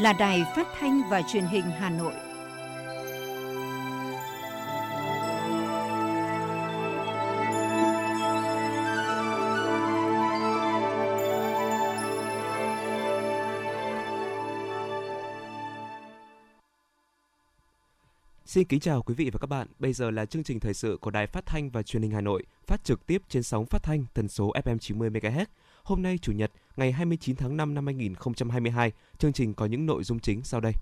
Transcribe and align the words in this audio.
là 0.00 0.12
Đài 0.12 0.44
Phát 0.56 0.66
thanh 0.78 1.02
và 1.10 1.22
Truyền 1.22 1.44
hình 1.44 1.64
Hà 1.64 1.90
Nội. 1.90 2.14
Xin 18.50 18.64
kính 18.64 18.80
chào 18.80 19.02
quý 19.02 19.14
vị 19.14 19.30
và 19.32 19.38
các 19.38 19.46
bạn. 19.46 19.68
Bây 19.78 19.92
giờ 19.92 20.10
là 20.10 20.26
chương 20.26 20.44
trình 20.44 20.60
thời 20.60 20.74
sự 20.74 20.98
của 21.00 21.10
Đài 21.10 21.26
Phát 21.26 21.46
thanh 21.46 21.70
và 21.70 21.82
Truyền 21.82 22.02
hình 22.02 22.10
Hà 22.10 22.20
Nội, 22.20 22.44
phát 22.66 22.84
trực 22.84 23.06
tiếp 23.06 23.22
trên 23.28 23.42
sóng 23.42 23.66
phát 23.66 23.82
thanh 23.82 24.04
tần 24.14 24.28
số 24.28 24.52
FM 24.64 24.78
90 24.78 25.10
MHz. 25.10 25.46
Hôm 25.82 26.02
nay 26.02 26.18
chủ 26.22 26.32
nhật, 26.32 26.50
ngày 26.80 26.92
29 26.92 27.36
tháng 27.36 27.56
5 27.56 27.74
năm 27.74 27.86
2022, 27.86 28.92
chương 29.18 29.32
trình 29.32 29.54
có 29.54 29.66
những 29.66 29.86
nội 29.86 30.04
dung 30.04 30.20
chính 30.20 30.44
sau 30.44 30.60
đây. 30.60 30.72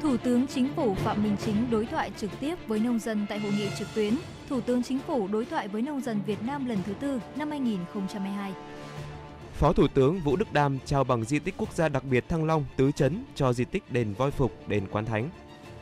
Thủ 0.00 0.16
tướng 0.16 0.46
Chính 0.46 0.68
phủ 0.76 0.94
Phạm 0.94 1.22
Minh 1.22 1.36
Chính 1.44 1.70
đối 1.70 1.86
thoại 1.86 2.12
trực 2.16 2.30
tiếp 2.40 2.54
với 2.66 2.78
nông 2.78 2.98
dân 2.98 3.26
tại 3.28 3.38
hội 3.38 3.52
nghị 3.52 3.68
trực 3.78 3.88
tuyến 3.94 4.14
Thủ 4.48 4.60
tướng 4.60 4.82
Chính 4.82 4.98
phủ 4.98 5.28
đối 5.28 5.44
thoại 5.44 5.68
với 5.68 5.82
nông 5.82 6.00
dân 6.00 6.20
Việt 6.26 6.42
Nam 6.42 6.66
lần 6.66 6.78
thứ 6.86 6.94
tư 6.94 7.20
năm 7.36 7.50
2022. 7.50 8.52
Phó 9.54 9.72
Thủ 9.72 9.86
tướng 9.94 10.20
Vũ 10.20 10.36
Đức 10.36 10.52
Đam 10.52 10.78
trao 10.84 11.04
bằng 11.04 11.24
di 11.24 11.38
tích 11.38 11.54
quốc 11.58 11.74
gia 11.74 11.88
đặc 11.88 12.04
biệt 12.04 12.28
Thăng 12.28 12.44
Long 12.44 12.64
tứ 12.76 12.92
chấn 12.92 13.24
cho 13.34 13.52
di 13.52 13.64
tích 13.64 13.92
đền 13.92 14.14
Voi 14.14 14.30
Phục, 14.30 14.68
đền 14.68 14.86
Quán 14.90 15.04
Thánh. 15.04 15.30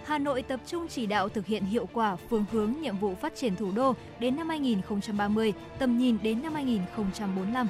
Hà 0.04 0.18
Nội 0.18 0.42
tập 0.42 0.60
trung 0.66 0.88
chỉ 0.88 1.06
đạo 1.06 1.28
thực 1.28 1.46
hiện 1.46 1.64
hiệu 1.64 1.88
quả 1.92 2.16
phương 2.16 2.44
hướng 2.52 2.74
nhiệm 2.80 2.98
vụ 2.98 3.14
phát 3.14 3.36
triển 3.36 3.56
thủ 3.56 3.72
đô 3.72 3.94
đến 4.18 4.36
năm 4.36 4.48
2030, 4.48 5.52
tầm 5.78 5.98
nhìn 5.98 6.18
đến 6.22 6.42
năm 6.42 6.54
2045. 6.54 7.68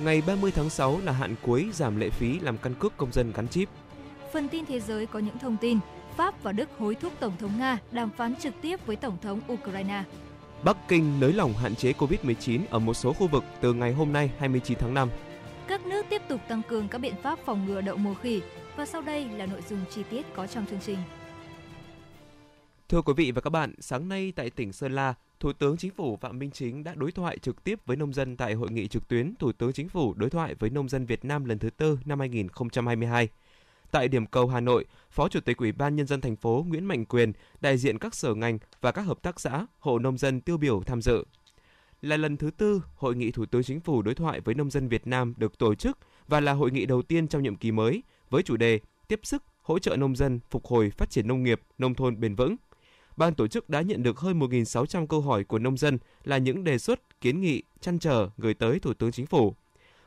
Ngày 0.00 0.22
30 0.26 0.52
tháng 0.54 0.70
6 0.70 1.00
là 1.04 1.12
hạn 1.12 1.34
cuối 1.42 1.68
giảm 1.72 2.00
lệ 2.00 2.10
phí 2.10 2.40
làm 2.40 2.58
căn 2.58 2.74
cước 2.74 2.96
công 2.96 3.12
dân 3.12 3.32
gắn 3.32 3.48
chip. 3.48 3.68
Phần 4.32 4.48
tin 4.48 4.66
thế 4.66 4.80
giới 4.80 5.06
có 5.06 5.18
những 5.18 5.38
thông 5.38 5.56
tin 5.56 5.78
Pháp 6.16 6.42
và 6.42 6.52
Đức 6.52 6.68
hối 6.78 6.94
thúc 6.94 7.12
Tổng 7.20 7.36
thống 7.38 7.58
Nga 7.58 7.78
đàm 7.90 8.10
phán 8.10 8.36
trực 8.36 8.54
tiếp 8.62 8.86
với 8.86 8.96
Tổng 8.96 9.16
thống 9.22 9.40
Ukraine. 9.52 10.04
Bắc 10.64 10.76
Kinh 10.88 11.20
nới 11.20 11.32
lỏng 11.32 11.52
hạn 11.52 11.74
chế 11.74 11.92
COVID-19 11.92 12.60
ở 12.70 12.78
một 12.78 12.94
số 12.94 13.12
khu 13.12 13.26
vực 13.26 13.44
từ 13.60 13.72
ngày 13.72 13.92
hôm 13.92 14.12
nay 14.12 14.30
29 14.38 14.78
tháng 14.78 14.94
5. 14.94 15.08
Các 15.68 15.86
nước 15.86 16.06
tiếp 16.10 16.22
tục 16.28 16.40
tăng 16.48 16.62
cường 16.68 16.88
các 16.88 16.98
biện 16.98 17.14
pháp 17.22 17.38
phòng 17.44 17.66
ngừa 17.66 17.80
đậu 17.80 17.96
mùa 17.96 18.14
khỉ 18.14 18.42
và 18.76 18.86
sau 18.86 19.02
đây 19.02 19.28
là 19.28 19.46
nội 19.46 19.62
dung 19.68 19.80
chi 19.90 20.02
tiết 20.10 20.26
có 20.34 20.46
trong 20.46 20.66
chương 20.66 20.80
trình. 20.86 20.98
Thưa 22.88 23.02
quý 23.02 23.12
vị 23.16 23.32
và 23.32 23.40
các 23.40 23.50
bạn, 23.50 23.74
sáng 23.80 24.08
nay 24.08 24.32
tại 24.36 24.50
tỉnh 24.50 24.72
Sơn 24.72 24.92
La, 24.92 25.14
Thủ 25.40 25.52
tướng 25.52 25.76
Chính 25.76 25.90
phủ 25.90 26.16
Phạm 26.16 26.38
Minh 26.38 26.50
Chính 26.50 26.84
đã 26.84 26.94
đối 26.94 27.12
thoại 27.12 27.38
trực 27.38 27.64
tiếp 27.64 27.78
với 27.86 27.96
nông 27.96 28.12
dân 28.12 28.36
tại 28.36 28.54
hội 28.54 28.70
nghị 28.70 28.88
trực 28.88 29.08
tuyến 29.08 29.34
Thủ 29.38 29.52
tướng 29.52 29.72
Chính 29.72 29.88
phủ 29.88 30.14
đối 30.14 30.30
thoại 30.30 30.54
với 30.54 30.70
nông 30.70 30.88
dân 30.88 31.06
Việt 31.06 31.24
Nam 31.24 31.44
lần 31.44 31.58
thứ 31.58 31.70
tư 31.70 31.98
năm 32.04 32.18
2022. 32.18 33.28
Tại 33.90 34.08
điểm 34.08 34.26
cầu 34.26 34.48
Hà 34.48 34.60
Nội, 34.60 34.84
Phó 35.10 35.28
Chủ 35.28 35.40
tịch 35.40 35.56
Ủy 35.56 35.72
ban 35.72 35.96
Nhân 35.96 36.06
dân 36.06 36.20
thành 36.20 36.36
phố 36.36 36.64
Nguyễn 36.68 36.84
Mạnh 36.84 37.04
Quyền, 37.04 37.32
đại 37.60 37.78
diện 37.78 37.98
các 37.98 38.14
sở 38.14 38.34
ngành 38.34 38.58
và 38.80 38.92
các 38.92 39.02
hợp 39.02 39.22
tác 39.22 39.40
xã, 39.40 39.66
hộ 39.78 39.98
nông 39.98 40.18
dân 40.18 40.40
tiêu 40.40 40.56
biểu 40.56 40.82
tham 40.86 41.02
dự. 41.02 41.24
Là 42.02 42.16
lần 42.16 42.36
thứ 42.36 42.50
tư, 42.50 42.82
Hội 42.94 43.16
nghị 43.16 43.30
Thủ 43.30 43.46
tướng 43.46 43.62
Chính 43.62 43.80
phủ 43.80 44.02
đối 44.02 44.14
thoại 44.14 44.40
với 44.40 44.54
nông 44.54 44.70
dân 44.70 44.88
Việt 44.88 45.06
Nam 45.06 45.34
được 45.36 45.58
tổ 45.58 45.74
chức 45.74 45.98
và 46.28 46.40
là 46.40 46.52
hội 46.52 46.70
nghị 46.70 46.86
đầu 46.86 47.02
tiên 47.02 47.28
trong 47.28 47.42
nhiệm 47.42 47.56
kỳ 47.56 47.72
mới 47.72 48.02
với 48.30 48.42
chủ 48.42 48.56
đề 48.56 48.80
tiếp 49.08 49.20
sức 49.22 49.42
hỗ 49.62 49.78
trợ 49.78 49.96
nông 49.96 50.16
dân 50.16 50.40
phục 50.50 50.66
hồi 50.66 50.90
phát 50.90 51.10
triển 51.10 51.28
nông 51.28 51.42
nghiệp, 51.42 51.60
nông 51.78 51.94
thôn 51.94 52.20
bền 52.20 52.34
vững– 52.34 52.56
ban 53.16 53.34
tổ 53.34 53.46
chức 53.46 53.70
đã 53.70 53.80
nhận 53.80 54.02
được 54.02 54.18
hơn 54.18 54.40
1.600 54.40 55.06
câu 55.06 55.20
hỏi 55.20 55.44
của 55.44 55.58
nông 55.58 55.76
dân 55.76 55.98
là 56.24 56.38
những 56.38 56.64
đề 56.64 56.78
xuất, 56.78 57.20
kiến 57.20 57.40
nghị, 57.40 57.62
chăn 57.80 57.98
trở 57.98 58.28
gửi 58.38 58.54
tới 58.54 58.78
Thủ 58.78 58.94
tướng 58.94 59.12
Chính 59.12 59.26
phủ. 59.26 59.54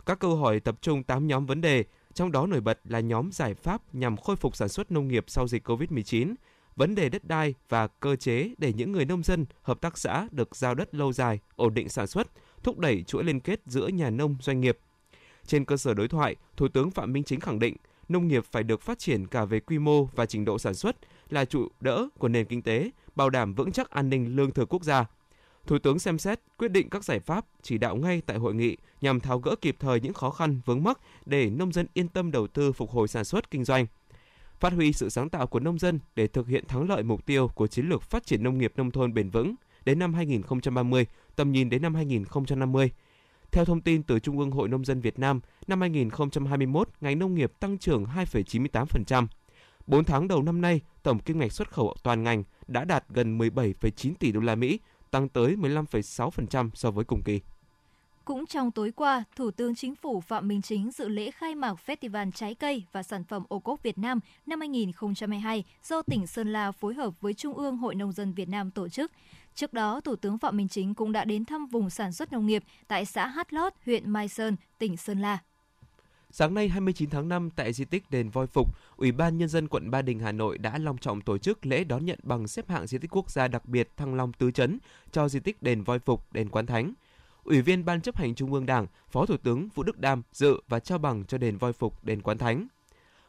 Các 0.05 0.19
câu 0.19 0.35
hỏi 0.35 0.59
tập 0.59 0.75
trung 0.81 1.03
8 1.03 1.27
nhóm 1.27 1.45
vấn 1.45 1.61
đề, 1.61 1.83
trong 2.13 2.31
đó 2.31 2.47
nổi 2.47 2.61
bật 2.61 2.79
là 2.83 2.99
nhóm 2.99 3.31
giải 3.31 3.53
pháp 3.53 3.95
nhằm 3.95 4.17
khôi 4.17 4.35
phục 4.35 4.55
sản 4.55 4.69
xuất 4.69 4.91
nông 4.91 5.07
nghiệp 5.07 5.25
sau 5.27 5.47
dịch 5.47 5.69
COVID-19, 5.69 6.35
vấn 6.75 6.95
đề 6.95 7.09
đất 7.09 7.23
đai 7.25 7.53
và 7.69 7.87
cơ 7.87 8.15
chế 8.15 8.49
để 8.57 8.73
những 8.73 8.91
người 8.91 9.05
nông 9.05 9.23
dân, 9.23 9.45
hợp 9.61 9.81
tác 9.81 9.97
xã 9.97 10.27
được 10.31 10.55
giao 10.55 10.75
đất 10.75 10.95
lâu 10.95 11.13
dài, 11.13 11.39
ổn 11.55 11.73
định 11.73 11.89
sản 11.89 12.07
xuất, 12.07 12.27
thúc 12.63 12.79
đẩy 12.79 13.03
chuỗi 13.03 13.23
liên 13.23 13.39
kết 13.39 13.61
giữa 13.65 13.87
nhà 13.87 14.09
nông 14.09 14.35
doanh 14.41 14.61
nghiệp. 14.61 14.77
Trên 15.45 15.65
cơ 15.65 15.77
sở 15.77 15.93
đối 15.93 16.07
thoại, 16.07 16.35
Thủ 16.57 16.67
tướng 16.67 16.91
Phạm 16.91 17.13
Minh 17.13 17.23
Chính 17.23 17.39
khẳng 17.39 17.59
định 17.59 17.75
nông 18.09 18.27
nghiệp 18.27 18.45
phải 18.51 18.63
được 18.63 18.81
phát 18.81 18.99
triển 18.99 19.27
cả 19.27 19.45
về 19.45 19.59
quy 19.59 19.79
mô 19.79 20.05
và 20.05 20.25
trình 20.25 20.45
độ 20.45 20.59
sản 20.59 20.73
xuất, 20.73 20.95
là 21.29 21.45
trụ 21.45 21.67
đỡ 21.79 22.07
của 22.19 22.27
nền 22.27 22.45
kinh 22.45 22.61
tế, 22.61 22.91
bảo 23.15 23.29
đảm 23.29 23.53
vững 23.53 23.71
chắc 23.71 23.89
an 23.89 24.09
ninh 24.09 24.35
lương 24.35 24.51
thực 24.51 24.73
quốc 24.73 24.83
gia. 24.83 25.05
Thủ 25.67 25.79
tướng 25.79 25.99
xem 25.99 26.19
xét 26.19 26.39
quyết 26.57 26.71
định 26.71 26.89
các 26.89 27.03
giải 27.03 27.19
pháp 27.19 27.45
chỉ 27.61 27.77
đạo 27.77 27.95
ngay 27.95 28.21
tại 28.25 28.37
hội 28.37 28.55
nghị 28.55 28.77
nhằm 29.01 29.19
tháo 29.19 29.39
gỡ 29.39 29.55
kịp 29.61 29.75
thời 29.79 30.01
những 30.01 30.13
khó 30.13 30.29
khăn 30.29 30.61
vướng 30.65 30.83
mắc 30.83 30.99
để 31.25 31.49
nông 31.49 31.71
dân 31.71 31.87
yên 31.93 32.07
tâm 32.07 32.31
đầu 32.31 32.47
tư 32.47 32.71
phục 32.71 32.91
hồi 32.91 33.07
sản 33.07 33.25
xuất 33.25 33.51
kinh 33.51 33.63
doanh. 33.63 33.85
Phát 34.59 34.73
huy 34.73 34.93
sự 34.93 35.09
sáng 35.09 35.29
tạo 35.29 35.47
của 35.47 35.59
nông 35.59 35.79
dân 35.79 35.99
để 36.15 36.27
thực 36.27 36.47
hiện 36.47 36.65
thắng 36.67 36.89
lợi 36.89 37.03
mục 37.03 37.25
tiêu 37.25 37.47
của 37.47 37.67
chiến 37.67 37.89
lược 37.89 38.01
phát 38.01 38.25
triển 38.25 38.43
nông 38.43 38.57
nghiệp 38.57 38.73
nông 38.75 38.91
thôn 38.91 39.13
bền 39.13 39.29
vững 39.29 39.55
đến 39.85 39.99
năm 39.99 40.13
2030, 40.13 41.05
tầm 41.35 41.51
nhìn 41.51 41.69
đến 41.69 41.81
năm 41.81 41.95
2050. 41.95 42.91
Theo 43.51 43.65
thông 43.65 43.81
tin 43.81 44.03
từ 44.03 44.19
Trung 44.19 44.39
ương 44.39 44.51
Hội 44.51 44.69
Nông 44.69 44.85
dân 44.85 45.01
Việt 45.01 45.19
Nam, 45.19 45.39
năm 45.67 45.81
2021, 45.81 46.89
ngành 47.01 47.19
nông 47.19 47.35
nghiệp 47.35 47.51
tăng 47.59 47.77
trưởng 47.77 48.05
2,98%. 48.05 49.27
4 49.87 50.03
tháng 50.03 50.27
đầu 50.27 50.43
năm 50.43 50.61
nay, 50.61 50.81
tổng 51.03 51.19
kim 51.19 51.39
ngạch 51.39 51.51
xuất 51.51 51.71
khẩu 51.71 51.95
toàn 52.03 52.23
ngành 52.23 52.43
đã 52.67 52.85
đạt 52.85 53.03
gần 53.09 53.37
17,9 53.37 54.13
tỷ 54.19 54.31
đô 54.31 54.39
la 54.39 54.55
Mỹ, 54.55 54.79
tăng 55.11 55.29
tới 55.29 55.55
15,6% 55.55 56.69
so 56.73 56.91
với 56.91 57.05
cùng 57.05 57.21
kỳ. 57.23 57.41
Cũng 58.25 58.45
trong 58.45 58.71
tối 58.71 58.91
qua, 58.91 59.23
Thủ 59.35 59.51
tướng 59.51 59.75
Chính 59.75 59.95
phủ 59.95 60.21
Phạm 60.21 60.47
Minh 60.47 60.61
Chính 60.61 60.91
dự 60.91 61.07
lễ 61.07 61.31
khai 61.31 61.55
mạc 61.55 61.75
Festival 61.85 62.31
Trái 62.31 62.55
cây 62.55 62.83
và 62.91 63.03
Sản 63.03 63.23
phẩm 63.23 63.43
ô 63.49 63.59
cốp 63.59 63.83
Việt 63.83 63.97
Nam 63.97 64.19
năm 64.45 64.59
2022 64.59 65.63
do 65.83 66.01
tỉnh 66.01 66.27
Sơn 66.27 66.53
La 66.53 66.71
phối 66.71 66.93
hợp 66.93 67.21
với 67.21 67.33
Trung 67.33 67.53
ương 67.53 67.77
Hội 67.77 67.95
Nông 67.95 68.11
dân 68.11 68.33
Việt 68.33 68.49
Nam 68.49 68.71
tổ 68.71 68.89
chức. 68.89 69.11
Trước 69.55 69.73
đó, 69.73 70.01
Thủ 70.01 70.15
tướng 70.15 70.37
Phạm 70.37 70.57
Minh 70.57 70.67
Chính 70.67 70.95
cũng 70.95 71.11
đã 71.11 71.25
đến 71.25 71.45
thăm 71.45 71.65
vùng 71.65 71.89
sản 71.89 72.13
xuất 72.13 72.31
nông 72.31 72.45
nghiệp 72.45 72.63
tại 72.87 73.05
xã 73.05 73.27
Hát 73.27 73.53
Lót, 73.53 73.73
huyện 73.85 74.09
Mai 74.09 74.27
Sơn, 74.27 74.55
tỉnh 74.77 74.97
Sơn 74.97 75.19
La. 75.19 75.39
Sáng 76.31 76.53
nay 76.53 76.69
29 76.69 77.09
tháng 77.09 77.29
5 77.29 77.49
tại 77.49 77.73
di 77.73 77.85
tích 77.85 78.03
đền 78.09 78.29
Voi 78.29 78.47
Phục, 78.47 78.75
Ủy 78.97 79.11
ban 79.11 79.37
Nhân 79.37 79.49
dân 79.49 79.67
quận 79.67 79.91
Ba 79.91 80.01
Đình 80.01 80.19
Hà 80.19 80.31
Nội 80.31 80.57
đã 80.57 80.77
long 80.77 80.97
trọng 80.97 81.21
tổ 81.21 81.37
chức 81.37 81.65
lễ 81.65 81.83
đón 81.83 82.05
nhận 82.05 82.19
bằng 82.23 82.47
xếp 82.47 82.69
hạng 82.69 82.87
di 82.87 82.97
tích 82.97 83.15
quốc 83.15 83.31
gia 83.31 83.47
đặc 83.47 83.65
biệt 83.65 83.97
Thăng 83.97 84.15
Long 84.15 84.33
Tứ 84.33 84.51
Chấn 84.51 84.79
cho 85.11 85.29
di 85.29 85.39
tích 85.39 85.63
đền 85.63 85.83
Voi 85.83 85.99
Phục, 85.99 86.33
đền 86.33 86.49
Quán 86.49 86.65
Thánh. 86.65 86.93
Ủy 87.43 87.61
viên 87.61 87.85
Ban 87.85 88.01
chấp 88.01 88.17
hành 88.17 88.35
Trung 88.35 88.53
ương 88.53 88.65
Đảng, 88.65 88.87
Phó 89.09 89.25
Thủ 89.25 89.37
tướng 89.37 89.69
Vũ 89.75 89.83
Đức 89.83 89.99
Đam 89.99 90.21
dự 90.31 90.61
và 90.67 90.79
trao 90.79 90.97
bằng 90.97 91.25
cho 91.25 91.37
đền 91.37 91.57
Voi 91.57 91.73
Phục, 91.73 92.03
đền 92.03 92.21
Quán 92.21 92.37
Thánh. 92.37 92.67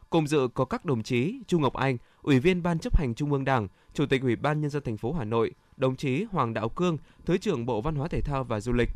Cùng 0.09 0.27
dự 0.27 0.47
có 0.53 0.65
các 0.65 0.85
đồng 0.85 1.03
chí 1.03 1.39
Trung 1.47 1.61
Ngọc 1.61 1.73
Anh, 1.73 1.97
Ủy 2.21 2.39
viên 2.39 2.63
Ban 2.63 2.79
chấp 2.79 2.97
hành 2.97 3.15
Trung 3.15 3.31
ương 3.31 3.45
Đảng, 3.45 3.67
Chủ 3.93 4.05
tịch 4.05 4.21
Ủy 4.21 4.35
ban 4.35 4.61
Nhân 4.61 4.69
dân 4.69 4.83
thành 4.83 4.97
phố 4.97 5.13
Hà 5.13 5.23
Nội, 5.23 5.51
đồng 5.77 5.95
chí 5.95 6.23
Hoàng 6.23 6.53
Đạo 6.53 6.69
Cương, 6.69 6.97
Thứ 7.25 7.37
trưởng 7.37 7.65
Bộ 7.65 7.81
Văn 7.81 7.95
hóa 7.95 8.07
Thể 8.07 8.21
thao 8.21 8.43
và 8.43 8.59
Du 8.59 8.73
lịch, 8.73 8.89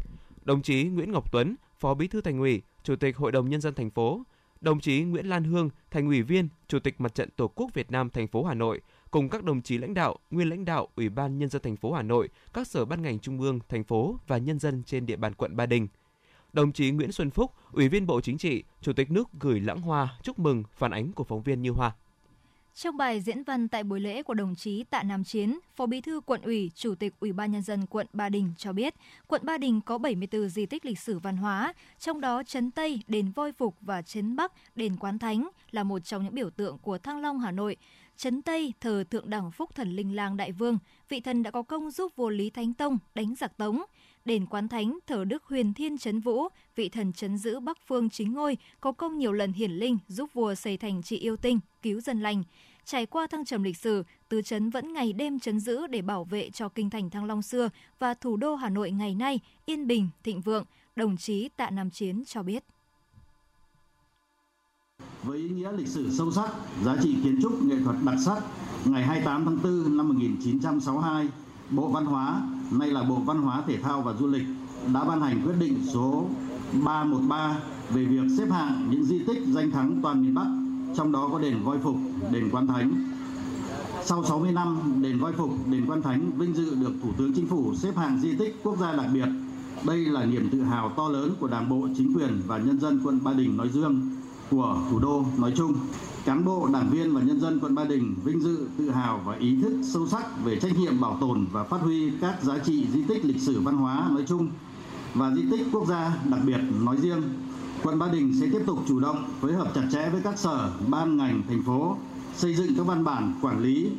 đồng 0.44 0.62
chí 0.62 0.84
Nguyễn 0.84 1.12
Ngọc 1.12 1.32
Tuấn, 1.32 1.56
Phó 1.80 1.94
Bí 1.94 2.08
thư 2.08 2.22
Thành 2.22 2.40
ủy, 2.40 2.62
Chủ 2.84 2.96
tịch 2.96 3.18
Hội 3.18 3.32
đồng 3.32 3.50
Nhân 3.50 3.62
dân 3.62 3.74
thành 3.74 3.90
phố, 3.90 4.24
đồng 4.64 4.80
chí 4.80 5.04
Nguyễn 5.04 5.26
Lan 5.26 5.44
Hương, 5.44 5.70
thành 5.92 6.08
ủy 6.08 6.22
viên, 6.22 6.48
Chủ 6.68 6.80
tịch 6.80 7.02
Mặt 7.02 7.16
trận 7.16 7.30
Tổ 7.36 7.48
quốc 7.48 7.74
Việt 7.74 7.92
Nam 7.92 8.10
thành 8.10 8.28
phố 8.28 8.44
Hà 8.44 8.54
Nội, 8.54 8.82
cùng 9.12 9.30
các 9.30 9.44
đồng 9.44 9.62
chí 9.62 9.78
lãnh 9.78 9.94
đạo, 9.94 10.18
nguyên 10.32 10.50
lãnh 10.50 10.66
đạo 10.66 10.88
Ủy 10.96 11.10
ban 11.10 11.38
Nhân 11.38 11.50
dân 11.50 11.62
thành 11.62 11.76
phố 11.76 11.94
Hà 11.94 12.02
Nội, 12.02 12.30
các 12.54 12.68
sở 12.68 12.86
ban 12.86 13.02
ngành 13.02 13.20
trung 13.20 13.42
ương, 13.42 13.60
thành 13.70 13.84
phố 13.84 14.20
và 14.28 14.38
nhân 14.38 14.60
dân 14.60 14.84
trên 14.84 15.06
địa 15.06 15.16
bàn 15.16 15.34
quận 15.34 15.56
Ba 15.56 15.66
Đình. 15.66 15.88
Đồng 16.54 16.72
chí 16.72 16.92
Nguyễn 16.92 17.12
Xuân 17.12 17.30
Phúc, 17.30 17.52
Ủy 17.72 17.90
viên 17.90 18.06
Bộ 18.06 18.22
Chính 18.22 18.38
trị, 18.38 18.64
Chủ 18.82 18.94
tịch 18.94 19.12
nước 19.12 19.30
gửi 19.40 19.60
lãng 19.60 19.82
hoa 19.82 20.20
chúc 20.22 20.40
mừng 20.40 20.64
phản 20.72 20.92
ánh 20.92 21.12
của 21.12 21.24
phóng 21.24 21.44
viên 21.44 21.62
Như 21.62 21.72
Hoa. 21.72 21.96
Trong 22.76 22.98
bài 22.98 23.22
diễn 23.22 23.44
văn 23.44 23.68
tại 23.68 23.84
buổi 23.84 24.00
lễ 24.00 24.24
của 24.24 24.34
đồng 24.34 24.56
chí 24.56 24.84
Tạ 24.84 25.04
Nam 25.04 25.24
Chiến, 25.24 25.60
Phó 25.76 25.86
Bí 25.86 26.02
thư 26.02 26.22
quận 26.22 26.42
ủy, 26.42 26.72
Chủ 26.76 26.96
tịch 26.96 27.14
Ủy 27.20 27.34
ban 27.34 27.52
nhân 27.52 27.62
dân 27.62 27.86
quận 27.86 28.08
Ba 28.14 28.30
Đình 28.30 28.54
cho 28.58 28.74
biết, 28.74 28.96
quận 29.28 29.42
Ba 29.46 29.58
Đình 29.58 29.82
có 29.82 29.98
74 29.98 30.50
di 30.50 30.66
tích 30.66 30.86
lịch 30.86 31.00
sử 31.00 31.20
văn 31.20 31.38
hóa, 31.38 31.74
trong 32.00 32.22
đó 32.22 32.44
Trấn 32.44 32.72
Tây, 32.72 33.00
đền 33.08 33.32
Voi 33.32 33.52
Phục 33.52 33.76
và 33.82 34.02
Trấn 34.02 34.36
Bắc, 34.36 34.52
đền 34.76 34.96
Quán 34.96 35.20
Thánh 35.20 35.50
là 35.72 35.84
một 35.84 36.00
trong 36.00 36.24
những 36.24 36.36
biểu 36.36 36.50
tượng 36.50 36.78
của 36.78 36.98
Thăng 36.98 37.22
Long 37.22 37.40
Hà 37.40 37.52
Nội. 37.52 37.78
Trấn 38.18 38.42
Tây 38.42 38.74
thờ 38.82 39.04
thượng 39.10 39.30
đẳng 39.30 39.52
phúc 39.52 39.70
thần 39.76 39.96
linh 39.96 40.16
lang 40.16 40.38
đại 40.38 40.52
vương, 40.52 40.78
vị 41.10 41.20
thần 41.20 41.44
đã 41.44 41.52
có 41.52 41.64
công 41.64 41.92
giúp 41.92 42.12
vua 42.16 42.30
Lý 42.30 42.50
Thánh 42.50 42.74
Tông 42.74 42.98
đánh 43.16 43.36
giặc 43.36 43.58
Tống. 43.58 43.82
Đền 44.26 44.46
Quán 44.46 44.68
Thánh 44.68 45.00
thờ 45.08 45.26
Đức 45.26 45.44
Huyền 45.44 45.74
Thiên 45.74 45.98
Trấn 45.98 46.20
Vũ, 46.20 46.48
vị 46.76 46.90
thần 46.90 47.14
trấn 47.14 47.38
giữ 47.38 47.60
Bắc 47.60 47.78
Phương 47.88 48.10
chính 48.10 48.34
ngôi, 48.34 48.58
có 48.82 48.92
công 48.92 49.18
nhiều 49.18 49.32
lần 49.32 49.54
hiển 49.54 49.72
linh 49.72 49.98
giúp 50.08 50.30
vua 50.34 50.56
xây 50.56 50.78
thành 50.78 51.04
trị 51.04 51.18
yêu 51.18 51.38
tinh, 51.38 51.60
cứu 51.82 52.02
dân 52.02 52.22
lành. 52.22 52.44
Trải 52.86 53.06
qua 53.06 53.28
thăng 53.28 53.46
trầm 53.46 53.64
lịch 53.64 53.78
sử, 53.78 54.04
tứ 54.30 54.42
trấn 54.42 54.70
vẫn 54.70 54.94
ngày 54.94 55.14
đêm 55.14 55.40
trấn 55.40 55.60
giữ 55.60 55.88
để 55.88 56.02
bảo 56.02 56.24
vệ 56.24 56.50
cho 56.50 56.70
kinh 56.70 56.90
thành 56.90 57.10
Thăng 57.10 57.26
Long 57.26 57.42
xưa 57.42 57.70
và 58.00 58.14
thủ 58.14 58.38
đô 58.38 58.56
Hà 58.56 58.70
Nội 58.70 58.92
ngày 58.92 59.16
nay 59.16 59.40
yên 59.66 59.88
bình, 59.88 60.10
thịnh 60.24 60.42
vượng, 60.42 60.66
đồng 60.96 61.18
chí 61.18 61.50
Tạ 61.56 61.70
Nam 61.70 61.90
Chiến 61.90 62.24
cho 62.26 62.44
biết. 62.44 62.64
Với 65.24 65.38
ý 65.38 65.50
nghĩa 65.50 65.72
lịch 65.72 65.88
sử 65.88 66.12
sâu 66.12 66.32
sắc, 66.32 66.50
giá 66.84 66.98
trị 67.04 67.16
kiến 67.24 67.40
trúc 67.42 67.64
nghệ 67.64 67.76
thuật 67.84 67.96
đặc 68.06 68.16
sắc, 68.26 68.42
ngày 68.86 69.04
28 69.04 69.46
tháng 69.46 69.58
4 69.64 69.98
năm 69.98 70.08
1962, 70.08 71.28
Bộ 71.76 71.88
Văn 71.88 72.06
hóa, 72.06 72.42
nay 72.72 72.92
là 72.92 73.04
Bộ 73.04 73.16
Văn 73.16 73.42
hóa 73.42 73.64
Thể 73.68 73.78
thao 73.78 74.02
và 74.02 74.14
Du 74.14 74.28
lịch, 74.28 74.44
đã 74.94 75.04
ban 75.04 75.22
hành 75.22 75.42
quyết 75.46 75.56
định 75.60 75.78
số 75.94 76.26
313 76.84 77.58
về 77.90 78.06
việc 78.06 78.24
xếp 78.38 78.52
hạng 78.52 78.88
những 78.90 79.04
di 79.04 79.20
tích 79.20 79.44
danh 79.48 79.72
thắng 79.72 80.00
toàn 80.04 80.22
miền 80.22 80.34
Bắc 80.36 80.46
trong 80.96 81.12
đó 81.12 81.30
có 81.32 81.40
đền 81.40 81.64
Voi 81.64 81.78
Phục, 81.78 81.96
đền 82.32 82.50
Quan 82.52 82.68
Thánh. 82.68 82.92
Sau 84.06 84.24
60 84.24 84.52
năm, 84.52 84.80
đền 85.02 85.20
Voi 85.20 85.34
Phục, 85.34 85.52
đền 85.72 85.86
Quan 85.88 86.02
Thánh 86.02 86.32
vinh 86.38 86.56
dự 86.56 86.76
được 86.76 86.94
Thủ 87.04 87.10
tướng 87.18 87.34
Chính 87.34 87.48
phủ 87.48 87.76
xếp 87.76 87.98
hạng 87.98 88.20
di 88.22 88.36
tích 88.36 88.60
quốc 88.64 88.78
gia 88.80 88.94
đặc 88.94 89.06
biệt. 89.14 89.28
Đây 89.84 89.98
là 89.98 90.26
niềm 90.26 90.50
tự 90.52 90.62
hào 90.62 90.90
to 90.90 91.10
lớn 91.10 91.34
của 91.40 91.48
Đảng 91.48 91.70
bộ, 91.70 91.88
chính 91.98 92.14
quyền 92.14 92.42
và 92.48 92.58
nhân 92.58 92.80
dân 92.80 93.00
quận 93.04 93.20
Ba 93.24 93.34
Đình 93.34 93.58
nói 93.58 93.70
riêng, 93.70 94.10
của 94.50 94.78
thủ 94.92 95.00
đô 95.00 95.26
nói 95.38 95.54
chung. 95.56 95.74
Cán 96.26 96.46
bộ, 96.46 96.70
đảng 96.74 96.90
viên 96.90 97.14
và 97.14 97.22
nhân 97.22 97.40
dân 97.40 97.60
quận 97.60 97.76
Ba 97.76 97.84
Đình 97.84 98.16
vinh 98.24 98.42
dự, 98.42 98.68
tự 98.78 98.90
hào 98.90 99.22
và 99.26 99.36
ý 99.36 99.62
thức 99.62 99.74
sâu 99.84 100.08
sắc 100.08 100.44
về 100.44 100.56
trách 100.56 100.78
nhiệm 100.80 101.02
bảo 101.02 101.18
tồn 101.22 101.46
và 101.52 101.64
phát 101.64 101.82
huy 101.82 102.12
các 102.22 102.44
giá 102.44 102.58
trị 102.58 102.88
di 102.94 103.04
tích 103.04 103.26
lịch 103.26 103.42
sử 103.42 103.62
văn 103.62 103.78
hóa 103.78 104.10
nói 104.12 104.24
chung 104.28 104.50
và 105.14 105.32
di 105.36 105.42
tích 105.52 105.68
quốc 105.72 105.88
gia 105.88 106.18
đặc 106.32 106.40
biệt 106.46 106.60
nói 106.82 106.98
riêng. 106.98 107.24
Quận 107.84 108.00
Ba 108.00 108.08
Đình 108.08 108.34
sẽ 108.40 108.48
tiếp 108.52 108.62
tục 108.66 108.80
chủ 108.88 109.00
động 109.00 109.24
phối 109.42 109.54
hợp 109.54 109.72
chặt 109.76 109.88
chẽ 109.92 110.10
với 110.10 110.22
các 110.24 110.40
sở, 110.40 110.72
ban 110.88 111.18
ngành, 111.18 111.42
thành 111.48 111.64
phố 111.64 111.98
xây 112.36 112.56
dựng 112.56 112.76
các 112.78 112.86
văn 112.86 113.04
bản 113.04 113.34
quản 113.42 113.60
lý, 113.60 113.90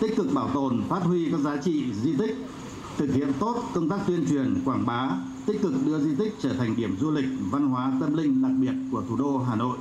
tích 0.00 0.16
cực 0.16 0.34
bảo 0.34 0.48
tồn, 0.54 0.82
phát 0.88 1.02
huy 1.02 1.30
các 1.30 1.40
giá 1.40 1.56
trị 1.56 1.92
di 2.02 2.12
tích, 2.12 2.46
thực 2.98 3.14
hiện 3.14 3.32
tốt 3.38 3.62
công 3.74 3.88
tác 3.88 4.00
tuyên 4.06 4.26
truyền, 4.28 4.62
quảng 4.64 4.86
bá, 4.86 5.10
tích 5.46 5.62
cực 5.62 5.72
đưa 5.86 5.98
di 6.00 6.14
tích 6.14 6.34
trở 6.40 6.52
thành 6.52 6.76
điểm 6.76 6.96
du 7.00 7.10
lịch 7.10 7.28
văn 7.50 7.68
hóa 7.68 7.92
tâm 8.00 8.14
linh 8.14 8.42
đặc 8.42 8.52
biệt 8.60 8.74
của 8.92 9.02
thủ 9.08 9.16
đô 9.16 9.38
Hà 9.38 9.56
Nội. 9.56 9.78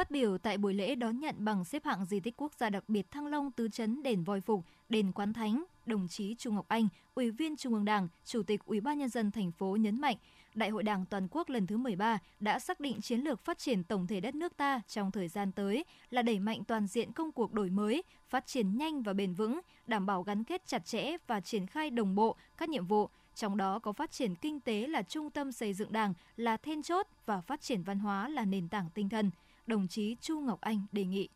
Phát 0.00 0.10
biểu 0.10 0.38
tại 0.38 0.58
buổi 0.58 0.74
lễ 0.74 0.94
đón 0.94 1.20
nhận 1.20 1.34
bằng 1.38 1.64
xếp 1.64 1.84
hạng 1.84 2.04
di 2.04 2.20
tích 2.20 2.34
quốc 2.36 2.52
gia 2.54 2.70
đặc 2.70 2.84
biệt 2.88 3.10
Thăng 3.10 3.26
Long 3.26 3.50
tứ 3.50 3.68
trấn 3.68 4.02
đền 4.02 4.24
Voi 4.24 4.40
Phục, 4.40 4.64
đền 4.88 5.12
Quán 5.12 5.32
Thánh, 5.32 5.64
đồng 5.86 6.08
chí 6.08 6.34
Trung 6.38 6.54
Ngọc 6.54 6.68
Anh, 6.68 6.88
Ủy 7.14 7.30
viên 7.30 7.56
Trung 7.56 7.74
ương 7.74 7.84
Đảng, 7.84 8.08
Chủ 8.24 8.42
tịch 8.42 8.60
Ủy 8.66 8.80
ban 8.80 8.98
nhân 8.98 9.08
dân 9.08 9.30
thành 9.30 9.52
phố 9.52 9.76
nhấn 9.76 10.00
mạnh, 10.00 10.16
Đại 10.54 10.68
hội 10.70 10.82
Đảng 10.82 11.06
toàn 11.06 11.28
quốc 11.30 11.48
lần 11.48 11.66
thứ 11.66 11.76
13 11.76 12.18
đã 12.40 12.58
xác 12.58 12.80
định 12.80 13.00
chiến 13.00 13.20
lược 13.20 13.44
phát 13.44 13.58
triển 13.58 13.84
tổng 13.84 14.06
thể 14.06 14.20
đất 14.20 14.34
nước 14.34 14.56
ta 14.56 14.80
trong 14.88 15.10
thời 15.10 15.28
gian 15.28 15.52
tới 15.52 15.84
là 16.10 16.22
đẩy 16.22 16.38
mạnh 16.38 16.64
toàn 16.64 16.86
diện 16.86 17.12
công 17.12 17.32
cuộc 17.32 17.52
đổi 17.52 17.70
mới, 17.70 18.02
phát 18.28 18.46
triển 18.46 18.76
nhanh 18.76 19.02
và 19.02 19.12
bền 19.12 19.34
vững, 19.34 19.60
đảm 19.86 20.06
bảo 20.06 20.22
gắn 20.22 20.44
kết 20.44 20.66
chặt 20.66 20.86
chẽ 20.86 21.16
và 21.26 21.40
triển 21.40 21.66
khai 21.66 21.90
đồng 21.90 22.14
bộ 22.14 22.36
các 22.58 22.68
nhiệm 22.68 22.86
vụ, 22.86 23.08
trong 23.34 23.56
đó 23.56 23.78
có 23.78 23.92
phát 23.92 24.12
triển 24.12 24.34
kinh 24.34 24.60
tế 24.60 24.86
là 24.86 25.02
trung 25.02 25.30
tâm 25.30 25.52
xây 25.52 25.74
dựng 25.74 25.92
Đảng, 25.92 26.14
là 26.36 26.56
then 26.56 26.82
chốt 26.82 27.06
và 27.26 27.40
phát 27.40 27.60
triển 27.60 27.82
văn 27.82 27.98
hóa 27.98 28.28
là 28.28 28.44
nền 28.44 28.68
tảng 28.68 28.90
tinh 28.94 29.08
thần. 29.08 29.30
Đồng 29.66 29.88
chí 29.88 30.16
Chu 30.20 30.40
Ngọc 30.40 30.60
Anh 30.60 30.86
đề 30.92 31.04
nghị. 31.04 31.28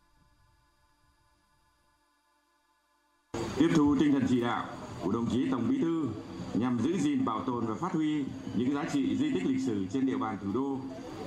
Tiếp 3.56 3.68
thu 3.74 3.96
tinh 4.00 4.12
thần 4.12 4.26
chỉ 4.28 4.40
đạo 4.40 4.66
của 5.02 5.12
đồng 5.12 5.26
chí 5.30 5.46
Tổng 5.50 5.66
Bí 5.68 5.78
thư 5.78 6.08
nhằm 6.54 6.78
giữ 6.78 6.98
gìn 6.98 7.24
bảo 7.24 7.44
tồn 7.44 7.66
và 7.66 7.74
phát 7.74 7.92
huy 7.92 8.24
những 8.54 8.74
giá 8.74 8.84
trị 8.92 9.16
di 9.16 9.30
tích 9.34 9.46
lịch 9.46 9.62
sử 9.66 9.86
trên 9.92 10.06
địa 10.06 10.16
bàn 10.16 10.38
thủ 10.42 10.52
đô, 10.54 10.78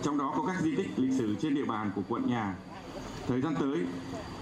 trong 0.03 0.17
đó 0.17 0.33
có 0.38 0.44
các 0.47 0.61
di 0.61 0.75
tích 0.75 0.99
lịch 0.99 1.17
sử 1.17 1.35
trên 1.35 1.55
địa 1.55 1.65
bàn 1.65 1.91
của 1.95 2.01
quận 2.09 2.27
nhà. 2.27 2.55
Thời 3.27 3.41
gian 3.41 3.55
tới, 3.59 3.85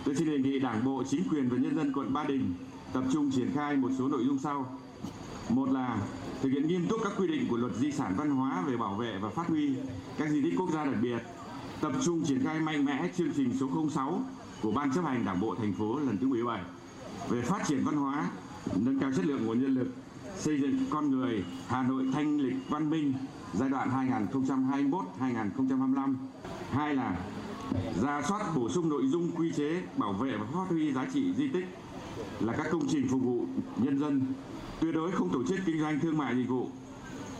tôi 0.05 0.15
xin 0.15 0.27
đề 0.27 0.37
nghị 0.37 0.59
Đảng 0.59 0.85
bộ, 0.85 1.03
chính 1.09 1.29
quyền 1.29 1.49
và 1.49 1.57
nhân 1.57 1.75
dân 1.75 1.93
quận 1.93 2.13
Ba 2.13 2.23
Đình 2.23 2.53
tập 2.93 3.03
trung 3.13 3.31
triển 3.31 3.51
khai 3.55 3.75
một 3.75 3.89
số 3.97 4.07
nội 4.07 4.25
dung 4.25 4.39
sau. 4.39 4.79
Một 5.49 5.71
là 5.71 6.07
thực 6.41 6.49
hiện 6.49 6.67
nghiêm 6.67 6.87
túc 6.87 7.01
các 7.03 7.13
quy 7.17 7.27
định 7.27 7.47
của 7.49 7.57
luật 7.57 7.75
di 7.75 7.91
sản 7.91 8.13
văn 8.17 8.29
hóa 8.29 8.63
về 8.67 8.77
bảo 8.77 8.95
vệ 8.95 9.17
và 9.21 9.29
phát 9.29 9.47
huy 9.47 9.75
các 10.17 10.29
di 10.29 10.41
tích 10.41 10.53
quốc 10.57 10.69
gia 10.73 10.85
đặc 10.85 10.95
biệt, 11.01 11.17
tập 11.81 11.91
trung 12.03 12.25
triển 12.25 12.43
khai 12.43 12.59
mạnh 12.59 12.85
mẽ 12.85 13.09
chương 13.17 13.33
trình 13.35 13.53
số 13.59 13.89
06 13.89 14.23
của 14.61 14.71
Ban 14.71 14.91
chấp 14.93 15.05
hành 15.05 15.25
Đảng 15.25 15.39
bộ 15.39 15.55
thành 15.55 15.73
phố 15.73 15.99
lần 15.99 16.17
thứ 16.17 16.27
17 16.27 16.61
về 17.29 17.41
phát 17.41 17.67
triển 17.67 17.83
văn 17.85 17.95
hóa, 17.95 18.29
nâng 18.75 18.99
cao 18.99 19.11
chất 19.15 19.25
lượng 19.25 19.45
nguồn 19.45 19.61
nhân 19.61 19.73
lực, 19.73 19.87
xây 20.37 20.61
dựng 20.61 20.77
con 20.89 21.11
người 21.11 21.43
Hà 21.67 21.83
Nội 21.83 22.09
thanh 22.13 22.37
lịch 22.37 22.69
văn 22.69 22.89
minh 22.89 23.13
giai 23.53 23.69
đoạn 23.69 24.09
2021-2025. 25.19 26.15
Hai 26.71 26.95
là 26.95 27.17
ra 28.01 28.21
soát 28.21 28.55
bổ 28.55 28.69
sung 28.69 28.89
nội 28.89 29.07
dung 29.07 29.31
quy 29.31 29.51
chế 29.51 29.83
bảo 29.97 30.13
vệ 30.13 30.37
và 30.37 30.45
phát 30.53 30.65
huy 30.69 30.93
giá 30.93 31.05
trị 31.13 31.33
di 31.37 31.47
tích 31.47 31.65
là 32.39 32.53
các 32.53 32.67
công 32.71 32.87
trình 32.87 33.07
phục 33.07 33.21
vụ 33.21 33.45
nhân 33.77 33.99
dân, 33.99 34.21
tuyệt 34.79 34.95
đối 34.95 35.11
không 35.11 35.29
tổ 35.29 35.43
chức 35.43 35.59
kinh 35.65 35.79
doanh 35.79 35.99
thương 35.99 36.17
mại 36.17 36.35
dịch 36.35 36.49
vụ. 36.49 36.69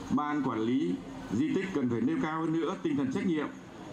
Ban 0.09 0.43
quản 0.43 0.59
lý 0.59 0.95
di 1.33 1.53
tích 1.55 1.65
cần 1.73 1.89
phải 1.89 2.01
nêu 2.01 2.17
cao 2.23 2.41
hơn 2.41 2.53
nữa 2.53 2.75
tinh 2.83 2.97
thần 2.97 3.11
trách 3.13 3.27
nhiệm, 3.27 3.47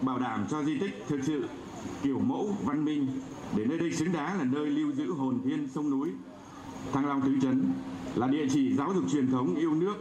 bảo 0.05 0.19
đảm 0.19 0.45
cho 0.49 0.63
di 0.63 0.79
tích 0.79 1.05
thực 1.07 1.23
sự 1.23 1.47
kiểu 2.03 2.19
mẫu 2.19 2.57
văn 2.63 2.85
minh 2.85 3.07
để 3.55 3.65
nơi 3.65 3.77
đây 3.77 3.91
xứng 3.91 4.13
đáng 4.13 4.37
là 4.37 4.43
nơi 4.43 4.65
lưu 4.65 4.91
giữ 4.91 5.13
hồn 5.13 5.39
thiên 5.43 5.67
sông 5.67 5.89
núi. 5.89 6.09
Thăng 6.93 7.05
Long 7.05 7.21
Tứ 7.21 7.31
Trấn 7.41 7.71
là 8.15 8.27
địa 8.27 8.47
chỉ 8.49 8.73
giáo 8.73 8.93
dục 8.93 9.03
truyền 9.11 9.31
thống 9.31 9.55
yêu 9.55 9.73
nước, 9.73 9.95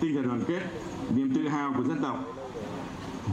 tinh 0.00 0.14
thần 0.14 0.28
đoàn 0.28 0.44
kết, 0.48 0.62
niềm 1.16 1.34
tự 1.34 1.48
hào 1.48 1.74
của 1.76 1.84
dân 1.84 2.02
tộc, 2.02 2.18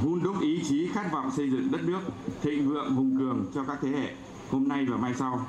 hun 0.04 0.24
đúc 0.24 0.42
ý 0.42 0.64
chí 0.64 0.88
khát 0.88 1.12
vọng 1.12 1.32
xây 1.32 1.50
dựng 1.50 1.72
đất 1.72 1.84
nước 1.84 2.00
thịnh 2.42 2.70
vượng 2.70 2.96
hùng 2.96 3.18
cường 3.20 3.46
cho 3.54 3.64
các 3.64 3.78
thế 3.82 3.90
hệ 3.90 4.14
hôm 4.52 4.68
nay 4.68 4.86
và 4.86 4.98
mai 4.98 5.14
sau. 5.14 5.46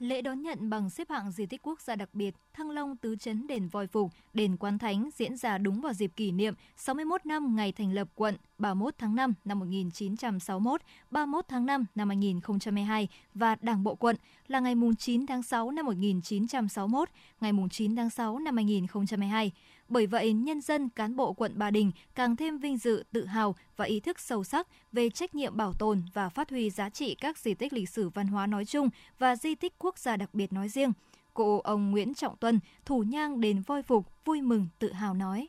Lễ 0.00 0.22
đón 0.22 0.42
nhận 0.42 0.70
bằng 0.70 0.90
xếp 0.90 1.10
hạng 1.10 1.30
di 1.30 1.46
tích 1.46 1.62
quốc 1.62 1.80
gia 1.80 1.96
đặc 1.96 2.08
biệt 2.12 2.34
Thăng 2.52 2.70
Long 2.70 2.96
Tứ 2.96 3.16
Trấn 3.16 3.46
Đền 3.46 3.68
Voi 3.68 3.86
Phục, 3.86 4.10
Đền 4.34 4.56
Quan 4.56 4.78
Thánh 4.78 5.10
diễn 5.14 5.36
ra 5.36 5.58
đúng 5.58 5.80
vào 5.80 5.92
dịp 5.92 6.12
kỷ 6.16 6.32
niệm 6.32 6.54
61 6.76 7.26
năm 7.26 7.56
ngày 7.56 7.72
thành 7.72 7.92
lập 7.92 8.08
quận 8.14 8.36
31 8.58 8.94
tháng 8.98 9.14
5 9.14 9.34
năm 9.44 9.58
1961, 9.58 10.80
31 11.10 11.44
tháng 11.48 11.66
5 11.66 11.86
năm 11.94 12.08
2022 12.08 13.08
và 13.34 13.56
Đảng 13.60 13.84
bộ 13.84 13.94
quận 13.94 14.16
là 14.48 14.60
ngày 14.60 14.74
9 14.98 15.26
tháng 15.26 15.42
6 15.42 15.70
năm 15.70 15.86
1961, 15.86 17.08
ngày 17.40 17.52
9 17.70 17.96
tháng 17.96 18.10
6 18.10 18.38
năm 18.38 18.56
2022. 18.56 19.52
Bởi 19.90 20.06
vậy, 20.06 20.32
nhân 20.32 20.60
dân, 20.60 20.88
cán 20.88 21.16
bộ 21.16 21.32
quận 21.32 21.58
Ba 21.58 21.70
Đình 21.70 21.92
càng 22.14 22.36
thêm 22.36 22.58
vinh 22.58 22.78
dự, 22.78 23.04
tự 23.12 23.24
hào 23.24 23.54
và 23.76 23.84
ý 23.84 24.00
thức 24.00 24.20
sâu 24.20 24.44
sắc 24.44 24.66
về 24.92 25.10
trách 25.10 25.34
nhiệm 25.34 25.56
bảo 25.56 25.72
tồn 25.78 26.02
và 26.14 26.28
phát 26.28 26.50
huy 26.50 26.70
giá 26.70 26.88
trị 26.88 27.14
các 27.14 27.38
di 27.38 27.54
tích 27.54 27.72
lịch 27.72 27.88
sử 27.88 28.08
văn 28.08 28.26
hóa 28.26 28.46
nói 28.46 28.64
chung 28.64 28.88
và 29.18 29.36
di 29.36 29.54
tích 29.54 29.72
quốc 29.78 29.98
gia 29.98 30.16
đặc 30.16 30.30
biệt 30.32 30.52
nói 30.52 30.68
riêng. 30.68 30.92
Cụ 31.34 31.60
ông 31.60 31.90
Nguyễn 31.90 32.14
Trọng 32.14 32.36
Tuân, 32.36 32.60
thủ 32.84 33.04
nhang 33.08 33.40
đền 33.40 33.62
voi 33.66 33.82
phục, 33.82 34.06
vui 34.24 34.42
mừng, 34.42 34.68
tự 34.78 34.92
hào 34.92 35.14
nói 35.14 35.48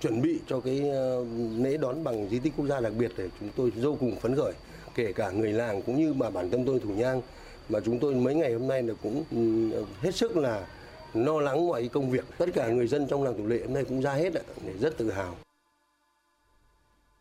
chuẩn 0.00 0.22
bị 0.22 0.40
cho 0.46 0.60
cái 0.60 0.88
ờ, 0.88 1.24
lễ 1.56 1.76
đón 1.76 2.04
bằng 2.04 2.28
di 2.28 2.38
tích 2.38 2.52
quốc 2.56 2.66
gia 2.66 2.80
đặc 2.80 2.92
biệt 2.98 3.12
để 3.16 3.28
chúng 3.40 3.48
tôi 3.56 3.70
vô 3.70 3.96
cùng 4.00 4.16
phấn 4.20 4.36
khởi 4.36 4.52
kể 4.94 5.12
cả 5.12 5.30
người 5.30 5.52
làng 5.52 5.82
cũng 5.82 5.98
như 5.98 6.12
mà 6.12 6.30
bản 6.30 6.50
thân 6.50 6.64
tôi 6.64 6.80
thủ 6.80 6.90
nhang 6.90 7.22
mà 7.68 7.80
chúng 7.80 7.98
tôi 7.98 8.14
mấy 8.14 8.34
ngày 8.34 8.52
hôm 8.52 8.68
nay 8.68 8.82
là 8.82 8.94
cũng 9.02 9.24
ừ, 9.30 9.70
hết 10.00 10.14
sức 10.14 10.36
là 10.36 10.66
lo 11.14 11.40
lắng 11.40 11.66
mọi 11.66 11.88
công 11.88 12.10
việc 12.10 12.24
tất 12.38 12.46
cả 12.54 12.68
người 12.68 12.86
dân 12.86 13.06
trong 13.10 13.22
làng 13.22 13.34
thủ 13.38 13.46
lệ 13.46 13.60
hôm 13.64 13.74
nay 13.74 13.84
cũng 13.84 14.00
ra 14.00 14.12
hết 14.12 14.34
ạ 14.34 14.42
để 14.66 14.72
rất 14.80 14.98
tự 14.98 15.10
hào 15.10 15.36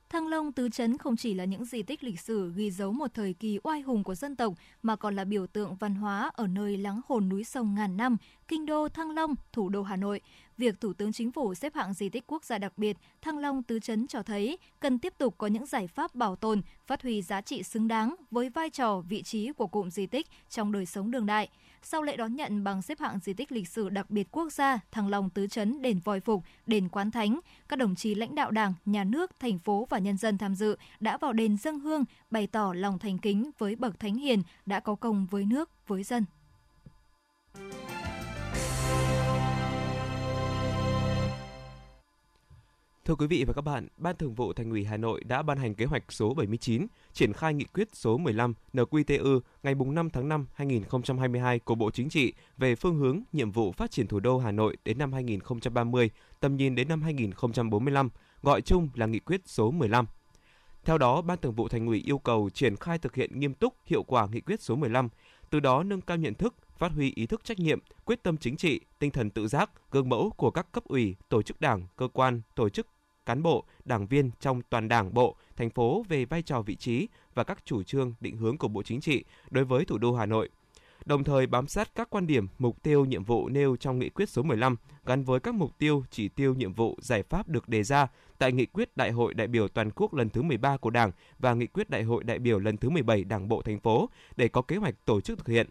Thăng 0.10 0.28
Long 0.28 0.52
Tứ 0.52 0.70
Trấn 0.70 0.98
không 0.98 1.16
chỉ 1.16 1.34
là 1.34 1.46
những 1.46 1.66
di 1.66 1.84
tích 1.84 2.04
lịch 2.04 2.20
sử 2.20 2.52
ghi 2.56 2.72
dấu 2.72 2.92
một 2.92 3.14
thời 3.14 3.34
kỳ 3.34 3.60
oai 3.64 3.82
hùng 3.82 4.04
của 4.04 4.16
dân 4.16 4.36
tộc, 4.36 4.54
mà 4.82 4.96
còn 4.96 5.16
là 5.16 5.24
biểu 5.24 5.48
tượng 5.48 5.76
văn 5.76 5.96
hóa 5.96 6.32
ở 6.34 6.48
nơi 6.48 6.78
lắng 6.78 7.02
hồn 7.08 7.30
núi 7.30 7.44
sông 7.44 7.76
ngàn 7.76 7.98
năm, 7.98 8.18
kinh 8.48 8.66
đô 8.66 8.90
Thăng 8.90 9.12
Long, 9.12 9.36
thủ 9.54 9.70
đô 9.70 9.84
Hà 9.84 9.96
Nội. 9.96 10.22
Việc 10.58 10.82
Thủ 10.82 10.94
tướng 10.94 11.14
Chính 11.14 11.32
phủ 11.32 11.56
xếp 11.56 11.76
hạng 11.76 11.94
di 11.94 12.10
tích 12.10 12.24
quốc 12.28 12.44
gia 12.44 12.58
đặc 12.58 12.74
biệt 12.78 12.98
Thăng 13.22 13.38
Long 13.38 13.64
Tứ 13.64 13.80
Trấn 13.80 14.08
cho 14.08 14.24
thấy 14.24 14.58
cần 14.80 15.00
tiếp 15.00 15.14
tục 15.18 15.36
có 15.38 15.48
những 15.48 15.66
giải 15.66 15.88
pháp 15.88 16.16
bảo 16.16 16.36
tồn, 16.36 16.62
phát 16.88 17.02
huy 17.02 17.22
giá 17.22 17.42
trị 17.42 17.64
xứng 17.64 17.88
đáng 17.88 18.16
với 18.32 18.50
vai 18.50 18.70
trò, 18.70 19.02
vị 19.10 19.24
trí 19.24 19.52
của 19.52 19.68
cụm 19.68 19.90
di 19.90 20.06
tích 20.06 20.28
trong 20.50 20.72
đời 20.72 20.86
sống 20.86 21.12
đường 21.12 21.26
đại. 21.26 21.50
Sau 21.90 22.02
lễ 22.02 22.18
đón 22.18 22.36
nhận 22.36 22.64
bằng 22.64 22.82
xếp 22.82 23.00
hạng 23.00 23.20
di 23.20 23.34
tích 23.34 23.52
lịch 23.52 23.68
sử 23.68 23.90
đặc 23.90 24.10
biệt 24.10 24.28
quốc 24.32 24.54
gia 24.54 24.80
Thăng 24.92 25.10
Long 25.10 25.30
Tứ 25.30 25.48
Trấn, 25.48 25.82
đền 25.82 26.00
Voi 26.00 26.20
Phục, 26.20 26.44
đền 26.66 26.90
Quán 26.90 27.12
Thánh, 27.12 27.40
các 27.70 27.80
đồng 27.80 27.96
chí 27.96 28.16
lãnh 28.16 28.36
đạo 28.36 28.52
Đảng, 28.52 28.74
Nhà 28.86 29.04
nước, 29.04 29.32
thành 29.40 29.60
phố 29.60 29.88
và 29.90 30.00
nhân 30.00 30.18
dân 30.18 30.38
tham 30.38 30.56
dự 30.56 30.78
đã 31.00 31.18
vào 31.18 31.34
đền 31.34 31.58
dâng 31.58 31.80
hương, 31.80 32.04
bày 32.32 32.48
tỏ 32.48 32.74
lòng 32.76 33.00
thành 33.00 33.18
kính 33.18 33.52
với 33.58 33.76
bậc 33.76 34.00
thánh 34.00 34.16
hiền 34.16 34.44
đã 34.66 34.80
có 34.80 34.96
công 34.96 35.26
với 35.26 35.46
nước, 35.46 35.70
với 35.88 36.04
dân. 36.04 36.26
Thưa 43.08 43.16
quý 43.16 43.28
vị 43.28 43.44
và 43.48 43.54
các 43.54 43.62
bạn, 43.62 43.88
Ban 43.98 44.16
Thường 44.16 44.34
vụ 44.34 44.54
Thành 44.54 44.70
ủy 44.70 44.86
Hà 44.86 44.98
Nội 44.98 45.24
đã 45.24 45.42
ban 45.42 45.58
hành 45.58 45.76
kế 45.76 45.86
hoạch 45.86 46.12
số 46.12 46.34
79 46.34 46.88
triển 47.14 47.34
khai 47.34 47.54
nghị 47.54 47.66
quyết 47.66 47.88
số 47.94 48.18
15 48.18 48.54
NQTU 48.74 49.40
ngày 49.64 49.76
5 49.76 50.10
tháng 50.10 50.30
5 50.30 50.46
2022 50.54 51.60
của 51.60 51.76
Bộ 51.76 51.92
Chính 51.92 52.10
trị 52.10 52.34
về 52.58 52.76
phương 52.76 52.98
hướng 52.98 53.22
nhiệm 53.34 53.52
vụ 53.52 53.72
phát 53.72 53.92
triển 53.92 54.08
thủ 54.08 54.20
đô 54.20 54.38
Hà 54.38 54.52
Nội 54.52 54.78
đến 54.86 54.98
năm 54.98 55.14
2030, 55.14 56.10
tầm 56.40 56.58
nhìn 56.58 56.76
đến 56.76 56.88
năm 56.88 57.02
2045, 57.02 58.10
gọi 58.42 58.62
chung 58.62 58.90
là 58.96 59.06
nghị 59.06 59.20
quyết 59.20 59.42
số 59.46 59.72
15. 59.72 60.06
Theo 60.86 60.98
đó, 60.98 61.22
Ban 61.22 61.38
Thường 61.38 61.56
vụ 61.56 61.68
Thành 61.68 61.88
ủy 61.88 62.04
yêu 62.06 62.18
cầu 62.18 62.50
triển 62.54 62.76
khai 62.76 62.98
thực 62.98 63.16
hiện 63.16 63.40
nghiêm 63.40 63.54
túc, 63.54 63.74
hiệu 63.86 64.04
quả 64.04 64.28
nghị 64.32 64.42
quyết 64.42 64.62
số 64.62 64.76
15, 64.76 65.10
từ 65.50 65.60
đó 65.60 65.84
nâng 65.84 66.02
cao 66.02 66.18
nhận 66.18 66.34
thức, 66.34 66.56
phát 66.78 66.92
huy 66.92 67.12
ý 67.16 67.26
thức 67.26 67.44
trách 67.44 67.60
nhiệm, 67.60 67.80
quyết 68.06 68.24
tâm 68.24 68.38
chính 68.38 68.58
trị, 68.58 68.82
tinh 69.00 69.12
thần 69.12 69.30
tự 69.30 69.48
giác, 69.48 69.72
gương 69.92 70.10
mẫu 70.10 70.30
của 70.30 70.52
các 70.52 70.72
cấp 70.72 70.84
ủy, 70.84 71.16
tổ 71.30 71.42
chức 71.42 71.62
đảng, 71.62 71.88
cơ 71.96 72.08
quan, 72.14 72.42
tổ 72.56 72.70
chức 72.70 72.88
cán 73.28 73.44
bộ, 73.44 73.66
đảng 73.86 74.08
viên 74.08 74.32
trong 74.40 74.62
toàn 74.70 74.88
đảng 74.88 75.14
bộ, 75.14 75.36
thành 75.56 75.70
phố 75.70 76.06
về 76.10 76.26
vai 76.26 76.42
trò 76.42 76.62
vị 76.62 76.76
trí 76.76 77.08
và 77.36 77.44
các 77.44 77.66
chủ 77.66 77.84
trương 77.84 78.14
định 78.20 78.38
hướng 78.38 78.58
của 78.58 78.68
Bộ 78.68 78.84
Chính 78.84 79.02
trị 79.02 79.24
đối 79.50 79.66
với 79.66 79.86
thủ 79.86 79.98
đô 79.98 80.14
Hà 80.16 80.26
Nội. 80.26 80.50
đồng 81.06 81.24
thời 81.24 81.48
bám 81.48 81.68
sát 81.68 81.90
các 81.96 82.10
quan 82.10 82.28
điểm, 82.28 82.48
mục 82.58 82.84
tiêu, 82.84 83.06
nhiệm 83.06 83.24
vụ 83.24 83.50
nêu 83.50 83.76
trong 83.76 84.00
nghị 84.00 84.10
quyết 84.10 84.30
số 84.30 84.44
15 84.44 84.76
gắn 85.06 85.24
với 85.24 85.40
các 85.40 85.56
mục 85.56 85.78
tiêu, 85.78 86.04
chỉ 86.12 86.28
tiêu, 86.28 86.54
nhiệm 86.54 86.74
vụ, 86.74 86.98
giải 87.02 87.24
pháp 87.24 87.50
được 87.50 87.70
đề 87.70 87.84
ra 87.84 88.08
tại 88.38 88.52
nghị 88.52 88.66
quyết 88.66 88.98
Đại 88.98 89.12
hội 89.12 89.34
đại 89.34 89.48
biểu 89.48 89.68
toàn 89.68 89.92
quốc 89.96 90.14
lần 90.14 90.30
thứ 90.30 90.42
13 90.42 90.78
của 90.78 90.90
Đảng 90.90 91.12
và 91.40 91.54
nghị 91.54 91.68
quyết 91.68 91.90
Đại 91.90 92.04
hội 92.04 92.24
đại 92.24 92.40
biểu 92.40 92.60
lần 92.60 92.78
thứ 92.78 92.90
17 92.90 93.24
Đảng 93.24 93.48
bộ 93.48 93.62
thành 93.62 93.80
phố 93.80 94.10
để 94.36 94.48
có 94.48 94.62
kế 94.62 94.76
hoạch 94.76 94.96
tổ 95.06 95.22
chức 95.22 95.38
thực 95.38 95.48
hiện. 95.48 95.68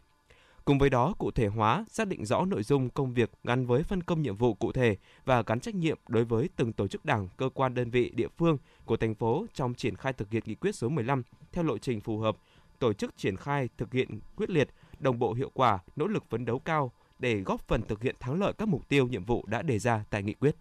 Cùng 0.66 0.78
với 0.78 0.90
đó, 0.90 1.14
cụ 1.18 1.30
thể 1.30 1.46
hóa, 1.46 1.84
xác 1.88 2.08
định 2.08 2.24
rõ 2.24 2.44
nội 2.44 2.62
dung 2.62 2.90
công 2.90 3.14
việc 3.14 3.30
gắn 3.44 3.66
với 3.66 3.82
phân 3.82 4.02
công 4.02 4.22
nhiệm 4.22 4.36
vụ 4.36 4.54
cụ 4.54 4.72
thể 4.72 4.96
và 5.24 5.42
gắn 5.42 5.60
trách 5.60 5.74
nhiệm 5.74 5.98
đối 6.08 6.24
với 6.24 6.48
từng 6.56 6.72
tổ 6.72 6.88
chức 6.88 7.04
đảng, 7.04 7.28
cơ 7.36 7.48
quan 7.54 7.74
đơn 7.74 7.90
vị 7.90 8.10
địa 8.14 8.28
phương 8.38 8.58
của 8.84 8.96
thành 8.96 9.14
phố 9.14 9.46
trong 9.54 9.74
triển 9.74 9.96
khai 9.96 10.12
thực 10.12 10.30
hiện 10.30 10.42
nghị 10.46 10.54
quyết 10.54 10.74
số 10.74 10.88
15 10.88 11.22
theo 11.52 11.64
lộ 11.64 11.78
trình 11.78 12.00
phù 12.00 12.18
hợp, 12.18 12.36
tổ 12.78 12.92
chức 12.92 13.16
triển 13.16 13.36
khai 13.36 13.68
thực 13.78 13.92
hiện 13.92 14.20
quyết 14.36 14.50
liệt, 14.50 14.68
đồng 14.98 15.18
bộ 15.18 15.32
hiệu 15.32 15.50
quả, 15.54 15.78
nỗ 15.96 16.06
lực 16.06 16.24
phấn 16.30 16.44
đấu 16.44 16.58
cao 16.58 16.92
để 17.18 17.40
góp 17.40 17.68
phần 17.68 17.82
thực 17.88 18.02
hiện 18.02 18.16
thắng 18.20 18.40
lợi 18.40 18.52
các 18.58 18.68
mục 18.68 18.88
tiêu 18.88 19.06
nhiệm 19.06 19.24
vụ 19.24 19.44
đã 19.46 19.62
đề 19.62 19.78
ra 19.78 20.04
tại 20.10 20.22
nghị 20.22 20.34
quyết. 20.34 20.56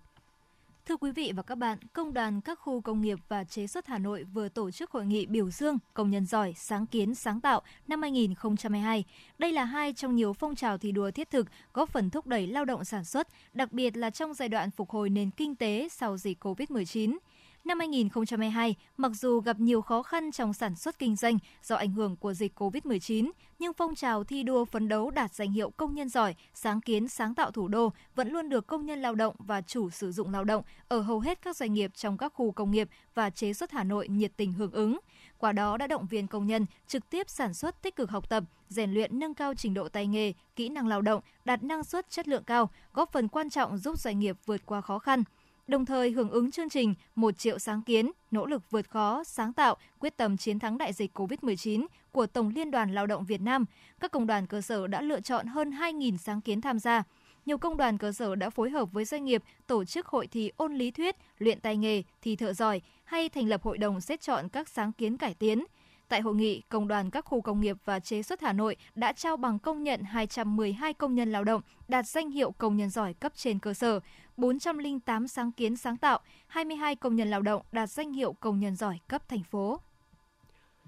Thưa 0.88 0.98
quý 0.98 1.12
vị 1.12 1.32
và 1.36 1.44
các 1.44 1.56
bạn, 1.56 1.78
Công 1.94 2.14
đoàn 2.14 2.42
các 2.42 2.60
khu 2.60 2.82
công 2.82 3.02
nghiệp 3.02 3.20
và 3.28 3.44
chế 3.44 3.68
xuất 3.68 3.88
Hà 3.88 3.98
Nội 3.98 4.24
vừa 4.24 4.50
tổ 4.50 4.72
chức 4.72 4.92
hội 4.92 5.06
nghị 5.06 5.26
biểu 5.26 5.52
dương 5.52 5.78
công 5.94 6.12
nhân 6.12 6.26
giỏi, 6.26 6.54
sáng 6.58 6.86
kiến, 6.86 7.16
sáng 7.16 7.42
tạo 7.42 7.62
năm 7.88 8.02
2022. 8.02 9.04
Đây 9.38 9.52
là 9.52 9.64
hai 9.64 9.94
trong 9.94 10.16
nhiều 10.16 10.34
phong 10.34 10.56
trào 10.56 10.78
thi 10.78 10.92
đua 10.92 11.12
thiết 11.12 11.30
thực 11.30 11.48
góp 11.74 11.90
phần 11.90 12.10
thúc 12.10 12.28
đẩy 12.28 12.48
lao 12.48 12.66
động 12.66 12.86
sản 12.86 13.06
xuất, 13.06 13.28
đặc 13.54 13.72
biệt 13.72 13.98
là 13.98 14.10
trong 14.10 14.34
giai 14.34 14.50
đoạn 14.50 14.72
phục 14.72 14.90
hồi 14.90 15.10
nền 15.10 15.32
kinh 15.32 15.56
tế 15.56 15.88
sau 15.92 16.18
dịch 16.18 16.44
COVID-19. 16.46 17.18
Năm 17.66 17.80
2022, 17.80 18.76
mặc 18.98 19.12
dù 19.16 19.40
gặp 19.40 19.60
nhiều 19.60 19.82
khó 19.82 20.04
khăn 20.04 20.32
trong 20.32 20.54
sản 20.54 20.76
xuất 20.76 21.00
kinh 21.00 21.16
doanh 21.16 21.38
do 21.64 21.76
ảnh 21.76 21.92
hưởng 21.92 22.16
của 22.16 22.34
dịch 22.34 22.60
COVID-19, 22.60 23.32
nhưng 23.60 23.74
phong 23.74 23.96
trào 23.96 24.24
thi 24.24 24.44
đua 24.44 24.66
phấn 24.66 24.88
đấu 24.88 25.12
đạt 25.12 25.34
danh 25.34 25.52
hiệu 25.52 25.70
công 25.70 25.96
nhân 25.96 26.10
giỏi, 26.10 26.36
sáng 26.54 26.82
kiến 26.82 27.08
sáng 27.08 27.36
tạo 27.36 27.52
thủ 27.52 27.68
đô 27.68 27.94
vẫn 28.16 28.30
luôn 28.30 28.50
được 28.50 28.68
công 28.68 28.86
nhân 28.86 29.02
lao 29.02 29.16
động 29.16 29.36
và 29.40 29.62
chủ 29.62 29.90
sử 29.90 30.12
dụng 30.12 30.32
lao 30.32 30.44
động 30.44 30.64
ở 30.88 31.00
hầu 31.00 31.20
hết 31.20 31.42
các 31.42 31.58
doanh 31.58 31.74
nghiệp 31.74 31.92
trong 31.96 32.18
các 32.18 32.34
khu 32.34 32.52
công 32.52 32.72
nghiệp 32.72 32.90
và 33.14 33.30
chế 33.30 33.54
xuất 33.54 33.72
Hà 33.72 33.84
Nội 33.84 34.08
nhiệt 34.08 34.32
tình 34.38 34.54
hưởng 34.54 34.72
ứng. 34.72 35.00
Qua 35.38 35.52
đó 35.52 35.78
đã 35.78 35.88
động 35.88 36.08
viên 36.08 36.28
công 36.28 36.48
nhân 36.48 36.66
trực 36.88 37.10
tiếp 37.10 37.30
sản 37.30 37.54
xuất 37.54 37.82
tích 37.82 37.96
cực 37.96 38.10
học 38.10 38.30
tập, 38.30 38.44
rèn 38.70 38.94
luyện 38.94 39.20
nâng 39.20 39.34
cao 39.34 39.54
trình 39.54 39.74
độ 39.74 39.90
tay 39.90 40.08
nghề, 40.08 40.34
kỹ 40.56 40.70
năng 40.70 40.88
lao 40.88 41.02
động, 41.02 41.22
đạt 41.46 41.64
năng 41.64 41.84
suất 41.84 42.10
chất 42.10 42.28
lượng 42.28 42.44
cao, 42.44 42.70
góp 42.94 43.12
phần 43.12 43.28
quan 43.28 43.50
trọng 43.50 43.78
giúp 43.78 44.00
doanh 44.00 44.20
nghiệp 44.20 44.38
vượt 44.46 44.66
qua 44.66 44.82
khó 44.82 45.00
khăn 45.00 45.24
đồng 45.68 45.86
thời 45.86 46.12
hưởng 46.12 46.30
ứng 46.30 46.52
chương 46.52 46.70
trình 46.70 46.94
một 47.16 47.38
triệu 47.38 47.60
sáng 47.60 47.82
kiến, 47.82 48.12
nỗ 48.32 48.46
lực 48.46 48.72
vượt 48.72 48.90
khó, 48.90 49.24
sáng 49.24 49.54
tạo, 49.54 49.78
quyết 50.00 50.18
tâm 50.18 50.38
chiến 50.38 50.60
thắng 50.60 50.78
đại 50.78 50.94
dịch 50.94 51.20
COVID-19 51.20 51.86
của 52.12 52.26
Tổng 52.26 52.52
Liên 52.56 52.72
đoàn 52.72 52.94
Lao 52.94 53.08
động 53.08 53.26
Việt 53.26 53.42
Nam. 53.42 53.66
Các 54.00 54.12
công 54.12 54.28
đoàn 54.28 54.48
cơ 54.48 54.62
sở 54.62 54.88
đã 54.88 55.02
lựa 55.02 55.22
chọn 55.22 55.48
hơn 55.48 55.72
2.000 55.72 56.18
sáng 56.18 56.42
kiến 56.42 56.62
tham 56.62 56.80
gia. 56.80 57.04
Nhiều 57.46 57.58
công 57.58 57.78
đoàn 57.78 57.98
cơ 57.98 58.12
sở 58.12 58.36
đã 58.36 58.50
phối 58.50 58.70
hợp 58.70 58.92
với 58.92 59.06
doanh 59.06 59.26
nghiệp 59.26 59.44
tổ 59.68 59.86
chức 59.86 60.08
hội 60.08 60.28
thi 60.28 60.52
ôn 60.58 60.76
lý 60.76 60.92
thuyết, 60.92 61.16
luyện 61.38 61.60
tay 61.60 61.78
nghề, 61.78 62.04
thi 62.22 62.36
thợ 62.36 62.54
giỏi 62.54 62.82
hay 63.04 63.30
thành 63.30 63.48
lập 63.48 63.64
hội 63.64 63.78
đồng 63.78 64.02
xét 64.02 64.22
chọn 64.22 64.50
các 64.50 64.70
sáng 64.70 64.92
kiến 64.92 65.18
cải 65.18 65.34
tiến. 65.34 65.64
Tại 66.08 66.22
hội 66.22 66.36
nghị, 66.36 66.62
Công 66.70 66.88
đoàn 66.88 67.10
các 67.10 67.26
khu 67.26 67.42
công 67.42 67.62
nghiệp 67.62 67.78
và 67.86 68.00
chế 68.00 68.24
xuất 68.24 68.42
Hà 68.42 68.54
Nội 68.54 68.76
đã 68.96 69.14
trao 69.14 69.38
bằng 69.38 69.60
công 69.60 69.84
nhận 69.84 70.04
212 70.04 70.94
công 70.94 71.16
nhân 71.16 71.32
lao 71.32 71.44
động 71.44 71.62
đạt 71.88 72.08
danh 72.08 72.32
hiệu 72.32 72.52
công 72.52 72.78
nhân 72.78 72.90
giỏi 72.90 73.14
cấp 73.14 73.32
trên 73.36 73.60
cơ 73.60 73.74
sở, 73.74 74.00
408 74.38 75.28
sáng 75.28 75.52
kiến 75.52 75.76
sáng 75.76 75.98
tạo, 75.98 76.20
22 76.48 76.96
công 76.96 77.16
nhân 77.16 77.30
lao 77.30 77.42
động 77.42 77.62
đạt 77.72 77.90
danh 77.90 78.14
hiệu 78.14 78.34
công 78.34 78.60
nhân 78.60 78.76
giỏi 78.76 79.00
cấp 79.08 79.30
thành 79.30 79.44
phố. 79.44 79.80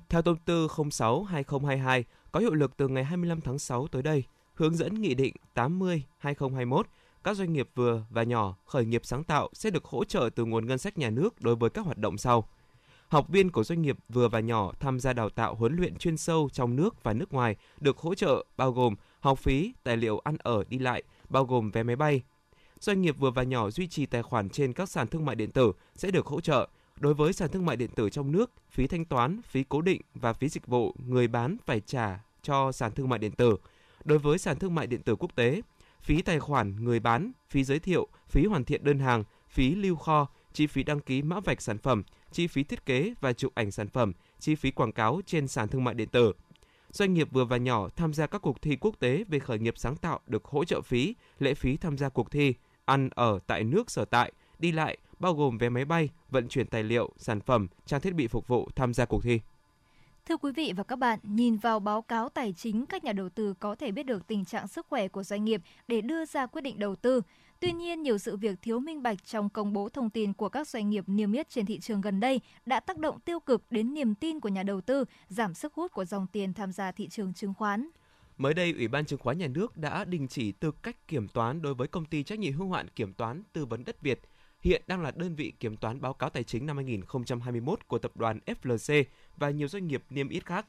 Theo 0.09 0.21
thông 0.21 0.37
tư 0.37 0.67
06/2022 0.67 2.03
có 2.31 2.39
hiệu 2.39 2.53
lực 2.53 2.77
từ 2.77 2.87
ngày 2.87 3.03
25 3.03 3.41
tháng 3.41 3.59
6 3.59 3.87
tới 3.87 4.03
đây, 4.03 4.23
hướng 4.53 4.75
dẫn 4.75 5.01
Nghị 5.01 5.13
định 5.13 5.35
80/2021, 5.55 6.83
các 7.23 7.37
doanh 7.37 7.53
nghiệp 7.53 7.69
vừa 7.75 8.03
và 8.09 8.23
nhỏ 8.23 8.55
khởi 8.65 8.85
nghiệp 8.85 9.01
sáng 9.05 9.23
tạo 9.23 9.49
sẽ 9.53 9.69
được 9.69 9.85
hỗ 9.85 10.03
trợ 10.03 10.29
từ 10.35 10.45
nguồn 10.45 10.67
ngân 10.67 10.77
sách 10.77 10.97
nhà 10.97 11.09
nước 11.09 11.41
đối 11.41 11.55
với 11.55 11.69
các 11.69 11.85
hoạt 11.85 11.97
động 11.97 12.17
sau. 12.17 12.47
Học 13.07 13.29
viên 13.29 13.51
của 13.51 13.63
doanh 13.63 13.81
nghiệp 13.81 13.97
vừa 14.09 14.27
và 14.27 14.39
nhỏ 14.39 14.71
tham 14.79 14.99
gia 14.99 15.13
đào 15.13 15.29
tạo 15.29 15.55
huấn 15.55 15.75
luyện 15.75 15.95
chuyên 15.95 16.17
sâu 16.17 16.49
trong 16.53 16.75
nước 16.75 17.03
và 17.03 17.13
nước 17.13 17.33
ngoài 17.33 17.55
được 17.79 17.97
hỗ 17.97 18.15
trợ 18.15 18.45
bao 18.57 18.71
gồm 18.71 18.95
học 19.19 19.39
phí, 19.39 19.73
tài 19.83 19.97
liệu 19.97 20.19
ăn 20.19 20.37
ở 20.39 20.63
đi 20.69 20.79
lại, 20.79 21.03
bao 21.29 21.45
gồm 21.45 21.71
vé 21.71 21.83
máy 21.83 21.95
bay, 21.95 22.21
doanh 22.79 23.01
nghiệp 23.01 23.15
vừa 23.19 23.31
và 23.31 23.43
nhỏ 23.43 23.69
duy 23.69 23.87
trì 23.87 24.05
tài 24.05 24.23
khoản 24.23 24.49
trên 24.49 24.73
các 24.73 24.89
sàn 24.89 25.07
thương 25.07 25.25
mại 25.25 25.35
điện 25.35 25.51
tử 25.51 25.71
sẽ 25.95 26.11
được 26.11 26.25
hỗ 26.25 26.41
trợ. 26.41 26.67
Đối 26.99 27.13
với 27.13 27.33
sàn 27.33 27.49
thương 27.51 27.65
mại 27.65 27.75
điện 27.75 27.89
tử 27.95 28.09
trong 28.09 28.31
nước, 28.31 28.51
phí 28.71 28.87
thanh 28.87 29.05
toán, 29.05 29.41
phí 29.41 29.63
cố 29.69 29.81
định 29.81 30.01
và 30.13 30.33
phí 30.33 30.49
dịch 30.49 30.67
vụ 30.67 30.95
người 31.07 31.27
bán 31.27 31.57
phải 31.65 31.79
trả 31.79 32.23
cho 32.41 32.71
sàn 32.71 32.91
thương 32.91 33.09
mại 33.09 33.19
điện 33.19 33.31
tử. 33.31 33.57
Đối 34.03 34.19
với 34.19 34.37
sàn 34.37 34.59
thương 34.59 34.75
mại 34.75 34.87
điện 34.87 35.01
tử 35.01 35.15
quốc 35.15 35.35
tế, 35.35 35.61
phí 36.01 36.21
tài 36.21 36.39
khoản 36.39 36.83
người 36.83 36.99
bán, 36.99 37.31
phí 37.49 37.63
giới 37.63 37.79
thiệu, 37.79 38.07
phí 38.27 38.45
hoàn 38.45 38.63
thiện 38.63 38.83
đơn 38.83 38.99
hàng, 38.99 39.23
phí 39.49 39.75
lưu 39.75 39.95
kho, 39.95 40.27
chi 40.53 40.67
phí 40.67 40.83
đăng 40.83 40.99
ký 40.99 41.21
mã 41.21 41.39
vạch 41.39 41.61
sản 41.61 41.77
phẩm, 41.77 42.03
chi 42.31 42.47
phí 42.47 42.63
thiết 42.63 42.85
kế 42.85 43.13
và 43.21 43.33
chụp 43.33 43.51
ảnh 43.55 43.71
sản 43.71 43.87
phẩm, 43.87 44.13
chi 44.39 44.55
phí 44.55 44.71
quảng 44.71 44.91
cáo 44.91 45.21
trên 45.25 45.47
sàn 45.47 45.67
thương 45.67 45.83
mại 45.83 45.93
điện 45.93 46.09
tử. 46.09 46.33
Doanh 46.91 47.13
nghiệp 47.13 47.27
vừa 47.31 47.45
và 47.45 47.57
nhỏ 47.57 47.89
tham 47.95 48.13
gia 48.13 48.27
các 48.27 48.41
cuộc 48.41 48.61
thi 48.61 48.75
quốc 48.75 48.95
tế 48.99 49.23
về 49.27 49.39
khởi 49.39 49.59
nghiệp 49.59 49.77
sáng 49.77 49.95
tạo 49.95 50.19
được 50.27 50.45
hỗ 50.45 50.65
trợ 50.65 50.81
phí, 50.81 51.15
lệ 51.39 51.53
phí 51.53 51.77
tham 51.77 51.97
gia 51.97 52.09
cuộc 52.09 52.31
thi, 52.31 52.53
ăn 52.85 53.09
ở 53.15 53.39
tại 53.47 53.63
nước 53.63 53.91
sở 53.91 54.05
tại, 54.05 54.31
đi 54.59 54.71
lại, 54.71 54.97
bao 55.19 55.33
gồm 55.33 55.57
vé 55.57 55.69
máy 55.69 55.85
bay, 55.85 56.09
vận 56.29 56.47
chuyển 56.47 56.67
tài 56.67 56.83
liệu, 56.83 57.11
sản 57.17 57.41
phẩm, 57.41 57.67
trang 57.85 58.01
thiết 58.01 58.13
bị 58.13 58.27
phục 58.27 58.47
vụ 58.47 58.69
tham 58.75 58.93
gia 58.93 59.05
cuộc 59.05 59.23
thi. 59.23 59.39
Thưa 60.25 60.37
quý 60.37 60.51
vị 60.51 60.73
và 60.77 60.83
các 60.83 60.95
bạn, 60.95 61.19
nhìn 61.23 61.57
vào 61.57 61.79
báo 61.79 62.01
cáo 62.01 62.29
tài 62.29 62.53
chính, 62.53 62.85
các 62.85 63.03
nhà 63.03 63.13
đầu 63.13 63.29
tư 63.29 63.53
có 63.59 63.75
thể 63.75 63.91
biết 63.91 64.03
được 64.03 64.27
tình 64.27 64.45
trạng 64.45 64.67
sức 64.67 64.85
khỏe 64.89 65.07
của 65.07 65.23
doanh 65.23 65.45
nghiệp 65.45 65.61
để 65.87 66.01
đưa 66.01 66.25
ra 66.25 66.45
quyết 66.45 66.61
định 66.61 66.79
đầu 66.79 66.95
tư. 66.95 67.21
Tuy 67.59 67.71
nhiên, 67.71 68.01
nhiều 68.01 68.17
sự 68.17 68.37
việc 68.37 68.61
thiếu 68.61 68.79
minh 68.79 69.03
bạch 69.03 69.25
trong 69.25 69.49
công 69.49 69.73
bố 69.73 69.89
thông 69.89 70.09
tin 70.09 70.33
của 70.33 70.49
các 70.49 70.67
doanh 70.67 70.89
nghiệp 70.89 71.03
niêm 71.07 71.31
yết 71.31 71.49
trên 71.49 71.65
thị 71.65 71.79
trường 71.79 72.01
gần 72.01 72.19
đây 72.19 72.41
đã 72.65 72.79
tác 72.79 72.97
động 72.97 73.19
tiêu 73.19 73.39
cực 73.39 73.63
đến 73.69 73.93
niềm 73.93 74.15
tin 74.15 74.39
của 74.39 74.49
nhà 74.49 74.63
đầu 74.63 74.81
tư, 74.81 75.05
giảm 75.27 75.53
sức 75.53 75.73
hút 75.73 75.91
của 75.91 76.05
dòng 76.05 76.27
tiền 76.27 76.53
tham 76.53 76.71
gia 76.71 76.91
thị 76.91 77.07
trường 77.07 77.33
chứng 77.33 77.53
khoán. 77.53 77.89
Mới 78.37 78.53
đây, 78.53 78.73
Ủy 78.77 78.87
ban 78.87 79.05
Chứng 79.05 79.19
khoán 79.19 79.37
Nhà 79.37 79.47
nước 79.47 79.77
đã 79.77 80.05
đình 80.05 80.27
chỉ 80.27 80.51
tư 80.51 80.71
cách 80.71 81.07
kiểm 81.07 81.27
toán 81.27 81.61
đối 81.61 81.73
với 81.73 81.87
công 81.87 82.05
ty 82.05 82.23
trách 82.23 82.39
nhiệm 82.39 82.53
hữu 82.53 82.71
hạn 82.71 82.87
kiểm 82.95 83.13
toán 83.13 83.43
tư 83.53 83.65
vấn 83.65 83.83
đất 83.83 84.01
Việt, 84.01 84.19
hiện 84.61 84.81
đang 84.87 85.01
là 85.01 85.11
đơn 85.15 85.35
vị 85.35 85.53
kiểm 85.59 85.77
toán 85.77 86.01
báo 86.01 86.13
cáo 86.13 86.29
tài 86.29 86.43
chính 86.43 86.65
năm 86.65 86.75
2021 86.75 87.87
của 87.87 87.99
tập 87.99 88.11
đoàn 88.15 88.39
FLC 88.45 89.03
và 89.37 89.49
nhiều 89.49 89.67
doanh 89.67 89.87
nghiệp 89.87 90.03
niêm 90.09 90.29
yết 90.29 90.45
khác. 90.45 90.65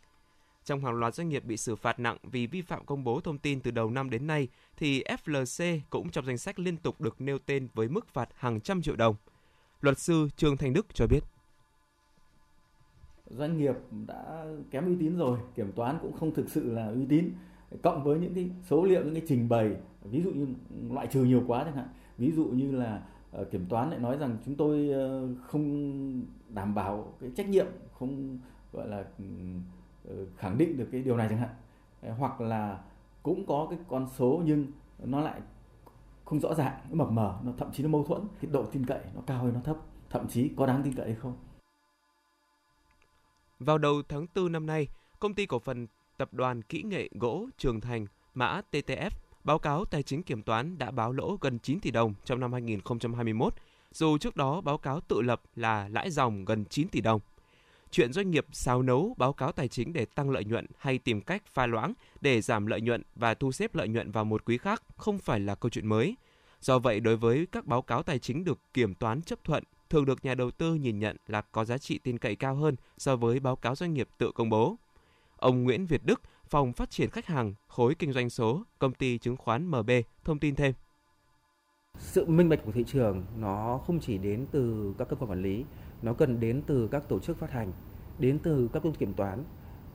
Trong 0.68 0.84
hàng 0.84 0.94
loạt 0.94 1.14
doanh 1.14 1.28
nghiệp 1.28 1.44
bị 1.44 1.56
xử 1.56 1.76
phạt 1.76 2.00
nặng 2.00 2.16
vì 2.22 2.46
vi 2.46 2.62
phạm 2.62 2.86
công 2.86 3.04
bố 3.04 3.20
thông 3.20 3.38
tin 3.38 3.60
từ 3.60 3.70
đầu 3.70 3.90
năm 3.90 4.10
đến 4.10 4.26
nay, 4.26 4.48
thì 4.76 5.02
FLC 5.02 5.80
cũng 5.90 6.10
trong 6.10 6.26
danh 6.26 6.38
sách 6.38 6.58
liên 6.58 6.76
tục 6.76 7.00
được 7.00 7.20
nêu 7.20 7.38
tên 7.38 7.68
với 7.74 7.88
mức 7.88 8.08
phạt 8.08 8.28
hàng 8.34 8.60
trăm 8.60 8.82
triệu 8.82 8.96
đồng. 8.96 9.16
Luật 9.80 9.98
sư 9.98 10.28
Trương 10.36 10.56
Thành 10.56 10.72
Đức 10.72 10.86
cho 10.94 11.06
biết. 11.06 11.20
Doanh 13.26 13.58
nghiệp 13.58 13.74
đã 14.06 14.44
kém 14.70 14.86
uy 14.86 14.96
tín 15.00 15.16
rồi, 15.16 15.38
kiểm 15.54 15.72
toán 15.72 15.98
cũng 16.02 16.12
không 16.12 16.34
thực 16.34 16.50
sự 16.50 16.72
là 16.72 16.86
uy 16.86 17.06
tín 17.08 17.32
cộng 17.82 18.04
với 18.04 18.18
những 18.18 18.34
cái 18.34 18.50
số 18.68 18.84
liệu 18.84 19.04
những 19.04 19.14
cái 19.14 19.22
trình 19.28 19.48
bày 19.48 19.76
ví 20.02 20.22
dụ 20.22 20.30
như 20.30 20.46
loại 20.90 21.06
trừ 21.06 21.24
nhiều 21.24 21.42
quá 21.46 21.64
chẳng 21.64 21.76
hạn 21.76 21.88
ví 22.18 22.32
dụ 22.32 22.44
như 22.44 22.72
là 22.72 23.02
ờ, 23.32 23.44
kiểm 23.44 23.66
toán 23.68 23.90
lại 23.90 23.98
nói 23.98 24.18
rằng 24.18 24.36
chúng 24.44 24.54
tôi 24.54 24.88
ờ, 24.88 25.28
không 25.42 26.22
đảm 26.48 26.74
bảo 26.74 27.12
cái 27.20 27.30
trách 27.36 27.48
nhiệm 27.48 27.66
không 27.98 28.38
gọi 28.72 28.88
là 28.88 29.04
Ờ, 30.08 30.14
khẳng 30.36 30.58
định 30.58 30.76
được 30.76 30.88
cái 30.92 31.02
điều 31.02 31.16
này 31.16 31.26
chẳng 31.30 31.38
hạn 31.38 31.54
ờ, 32.02 32.12
hoặc 32.12 32.40
là 32.40 32.80
cũng 33.22 33.46
có 33.46 33.66
cái 33.70 33.78
con 33.88 34.08
số 34.16 34.42
nhưng 34.44 34.66
nó 34.98 35.20
lại 35.20 35.40
không 36.24 36.40
rõ 36.40 36.54
ràng 36.54 36.80
nó 36.90 37.04
mập 37.04 37.10
mờ 37.10 37.38
nó 37.44 37.52
thậm 37.58 37.72
chí 37.72 37.82
nó 37.82 37.88
mâu 37.88 38.04
thuẫn 38.04 38.22
cái 38.40 38.50
độ 38.50 38.64
tin 38.64 38.86
cậy 38.86 39.00
nó 39.14 39.20
cao 39.26 39.42
hay 39.42 39.52
nó 39.52 39.60
thấp 39.64 39.76
thậm 40.10 40.28
chí 40.28 40.50
có 40.56 40.66
đáng 40.66 40.82
tin 40.82 40.94
cậy 40.94 41.06
hay 41.06 41.14
không 41.14 41.36
vào 43.60 43.78
đầu 43.78 44.02
tháng 44.08 44.26
4 44.34 44.52
năm 44.52 44.66
nay, 44.66 44.88
công 45.18 45.34
ty 45.34 45.46
cổ 45.46 45.58
phần 45.58 45.86
Tập 46.16 46.34
đoàn 46.34 46.62
Kỹ 46.62 46.82
nghệ 46.82 47.08
gỗ 47.12 47.48
Trường 47.58 47.80
Thành, 47.80 48.06
mã 48.34 48.60
TTF, 48.72 49.10
báo 49.44 49.58
cáo 49.58 49.84
tài 49.84 50.02
chính 50.02 50.22
kiểm 50.22 50.42
toán 50.42 50.78
đã 50.78 50.90
báo 50.90 51.12
lỗ 51.12 51.36
gần 51.40 51.58
9 51.58 51.80
tỷ 51.80 51.90
đồng 51.90 52.14
trong 52.24 52.40
năm 52.40 52.52
2021, 52.52 53.54
dù 53.92 54.18
trước 54.18 54.36
đó 54.36 54.60
báo 54.60 54.78
cáo 54.78 55.00
tự 55.00 55.22
lập 55.22 55.42
là 55.56 55.88
lãi 55.88 56.10
dòng 56.10 56.44
gần 56.44 56.64
9 56.64 56.88
tỷ 56.88 57.00
đồng. 57.00 57.20
Chuyện 57.90 58.12
doanh 58.12 58.30
nghiệp 58.30 58.46
xào 58.52 58.82
nấu 58.82 59.14
báo 59.18 59.32
cáo 59.32 59.52
tài 59.52 59.68
chính 59.68 59.92
để 59.92 60.04
tăng 60.04 60.30
lợi 60.30 60.44
nhuận 60.44 60.66
hay 60.78 60.98
tìm 60.98 61.20
cách 61.20 61.42
pha 61.46 61.66
loãng 61.66 61.92
để 62.20 62.40
giảm 62.40 62.66
lợi 62.66 62.80
nhuận 62.80 63.02
và 63.14 63.34
thu 63.34 63.52
xếp 63.52 63.74
lợi 63.74 63.88
nhuận 63.88 64.10
vào 64.10 64.24
một 64.24 64.44
quý 64.44 64.58
khác 64.58 64.82
không 64.96 65.18
phải 65.18 65.40
là 65.40 65.54
câu 65.54 65.70
chuyện 65.70 65.86
mới. 65.86 66.16
Do 66.60 66.78
vậy, 66.78 67.00
đối 67.00 67.16
với 67.16 67.46
các 67.52 67.66
báo 67.66 67.82
cáo 67.82 68.02
tài 68.02 68.18
chính 68.18 68.44
được 68.44 68.58
kiểm 68.74 68.94
toán 68.94 69.22
chấp 69.22 69.44
thuận, 69.44 69.64
thường 69.90 70.04
được 70.04 70.24
nhà 70.24 70.34
đầu 70.34 70.50
tư 70.50 70.74
nhìn 70.74 70.98
nhận 70.98 71.16
là 71.26 71.40
có 71.40 71.64
giá 71.64 71.78
trị 71.78 71.98
tin 71.98 72.18
cậy 72.18 72.36
cao 72.36 72.54
hơn 72.54 72.76
so 72.98 73.16
với 73.16 73.40
báo 73.40 73.56
cáo 73.56 73.74
doanh 73.74 73.94
nghiệp 73.94 74.08
tự 74.18 74.32
công 74.32 74.50
bố. 74.50 74.76
Ông 75.36 75.64
Nguyễn 75.64 75.86
Việt 75.86 76.04
Đức, 76.04 76.20
Phòng 76.48 76.72
Phát 76.72 76.90
triển 76.90 77.10
Khách 77.10 77.26
hàng, 77.26 77.54
Khối 77.66 77.94
Kinh 77.94 78.12
doanh 78.12 78.30
số, 78.30 78.62
Công 78.78 78.92
ty 78.92 79.18
Chứng 79.18 79.36
khoán 79.36 79.66
MB, 79.66 79.90
thông 80.24 80.38
tin 80.38 80.54
thêm. 80.54 80.72
Sự 81.98 82.26
minh 82.26 82.48
bạch 82.48 82.60
của 82.64 82.72
thị 82.72 82.84
trường 82.86 83.24
nó 83.36 83.80
không 83.86 84.00
chỉ 84.00 84.18
đến 84.18 84.46
từ 84.52 84.94
các 84.98 85.08
cơ 85.08 85.16
quan 85.16 85.30
quản 85.30 85.42
lý, 85.42 85.64
nó 86.02 86.12
cần 86.12 86.40
đến 86.40 86.62
từ 86.66 86.88
các 86.88 87.08
tổ 87.08 87.18
chức 87.18 87.38
phát 87.38 87.50
hành, 87.50 87.72
đến 88.18 88.38
từ 88.38 88.68
các 88.72 88.82
công 88.82 88.92
ty 88.92 88.98
kiểm 88.98 89.14
toán, 89.14 89.44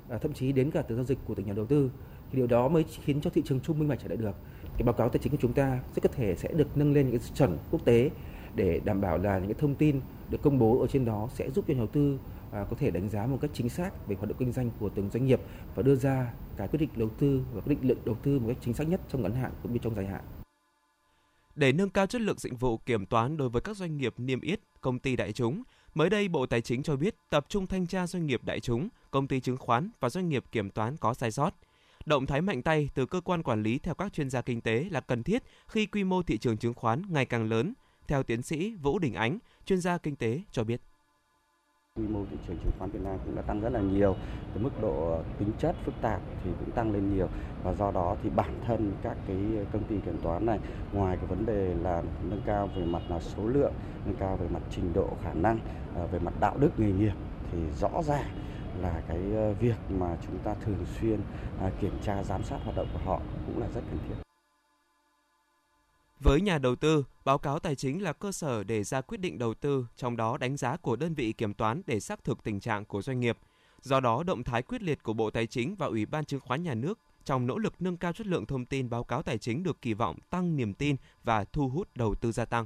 à, 0.09 0.17
thậm 0.17 0.33
chí 0.33 0.51
đến 0.51 0.71
cả 0.71 0.81
từ 0.81 0.95
giao 0.95 1.05
dịch 1.05 1.17
của 1.25 1.35
từng 1.35 1.45
nhà 1.45 1.53
đầu 1.53 1.65
tư. 1.65 1.91
thì 2.31 2.37
điều 2.37 2.47
đó 2.47 2.67
mới 2.67 2.83
khiến 2.83 3.21
cho 3.21 3.29
thị 3.29 3.41
trường 3.45 3.59
chung 3.59 3.79
minh 3.79 3.87
bạch 3.87 3.99
trở 4.01 4.07
lại 4.07 4.17
được 4.17 4.35
cái 4.77 4.83
báo 4.83 4.93
cáo 4.93 5.09
tài 5.09 5.19
chính 5.19 5.31
của 5.31 5.37
chúng 5.41 5.53
ta 5.53 5.79
rất 5.95 6.01
có 6.03 6.09
thể 6.09 6.35
sẽ 6.35 6.53
được 6.53 6.77
nâng 6.77 6.93
lên 6.93 7.09
những 7.09 7.19
cái 7.19 7.29
chuẩn 7.35 7.57
quốc 7.71 7.85
tế 7.85 8.09
để 8.55 8.81
đảm 8.85 9.01
bảo 9.01 9.17
là 9.17 9.39
những 9.39 9.47
cái 9.47 9.59
thông 9.59 9.75
tin 9.75 10.01
được 10.29 10.41
công 10.41 10.59
bố 10.59 10.81
ở 10.81 10.87
trên 10.87 11.05
đó 11.05 11.29
sẽ 11.33 11.49
giúp 11.51 11.65
cho 11.67 11.73
nhà 11.73 11.77
đầu 11.77 11.87
tư 11.87 12.19
à, 12.51 12.65
có 12.69 12.75
thể 12.79 12.91
đánh 12.91 13.09
giá 13.09 13.25
một 13.25 13.37
cách 13.41 13.51
chính 13.53 13.69
xác 13.69 14.07
về 14.07 14.15
hoạt 14.15 14.29
động 14.29 14.37
kinh 14.39 14.51
doanh 14.51 14.71
của 14.79 14.89
từng 14.89 15.09
doanh 15.09 15.25
nghiệp 15.25 15.41
và 15.75 15.83
đưa 15.83 15.95
ra 15.95 16.33
cái 16.57 16.67
quyết 16.67 16.79
định 16.79 16.89
đầu 16.95 17.09
tư 17.09 17.41
và 17.53 17.61
quyết 17.61 17.75
định 17.81 17.89
lượng 17.89 17.97
đầu 18.05 18.15
tư 18.23 18.39
một 18.39 18.47
cách 18.47 18.57
chính 18.61 18.73
xác 18.73 18.87
nhất 18.87 19.01
trong 19.09 19.21
ngắn 19.21 19.33
hạn 19.33 19.51
cũng 19.63 19.73
như 19.73 19.79
trong 19.81 19.95
dài 19.95 20.05
hạn. 20.05 20.23
Để 21.55 21.71
nâng 21.71 21.89
cao 21.89 22.07
chất 22.07 22.21
lượng 22.21 22.37
dịch 22.37 22.59
vụ 22.59 22.77
kiểm 22.77 23.05
toán 23.05 23.37
đối 23.37 23.49
với 23.49 23.61
các 23.61 23.77
doanh 23.77 23.97
nghiệp 23.97 24.13
niêm 24.17 24.41
yết, 24.41 24.59
công 24.81 24.99
ty 24.99 25.15
đại 25.15 25.33
chúng, 25.33 25.63
mới 25.93 26.09
đây 26.09 26.27
Bộ 26.27 26.45
Tài 26.45 26.61
chính 26.61 26.83
cho 26.83 26.95
biết 26.95 27.15
tập 27.29 27.45
trung 27.49 27.67
thanh 27.67 27.87
tra 27.87 28.07
doanh 28.07 28.25
nghiệp 28.25 28.41
đại 28.43 28.59
chúng, 28.59 28.89
công 29.11 29.27
ty 29.27 29.39
chứng 29.39 29.57
khoán 29.57 29.89
và 29.99 30.09
doanh 30.09 30.29
nghiệp 30.29 30.43
kiểm 30.51 30.69
toán 30.69 30.97
có 30.97 31.13
sai 31.13 31.31
sót. 31.31 31.53
Động 32.05 32.25
thái 32.25 32.41
mạnh 32.41 32.61
tay 32.61 32.89
từ 32.93 33.05
cơ 33.05 33.21
quan 33.21 33.43
quản 33.43 33.63
lý 33.63 33.79
theo 33.79 33.95
các 33.95 34.13
chuyên 34.13 34.29
gia 34.29 34.41
kinh 34.41 34.61
tế 34.61 34.85
là 34.91 35.01
cần 35.01 35.23
thiết 35.23 35.43
khi 35.67 35.85
quy 35.85 36.03
mô 36.03 36.23
thị 36.23 36.37
trường 36.37 36.57
chứng 36.57 36.73
khoán 36.73 37.01
ngày 37.09 37.25
càng 37.25 37.49
lớn, 37.49 37.73
theo 38.07 38.23
tiến 38.23 38.41
sĩ 38.41 38.75
Vũ 38.75 38.99
Đình 38.99 39.13
Ánh, 39.13 39.39
chuyên 39.65 39.81
gia 39.81 39.97
kinh 39.97 40.15
tế 40.15 40.41
cho 40.51 40.63
biết 40.63 40.81
quy 41.99 42.07
mô 42.07 42.19
thị 42.31 42.37
trường 42.47 42.57
chứng 42.57 42.71
khoán 42.79 42.91
Việt 42.91 42.99
Nam 43.03 43.17
cũng 43.25 43.35
đã 43.35 43.41
tăng 43.41 43.61
rất 43.61 43.69
là 43.69 43.79
nhiều, 43.79 44.15
cái 44.53 44.63
mức 44.63 44.69
độ 44.81 45.21
tính 45.39 45.51
chất 45.59 45.75
phức 45.85 45.93
tạp 46.01 46.21
thì 46.43 46.51
cũng 46.59 46.71
tăng 46.71 46.93
lên 46.93 47.15
nhiều 47.15 47.27
và 47.63 47.73
do 47.73 47.91
đó 47.91 48.15
thì 48.23 48.29
bản 48.35 48.59
thân 48.67 48.93
các 49.03 49.17
cái 49.27 49.37
công 49.73 49.83
ty 49.83 49.95
kiểm 50.05 50.17
toán 50.23 50.45
này 50.45 50.59
ngoài 50.93 51.17
cái 51.17 51.25
vấn 51.25 51.45
đề 51.45 51.75
là 51.83 52.03
nâng 52.29 52.41
cao 52.45 52.69
về 52.75 52.85
mặt 52.85 53.01
là 53.09 53.19
số 53.19 53.47
lượng, 53.47 53.73
nâng 54.05 54.15
cao 54.19 54.37
về 54.37 54.47
mặt 54.53 54.61
trình 54.69 54.93
độ 54.93 55.09
khả 55.23 55.33
năng, 55.33 55.59
à, 55.95 56.05
về 56.11 56.19
mặt 56.19 56.33
đạo 56.39 56.55
đức 56.59 56.79
nghề 56.79 56.91
nghiệp 56.91 57.13
thì 57.51 57.57
rõ 57.79 58.03
ràng 58.03 58.29
là 58.81 59.01
cái 59.07 59.19
ờ, 59.35 59.53
việc 59.53 59.77
mà 59.99 60.17
chúng 60.27 60.37
ta 60.43 60.55
thường 60.65 60.85
xuyên 60.99 61.19
à, 61.61 61.71
kiểm 61.81 61.93
tra 62.03 62.23
giám 62.23 62.43
sát 62.43 62.57
hoạt 62.63 62.75
động 62.75 62.87
của 62.93 62.99
họ 63.05 63.19
cũng 63.47 63.59
là 63.59 63.67
rất 63.75 63.81
cần 63.89 63.99
thiết. 64.09 64.23
Với 66.23 66.41
nhà 66.41 66.57
đầu 66.57 66.75
tư, 66.75 67.03
báo 67.25 67.37
cáo 67.37 67.59
tài 67.59 67.75
chính 67.75 68.03
là 68.03 68.13
cơ 68.13 68.31
sở 68.31 68.63
để 68.63 68.83
ra 68.83 69.01
quyết 69.01 69.17
định 69.17 69.37
đầu 69.37 69.53
tư, 69.53 69.87
trong 69.97 70.17
đó 70.17 70.37
đánh 70.37 70.57
giá 70.57 70.77
của 70.77 70.95
đơn 70.95 71.13
vị 71.13 71.33
kiểm 71.33 71.53
toán 71.53 71.81
để 71.85 71.99
xác 71.99 72.23
thực 72.23 72.43
tình 72.43 72.59
trạng 72.59 72.85
của 72.85 73.01
doanh 73.01 73.19
nghiệp. 73.19 73.37
Do 73.81 73.99
đó, 73.99 74.23
động 74.23 74.43
thái 74.43 74.61
quyết 74.61 74.81
liệt 74.81 75.03
của 75.03 75.13
Bộ 75.13 75.29
Tài 75.29 75.47
chính 75.47 75.75
và 75.75 75.87
Ủy 75.87 76.05
ban 76.05 76.25
Chứng 76.25 76.39
khoán 76.39 76.63
Nhà 76.63 76.73
nước 76.73 76.99
trong 77.25 77.47
nỗ 77.47 77.57
lực 77.57 77.73
nâng 77.79 77.97
cao 77.97 78.13
chất 78.13 78.27
lượng 78.27 78.45
thông 78.45 78.65
tin 78.65 78.89
báo 78.89 79.03
cáo 79.03 79.21
tài 79.21 79.37
chính 79.37 79.63
được 79.63 79.81
kỳ 79.81 79.93
vọng 79.93 80.19
tăng 80.29 80.55
niềm 80.55 80.73
tin 80.73 80.95
và 81.23 81.45
thu 81.45 81.69
hút 81.69 81.89
đầu 81.95 82.15
tư 82.15 82.31
gia 82.31 82.45
tăng. 82.45 82.65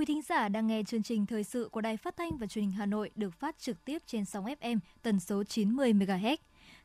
Quý 0.00 0.06
thính 0.06 0.22
giả 0.22 0.48
đang 0.48 0.66
nghe 0.66 0.82
chương 0.82 1.02
trình 1.02 1.26
thời 1.26 1.44
sự 1.44 1.68
của 1.72 1.80
Đài 1.80 1.96
Phát 1.96 2.16
thanh 2.16 2.36
và 2.36 2.46
Truyền 2.46 2.64
hình 2.64 2.72
Hà 2.72 2.86
Nội 2.86 3.10
được 3.14 3.34
phát 3.40 3.58
trực 3.58 3.84
tiếp 3.84 4.02
trên 4.06 4.24
sóng 4.24 4.44
FM 4.44 4.78
tần 5.02 5.20
số 5.20 5.44
90 5.44 5.92
MHz. 5.92 6.36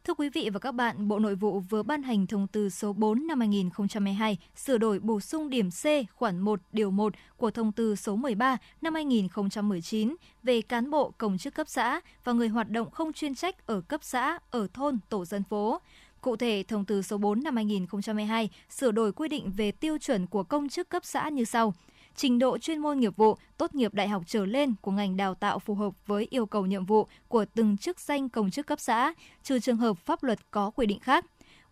Thưa 0.03 0.13
quý 0.13 0.29
vị 0.29 0.49
và 0.53 0.59
các 0.59 0.71
bạn, 0.71 1.07
Bộ 1.07 1.19
Nội 1.19 1.35
vụ 1.35 1.59
vừa 1.59 1.83
ban 1.83 2.03
hành 2.03 2.27
thông 2.27 2.47
tư 2.47 2.69
số 2.69 2.93
4 2.93 3.27
năm 3.27 3.39
2022 3.39 4.37
sửa 4.55 4.77
đổi 4.77 4.99
bổ 4.99 5.19
sung 5.19 5.49
điểm 5.49 5.69
C 5.71 5.85
khoản 6.15 6.39
1 6.39 6.59
điều 6.71 6.91
1 6.91 7.13
của 7.37 7.51
thông 7.51 7.71
tư 7.71 7.95
số 7.95 8.15
13 8.15 8.57
năm 8.81 8.93
2019 8.93 10.15
về 10.43 10.61
cán 10.61 10.91
bộ 10.91 11.11
công 11.17 11.37
chức 11.37 11.55
cấp 11.55 11.69
xã 11.69 12.01
và 12.23 12.33
người 12.33 12.47
hoạt 12.47 12.69
động 12.69 12.91
không 12.91 13.13
chuyên 13.13 13.35
trách 13.35 13.67
ở 13.67 13.81
cấp 13.81 14.03
xã, 14.03 14.39
ở 14.51 14.67
thôn, 14.73 14.99
tổ 15.09 15.25
dân 15.25 15.43
phố. 15.43 15.81
Cụ 16.21 16.35
thể, 16.35 16.63
thông 16.67 16.85
tư 16.85 17.01
số 17.01 17.17
4 17.17 17.43
năm 17.43 17.55
2022 17.55 18.49
sửa 18.69 18.91
đổi 18.91 19.11
quy 19.11 19.27
định 19.27 19.51
về 19.51 19.71
tiêu 19.71 19.97
chuẩn 19.97 20.27
của 20.27 20.43
công 20.43 20.69
chức 20.69 20.89
cấp 20.89 21.05
xã 21.05 21.29
như 21.29 21.45
sau– 21.45 21.73
trình 22.15 22.39
độ 22.39 22.57
chuyên 22.57 22.79
môn 22.79 22.99
nghiệp 22.99 23.17
vụ, 23.17 23.37
tốt 23.57 23.75
nghiệp 23.75 23.93
đại 23.93 24.07
học 24.07 24.23
trở 24.27 24.45
lên 24.45 24.73
của 24.81 24.91
ngành 24.91 25.17
đào 25.17 25.35
tạo 25.35 25.59
phù 25.59 25.75
hợp 25.75 25.93
với 26.05 26.27
yêu 26.29 26.45
cầu 26.45 26.65
nhiệm 26.65 26.85
vụ 26.85 27.07
của 27.27 27.45
từng 27.55 27.77
chức 27.77 27.99
danh 27.99 28.29
công 28.29 28.51
chức 28.51 28.67
cấp 28.67 28.79
xã, 28.79 29.13
trừ 29.43 29.59
trường 29.59 29.77
hợp 29.77 29.97
pháp 29.97 30.23
luật 30.23 30.51
có 30.51 30.69
quy 30.69 30.85
định 30.85 30.99
khác. 30.99 31.25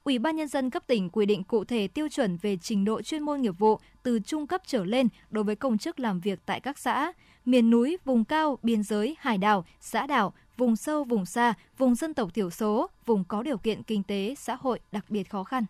Ủy 0.03 0.19
ban 0.19 0.35
nhân 0.35 0.47
dân 0.47 0.69
cấp 0.69 0.83
tỉnh 0.87 1.09
quy 1.09 1.25
định 1.25 1.43
cụ 1.43 1.63
thể 1.63 1.87
tiêu 1.87 2.07
chuẩn 2.09 2.37
về 2.37 2.57
trình 2.57 2.85
độ 2.85 3.01
chuyên 3.01 3.23
môn 3.23 3.41
nghiệp 3.41 3.59
vụ 3.59 3.79
từ 4.03 4.19
trung 4.19 4.47
cấp 4.47 4.61
trở 4.65 4.83
lên 4.85 5.07
đối 5.29 5.43
với 5.43 5.55
công 5.55 5.77
chức 5.77 5.99
làm 5.99 6.19
việc 6.19 6.39
tại 6.45 6.59
các 6.59 6.79
xã, 6.79 7.13
miền 7.45 7.69
núi, 7.69 7.97
vùng 8.05 8.25
cao, 8.25 8.57
biên 8.63 8.83
giới, 8.83 9.15
hải 9.19 9.37
đảo, 9.37 9.65
xã 9.79 10.07
đảo, 10.07 10.33
vùng 10.57 10.75
sâu, 10.75 11.03
vùng 11.03 11.25
xa, 11.25 11.53
vùng 11.77 11.95
dân 11.95 12.13
tộc 12.13 12.33
thiểu 12.33 12.49
số, 12.49 12.89
vùng 13.05 13.23
có 13.23 13.43
điều 13.43 13.57
kiện 13.57 13.83
kinh 13.83 14.03
tế, 14.03 14.35
xã 14.37 14.57
hội 14.59 14.79
đặc 14.91 15.05
biệt 15.09 15.29
khó 15.29 15.43
khăn. 15.43 15.65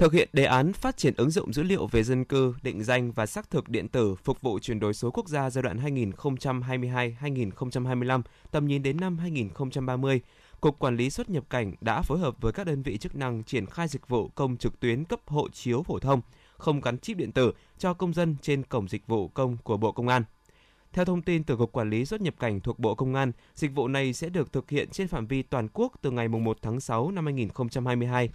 Thực 0.00 0.12
hiện 0.12 0.28
đề 0.32 0.44
án 0.44 0.72
phát 0.72 0.96
triển 0.96 1.14
ứng 1.16 1.30
dụng 1.30 1.52
dữ 1.52 1.62
liệu 1.62 1.86
về 1.86 2.02
dân 2.02 2.24
cư, 2.24 2.54
định 2.62 2.84
danh 2.84 3.12
và 3.12 3.26
xác 3.26 3.50
thực 3.50 3.68
điện 3.68 3.88
tử 3.88 4.14
phục 4.14 4.40
vụ 4.40 4.58
chuyển 4.58 4.80
đổi 4.80 4.94
số 4.94 5.10
quốc 5.10 5.28
gia 5.28 5.50
giai 5.50 5.62
đoạn 5.62 5.78
2022-2025, 5.78 8.22
tầm 8.50 8.66
nhìn 8.66 8.82
đến 8.82 8.96
năm 9.00 9.18
2030, 9.18 10.20
Cục 10.60 10.78
Quản 10.78 10.96
lý 10.96 11.10
xuất 11.10 11.30
nhập 11.30 11.44
cảnh 11.50 11.74
đã 11.80 12.02
phối 12.02 12.18
hợp 12.18 12.34
với 12.40 12.52
các 12.52 12.66
đơn 12.66 12.82
vị 12.82 12.98
chức 12.98 13.16
năng 13.16 13.44
triển 13.44 13.66
khai 13.66 13.88
dịch 13.88 14.08
vụ 14.08 14.28
công 14.28 14.56
trực 14.56 14.80
tuyến 14.80 15.04
cấp 15.04 15.20
hộ 15.26 15.48
chiếu 15.48 15.82
phổ 15.82 15.98
thông, 15.98 16.20
không 16.56 16.80
gắn 16.80 16.98
chip 16.98 17.16
điện 17.16 17.32
tử 17.32 17.52
cho 17.78 17.94
công 17.94 18.14
dân 18.14 18.36
trên 18.42 18.62
cổng 18.62 18.88
dịch 18.88 19.06
vụ 19.06 19.28
công 19.28 19.56
của 19.56 19.76
Bộ 19.76 19.92
Công 19.92 20.08
an. 20.08 20.22
Theo 20.92 21.04
thông 21.04 21.22
tin 21.22 21.44
từ 21.44 21.56
Cục 21.56 21.72
Quản 21.72 21.90
lý 21.90 22.04
xuất 22.04 22.20
nhập 22.20 22.34
cảnh 22.38 22.60
thuộc 22.60 22.78
Bộ 22.78 22.94
Công 22.94 23.14
an, 23.14 23.32
dịch 23.54 23.74
vụ 23.74 23.88
này 23.88 24.12
sẽ 24.12 24.28
được 24.28 24.52
thực 24.52 24.70
hiện 24.70 24.88
trên 24.90 25.08
phạm 25.08 25.26
vi 25.26 25.42
toàn 25.42 25.68
quốc 25.72 25.92
từ 26.02 26.10
ngày 26.10 26.28
1 26.28 26.58
tháng 26.62 26.80
6 26.80 27.10
năm 27.10 27.24
2022 27.24 28.30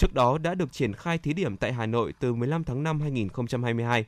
Trước 0.00 0.14
đó 0.14 0.38
đã 0.38 0.54
được 0.54 0.72
triển 0.72 0.92
khai 0.92 1.18
thí 1.18 1.32
điểm 1.32 1.56
tại 1.56 1.72
Hà 1.72 1.86
Nội 1.86 2.14
từ 2.20 2.34
15 2.34 2.64
tháng 2.64 2.82
5 2.82 3.00
2022. 3.00 4.04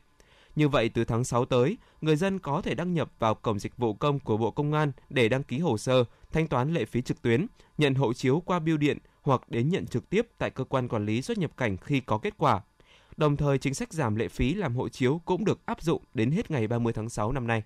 Như 0.57 0.69
vậy, 0.69 0.89
từ 0.89 1.05
tháng 1.05 1.25
6 1.25 1.45
tới, 1.45 1.77
người 2.01 2.17
dân 2.17 2.39
có 2.39 2.63
thể 2.63 2.75
đăng 2.75 2.95
nhập 2.95 3.11
vào 3.19 3.35
cổng 3.35 3.59
dịch 3.59 3.77
vụ 3.77 3.95
công 3.95 4.21
của 4.21 4.37
Bộ 4.37 4.51
Công 4.51 4.73
an 4.73 4.93
để 5.11 5.29
đăng 5.29 5.43
ký 5.43 5.59
hồ 5.59 5.79
sơ, 5.79 6.05
thanh 6.33 6.47
toán 6.47 6.75
lệ 6.75 6.85
phí 6.85 7.03
trực 7.03 7.23
tuyến, 7.23 7.47
nhận 7.79 7.95
hộ 7.95 8.13
chiếu 8.13 8.43
qua 8.47 8.59
bưu 8.59 8.77
điện 8.77 8.99
hoặc 9.23 9.41
đến 9.49 9.69
nhận 9.69 9.87
trực 9.87 10.11
tiếp 10.11 10.27
tại 10.39 10.51
cơ 10.51 10.65
quan 10.65 10.89
quản 10.89 11.07
lý 11.07 11.23
xuất 11.23 11.39
nhập 11.39 11.57
cảnh 11.57 11.77
khi 11.77 12.01
có 12.01 12.19
kết 12.19 12.35
quả. 12.39 12.61
Đồng 13.17 13.37
thời, 13.37 13.59
chính 13.59 13.75
sách 13.75 13.93
giảm 13.93 14.17
lệ 14.17 14.29
phí 14.29 14.55
làm 14.55 14.77
hộ 14.77 14.89
chiếu 14.89 15.21
cũng 15.25 15.45
được 15.45 15.67
áp 15.67 15.83
dụng 15.83 16.03
đến 16.15 16.31
hết 16.31 16.51
ngày 16.51 16.67
30 16.67 16.93
tháng 16.93 17.09
6 17.09 17.33
năm 17.33 17.47
nay. 17.47 17.63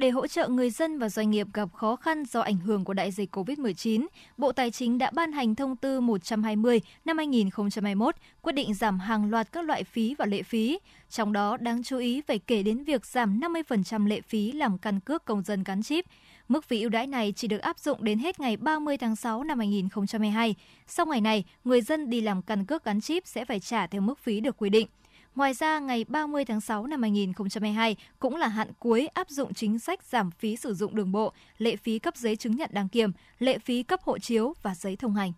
Để 0.00 0.10
hỗ 0.10 0.26
trợ 0.26 0.48
người 0.48 0.70
dân 0.70 0.98
và 0.98 1.08
doanh 1.08 1.30
nghiệp 1.30 1.46
gặp 1.54 1.68
khó 1.74 1.96
khăn 1.96 2.24
do 2.24 2.40
ảnh 2.40 2.56
hưởng 2.56 2.84
của 2.84 2.92
đại 2.92 3.10
dịch 3.10 3.36
COVID-19, 3.36 4.06
Bộ 4.36 4.52
Tài 4.52 4.70
chính 4.70 4.98
đã 4.98 5.10
ban 5.10 5.32
hành 5.32 5.54
thông 5.54 5.76
tư 5.76 6.00
120 6.00 6.80
năm 7.04 7.18
2021 7.18 8.14
quyết 8.42 8.52
định 8.52 8.74
giảm 8.74 8.98
hàng 8.98 9.30
loạt 9.30 9.52
các 9.52 9.64
loại 9.64 9.84
phí 9.84 10.14
và 10.18 10.26
lệ 10.26 10.42
phí. 10.42 10.78
Trong 11.10 11.32
đó 11.32 11.56
đáng 11.56 11.82
chú 11.82 11.98
ý 11.98 12.20
phải 12.20 12.38
kể 12.38 12.62
đến 12.62 12.84
việc 12.84 13.06
giảm 13.06 13.40
50% 13.40 14.06
lệ 14.06 14.20
phí 14.20 14.52
làm 14.52 14.78
căn 14.78 15.00
cước 15.00 15.24
công 15.24 15.42
dân 15.42 15.64
gắn 15.64 15.82
chip. 15.82 16.04
Mức 16.48 16.64
phí 16.64 16.80
ưu 16.80 16.90
đãi 16.90 17.06
này 17.06 17.32
chỉ 17.36 17.48
được 17.48 17.60
áp 17.60 17.78
dụng 17.78 18.04
đến 18.04 18.18
hết 18.18 18.40
ngày 18.40 18.56
30 18.56 18.96
tháng 18.96 19.16
6 19.16 19.44
năm 19.44 19.58
2022. 19.58 20.54
Sau 20.86 21.06
ngày 21.06 21.20
này, 21.20 21.44
người 21.64 21.80
dân 21.80 22.10
đi 22.10 22.20
làm 22.20 22.42
căn 22.42 22.64
cước 22.64 22.84
gắn 22.84 23.00
chip 23.00 23.26
sẽ 23.26 23.44
phải 23.44 23.60
trả 23.60 23.86
theo 23.86 24.00
mức 24.00 24.18
phí 24.18 24.40
được 24.40 24.56
quy 24.56 24.70
định. 24.70 24.86
Ngoài 25.34 25.54
ra, 25.54 25.78
ngày 25.78 26.04
30 26.08 26.44
tháng 26.44 26.60
6 26.60 26.86
năm 26.86 27.02
2022 27.02 27.96
cũng 28.18 28.36
là 28.36 28.48
hạn 28.48 28.68
cuối 28.78 29.06
áp 29.06 29.30
dụng 29.30 29.54
chính 29.54 29.78
sách 29.78 30.02
giảm 30.02 30.30
phí 30.30 30.56
sử 30.56 30.74
dụng 30.74 30.94
đường 30.94 31.12
bộ, 31.12 31.32
lệ 31.58 31.76
phí 31.76 31.98
cấp 31.98 32.16
giấy 32.16 32.36
chứng 32.36 32.56
nhận 32.56 32.70
đăng 32.72 32.88
kiểm, 32.88 33.12
lệ 33.38 33.58
phí 33.58 33.82
cấp 33.82 34.00
hộ 34.02 34.18
chiếu 34.18 34.54
và 34.62 34.74
giấy 34.74 34.96
thông 34.96 35.14
hành. 35.14 35.32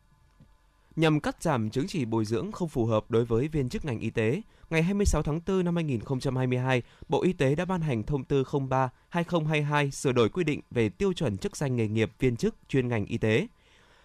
Nhằm 0.96 1.20
cắt 1.20 1.42
giảm 1.42 1.70
chứng 1.70 1.86
chỉ 1.88 2.04
bồi 2.04 2.24
dưỡng 2.24 2.52
không 2.52 2.68
phù 2.68 2.86
hợp 2.86 3.10
đối 3.10 3.24
với 3.24 3.48
viên 3.48 3.68
chức 3.68 3.84
ngành 3.84 4.00
y 4.00 4.10
tế, 4.10 4.42
ngày 4.70 4.82
26 4.82 5.22
tháng 5.22 5.40
4 5.46 5.64
năm 5.64 5.76
2022, 5.76 6.82
Bộ 7.08 7.22
Y 7.22 7.32
tế 7.32 7.54
đã 7.54 7.64
ban 7.64 7.80
hành 7.80 8.02
thông 8.02 8.24
tư 8.24 8.44
03/2022 8.44 9.90
sửa 9.90 10.12
đổi 10.12 10.28
quy 10.28 10.44
định 10.44 10.60
về 10.70 10.88
tiêu 10.88 11.12
chuẩn 11.12 11.38
chức 11.38 11.56
danh 11.56 11.76
nghề 11.76 11.88
nghiệp 11.88 12.10
viên 12.18 12.36
chức 12.36 12.54
chuyên 12.68 12.88
ngành 12.88 13.06
y 13.06 13.18
tế. 13.18 13.46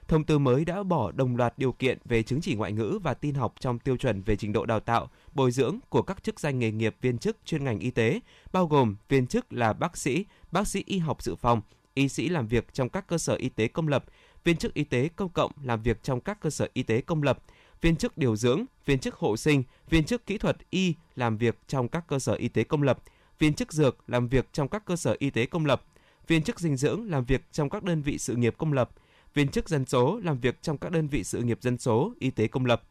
Thông 0.08 0.24
tư 0.24 0.40
mới 0.40 0.66
đã 0.66 0.84
bỏ 0.84 1.12
đồng 1.12 1.36
loạt 1.36 1.54
điều 1.58 1.72
kiện 1.72 1.98
về 2.06 2.24
chứng 2.24 2.42
chỉ 2.42 2.56
ngoại 2.56 2.72
ngữ 2.72 3.00
và 3.04 3.14
tin 3.14 3.36
học 3.36 3.54
trong 3.60 3.80
tiêu 3.80 3.98
chuẩn 3.98 4.22
về 4.22 4.36
trình 4.36 4.54
độ 4.54 4.66
đào 4.66 4.80
tạo, 4.80 5.10
bồi 5.34 5.52
dưỡng 5.52 5.80
của 5.90 6.02
các 6.02 6.24
chức 6.24 6.40
danh 6.40 6.60
nghề 6.60 6.72
nghiệp 6.72 6.96
viên 7.02 7.18
chức 7.18 7.38
chuyên 7.46 7.64
ngành 7.64 7.80
y 7.80 7.92
tế, 7.92 8.20
bao 8.52 8.68
gồm 8.68 8.96
viên 9.10 9.28
chức 9.28 9.54
là 9.54 9.74
bác 9.74 9.98
sĩ, 9.98 10.26
bác 10.52 10.68
sĩ 10.68 10.84
y 10.86 10.98
học 10.98 11.24
dự 11.24 11.36
phòng, 11.36 11.62
y 11.94 12.10
sĩ 12.10 12.30
làm 12.30 12.48
việc 12.48 12.74
trong 12.74 12.90
các 12.90 13.08
cơ 13.08 13.18
sở 13.18 13.36
y 13.36 13.50
tế 13.50 13.68
công 13.68 13.88
lập, 13.88 14.06
viên 14.44 14.58
chức 14.58 14.74
y 14.74 14.84
tế 14.84 15.10
công 15.16 15.30
cộng 15.30 15.52
làm 15.64 15.82
việc 15.82 16.04
trong 16.04 16.22
các 16.22 16.40
cơ 16.40 16.50
sở 16.50 16.68
y 16.74 16.84
tế 16.84 17.02
công 17.02 17.24
lập, 17.24 17.44
viên 17.82 17.96
chức 17.96 18.18
điều 18.18 18.36
dưỡng, 18.36 18.66
viên 18.86 19.00
chức 19.00 19.16
hộ 19.16 19.38
sinh, 19.38 19.64
viên 19.90 20.04
chức 20.04 20.26
kỹ 20.26 20.38
thuật 20.38 20.58
y 20.70 20.94
làm 21.16 21.38
việc 21.38 21.58
trong 21.68 21.88
các 21.88 22.08
cơ 22.08 22.20
sở 22.20 22.34
y 22.34 22.48
tế 22.48 22.64
công 22.64 22.84
lập, 22.84 23.00
viên 23.40 23.54
chức 23.54 23.74
dược 23.74 23.98
làm 24.08 24.28
việc 24.28 24.48
trong 24.54 24.68
các 24.68 24.86
cơ 24.86 24.96
sở 24.96 25.16
y 25.20 25.30
tế 25.30 25.46
công 25.46 25.66
lập, 25.66 25.84
viên 26.28 26.44
chức 26.44 26.60
dinh 26.60 26.78
dưỡng 26.78 27.10
làm 27.10 27.26
việc 27.26 27.42
trong 27.52 27.70
các 27.70 27.84
đơn 27.84 28.02
vị 28.02 28.18
sự 28.18 28.36
nghiệp 28.36 28.56
công 28.58 28.74
lập, 28.74 28.92
viên 29.34 29.48
chức 29.48 29.70
dân 29.70 29.86
số 29.86 30.20
làm 30.24 30.40
việc 30.40 30.62
trong 30.62 30.78
các 30.78 30.92
đơn 30.92 31.08
vị 31.08 31.24
sự 31.24 31.42
nghiệp 31.42 31.58
dân 31.62 31.78
số, 31.78 32.14
y 32.20 32.30
tế 32.30 32.48
công 32.48 32.66
lập. 32.66 32.84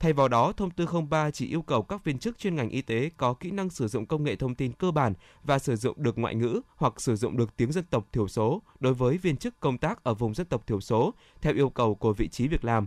Thay 0.00 0.12
vào 0.12 0.28
đó, 0.28 0.52
thông 0.52 0.70
tư 0.70 0.86
03 1.08 1.30
chỉ 1.30 1.46
yêu 1.46 1.62
cầu 1.62 1.82
các 1.82 2.04
viên 2.04 2.18
chức 2.18 2.38
chuyên 2.38 2.54
ngành 2.54 2.68
y 2.68 2.82
tế 2.82 3.10
có 3.16 3.34
kỹ 3.34 3.50
năng 3.50 3.70
sử 3.70 3.88
dụng 3.88 4.06
công 4.06 4.24
nghệ 4.24 4.36
thông 4.36 4.54
tin 4.54 4.72
cơ 4.72 4.90
bản 4.90 5.14
và 5.42 5.58
sử 5.58 5.76
dụng 5.76 6.02
được 6.02 6.18
ngoại 6.18 6.34
ngữ 6.34 6.60
hoặc 6.76 7.00
sử 7.00 7.16
dụng 7.16 7.36
được 7.36 7.56
tiếng 7.56 7.72
dân 7.72 7.84
tộc 7.90 8.06
thiểu 8.12 8.28
số 8.28 8.62
đối 8.80 8.94
với 8.94 9.18
viên 9.18 9.36
chức 9.36 9.60
công 9.60 9.78
tác 9.78 10.04
ở 10.04 10.14
vùng 10.14 10.34
dân 10.34 10.46
tộc 10.46 10.66
thiểu 10.66 10.80
số 10.80 11.14
theo 11.40 11.54
yêu 11.54 11.70
cầu 11.70 11.94
của 11.94 12.12
vị 12.12 12.28
trí 12.28 12.48
việc 12.48 12.64
làm. 12.64 12.86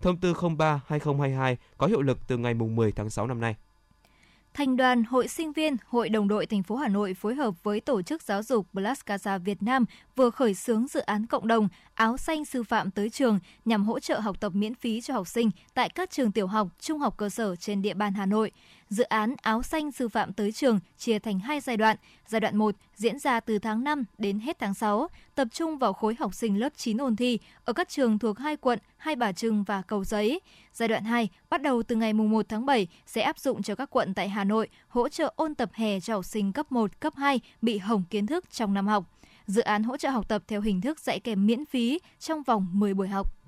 Thông 0.00 0.20
tư 0.20 0.32
03/2022 0.32 1.56
có 1.78 1.86
hiệu 1.86 2.02
lực 2.02 2.18
từ 2.26 2.36
ngày 2.38 2.54
10 2.54 2.92
tháng 2.92 3.10
6 3.10 3.26
năm 3.26 3.40
nay. 3.40 3.56
Thành 4.54 4.76
đoàn, 4.76 5.04
Hội 5.04 5.28
sinh 5.28 5.52
viên, 5.52 5.76
Hội 5.86 6.08
đồng 6.08 6.28
đội 6.28 6.46
thành 6.46 6.62
phố 6.62 6.76
Hà 6.76 6.88
Nội 6.88 7.14
phối 7.14 7.34
hợp 7.34 7.54
với 7.62 7.80
Tổ 7.80 8.02
chức 8.02 8.22
Giáo 8.22 8.42
dục 8.42 8.66
Blaskasa 8.72 9.38
Việt 9.38 9.62
Nam 9.62 9.84
vừa 10.16 10.30
khởi 10.30 10.54
xướng 10.54 10.86
dự 10.88 11.00
án 11.00 11.26
cộng 11.26 11.46
đồng 11.46 11.68
áo 11.94 12.16
xanh 12.16 12.44
sư 12.44 12.62
phạm 12.62 12.90
tới 12.90 13.10
trường 13.10 13.38
nhằm 13.64 13.84
hỗ 13.84 14.00
trợ 14.00 14.20
học 14.20 14.40
tập 14.40 14.52
miễn 14.54 14.74
phí 14.74 15.00
cho 15.00 15.14
học 15.14 15.28
sinh 15.28 15.50
tại 15.74 15.88
các 15.88 16.10
trường 16.10 16.32
tiểu 16.32 16.46
học, 16.46 16.68
trung 16.80 16.98
học 16.98 17.14
cơ 17.16 17.28
sở 17.28 17.56
trên 17.56 17.82
địa 17.82 17.94
bàn 17.94 18.14
Hà 18.14 18.26
Nội. 18.26 18.50
Dự 18.92 19.04
án 19.04 19.34
áo 19.42 19.62
xanh 19.62 19.92
sư 19.92 20.08
phạm 20.08 20.32
tới 20.32 20.52
trường 20.52 20.80
chia 20.98 21.18
thành 21.18 21.38
hai 21.38 21.60
giai 21.60 21.76
đoạn. 21.76 21.96
Giai 22.26 22.40
đoạn 22.40 22.56
1 22.56 22.74
diễn 22.94 23.18
ra 23.18 23.40
từ 23.40 23.58
tháng 23.58 23.84
5 23.84 24.04
đến 24.18 24.40
hết 24.40 24.58
tháng 24.58 24.74
6, 24.74 25.08
tập 25.34 25.48
trung 25.52 25.78
vào 25.78 25.92
khối 25.92 26.16
học 26.18 26.34
sinh 26.34 26.60
lớp 26.60 26.68
9 26.76 26.96
ôn 26.96 27.16
thi 27.16 27.38
ở 27.64 27.72
các 27.72 27.88
trường 27.88 28.18
thuộc 28.18 28.38
hai 28.38 28.56
quận 28.56 28.78
Hai 28.96 29.16
Bà 29.16 29.32
Trưng 29.32 29.64
và 29.64 29.82
Cầu 29.82 30.04
Giấy. 30.04 30.40
Giai 30.72 30.88
đoạn 30.88 31.04
2 31.04 31.28
bắt 31.50 31.62
đầu 31.62 31.82
từ 31.82 31.96
ngày 31.96 32.12
1 32.12 32.46
tháng 32.48 32.66
7 32.66 32.86
sẽ 33.06 33.22
áp 33.22 33.38
dụng 33.38 33.62
cho 33.62 33.74
các 33.74 33.90
quận 33.90 34.14
tại 34.14 34.28
Hà 34.28 34.44
Nội 34.44 34.68
hỗ 34.88 35.08
trợ 35.08 35.32
ôn 35.36 35.54
tập 35.54 35.70
hè 35.72 36.00
cho 36.00 36.14
học 36.14 36.24
sinh 36.24 36.52
cấp 36.52 36.72
1, 36.72 37.00
cấp 37.00 37.12
2 37.16 37.40
bị 37.62 37.78
hỏng 37.78 38.04
kiến 38.10 38.26
thức 38.26 38.44
trong 38.50 38.74
năm 38.74 38.86
học. 38.86 39.04
Dự 39.46 39.62
án 39.62 39.82
hỗ 39.82 39.96
trợ 39.96 40.10
học 40.10 40.28
tập 40.28 40.42
theo 40.48 40.60
hình 40.60 40.80
thức 40.80 41.00
dạy 41.00 41.20
kèm 41.20 41.46
miễn 41.46 41.66
phí 41.66 41.98
trong 42.18 42.42
vòng 42.42 42.66
10 42.72 42.94
buổi 42.94 43.08
học. 43.08 43.41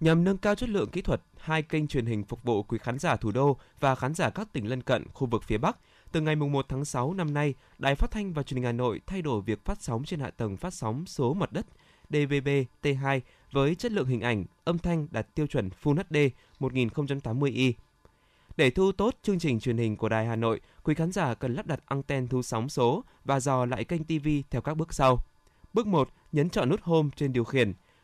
Nhằm 0.00 0.24
nâng 0.24 0.38
cao 0.38 0.54
chất 0.54 0.68
lượng 0.68 0.90
kỹ 0.90 1.02
thuật, 1.02 1.22
hai 1.38 1.62
kênh 1.62 1.88
truyền 1.88 2.06
hình 2.06 2.24
phục 2.24 2.42
vụ 2.42 2.62
quý 2.62 2.78
khán 2.78 2.98
giả 2.98 3.16
thủ 3.16 3.32
đô 3.32 3.56
và 3.80 3.94
khán 3.94 4.14
giả 4.14 4.30
các 4.30 4.52
tỉnh 4.52 4.68
lân 4.68 4.82
cận 4.82 5.04
khu 5.12 5.26
vực 5.26 5.42
phía 5.44 5.58
Bắc 5.58 5.76
từ 6.12 6.20
ngày 6.20 6.36
1 6.36 6.66
tháng 6.68 6.84
6 6.84 7.14
năm 7.14 7.34
nay, 7.34 7.54
Đài 7.78 7.94
Phát 7.94 8.10
thanh 8.10 8.32
và 8.32 8.42
Truyền 8.42 8.56
hình 8.56 8.64
Hà 8.64 8.72
Nội 8.72 9.00
thay 9.06 9.22
đổi 9.22 9.40
việc 9.40 9.64
phát 9.64 9.82
sóng 9.82 10.04
trên 10.04 10.20
hạ 10.20 10.30
tầng 10.30 10.56
phát 10.56 10.74
sóng 10.74 11.06
số 11.06 11.34
mặt 11.34 11.52
đất 11.52 11.66
DVB 12.10 12.48
T2 12.82 13.20
với 13.52 13.74
chất 13.74 13.92
lượng 13.92 14.06
hình 14.06 14.20
ảnh, 14.20 14.44
âm 14.64 14.78
thanh 14.78 15.06
đạt 15.10 15.34
tiêu 15.34 15.46
chuẩn 15.46 15.70
Full 15.82 15.94
HD 15.94 16.16
1080i. 16.60 17.72
Để 18.56 18.70
thu 18.70 18.92
tốt 18.92 19.14
chương 19.22 19.38
trình 19.38 19.60
truyền 19.60 19.78
hình 19.78 19.96
của 19.96 20.08
Đài 20.08 20.26
Hà 20.26 20.36
Nội, 20.36 20.60
quý 20.82 20.94
khán 20.94 21.12
giả 21.12 21.34
cần 21.34 21.54
lắp 21.54 21.66
đặt 21.66 21.80
anten 21.86 22.28
thu 22.28 22.42
sóng 22.42 22.68
số 22.68 23.04
và 23.24 23.40
dò 23.40 23.66
lại 23.66 23.84
kênh 23.84 24.04
TV 24.04 24.28
theo 24.50 24.62
các 24.62 24.74
bước 24.74 24.94
sau. 24.94 25.18
Bước 25.72 25.86
1, 25.86 26.08
nhấn 26.32 26.50
chọn 26.50 26.68
nút 26.68 26.82
Home 26.82 27.08
trên 27.16 27.32
điều 27.32 27.44
khiển. 27.44 27.72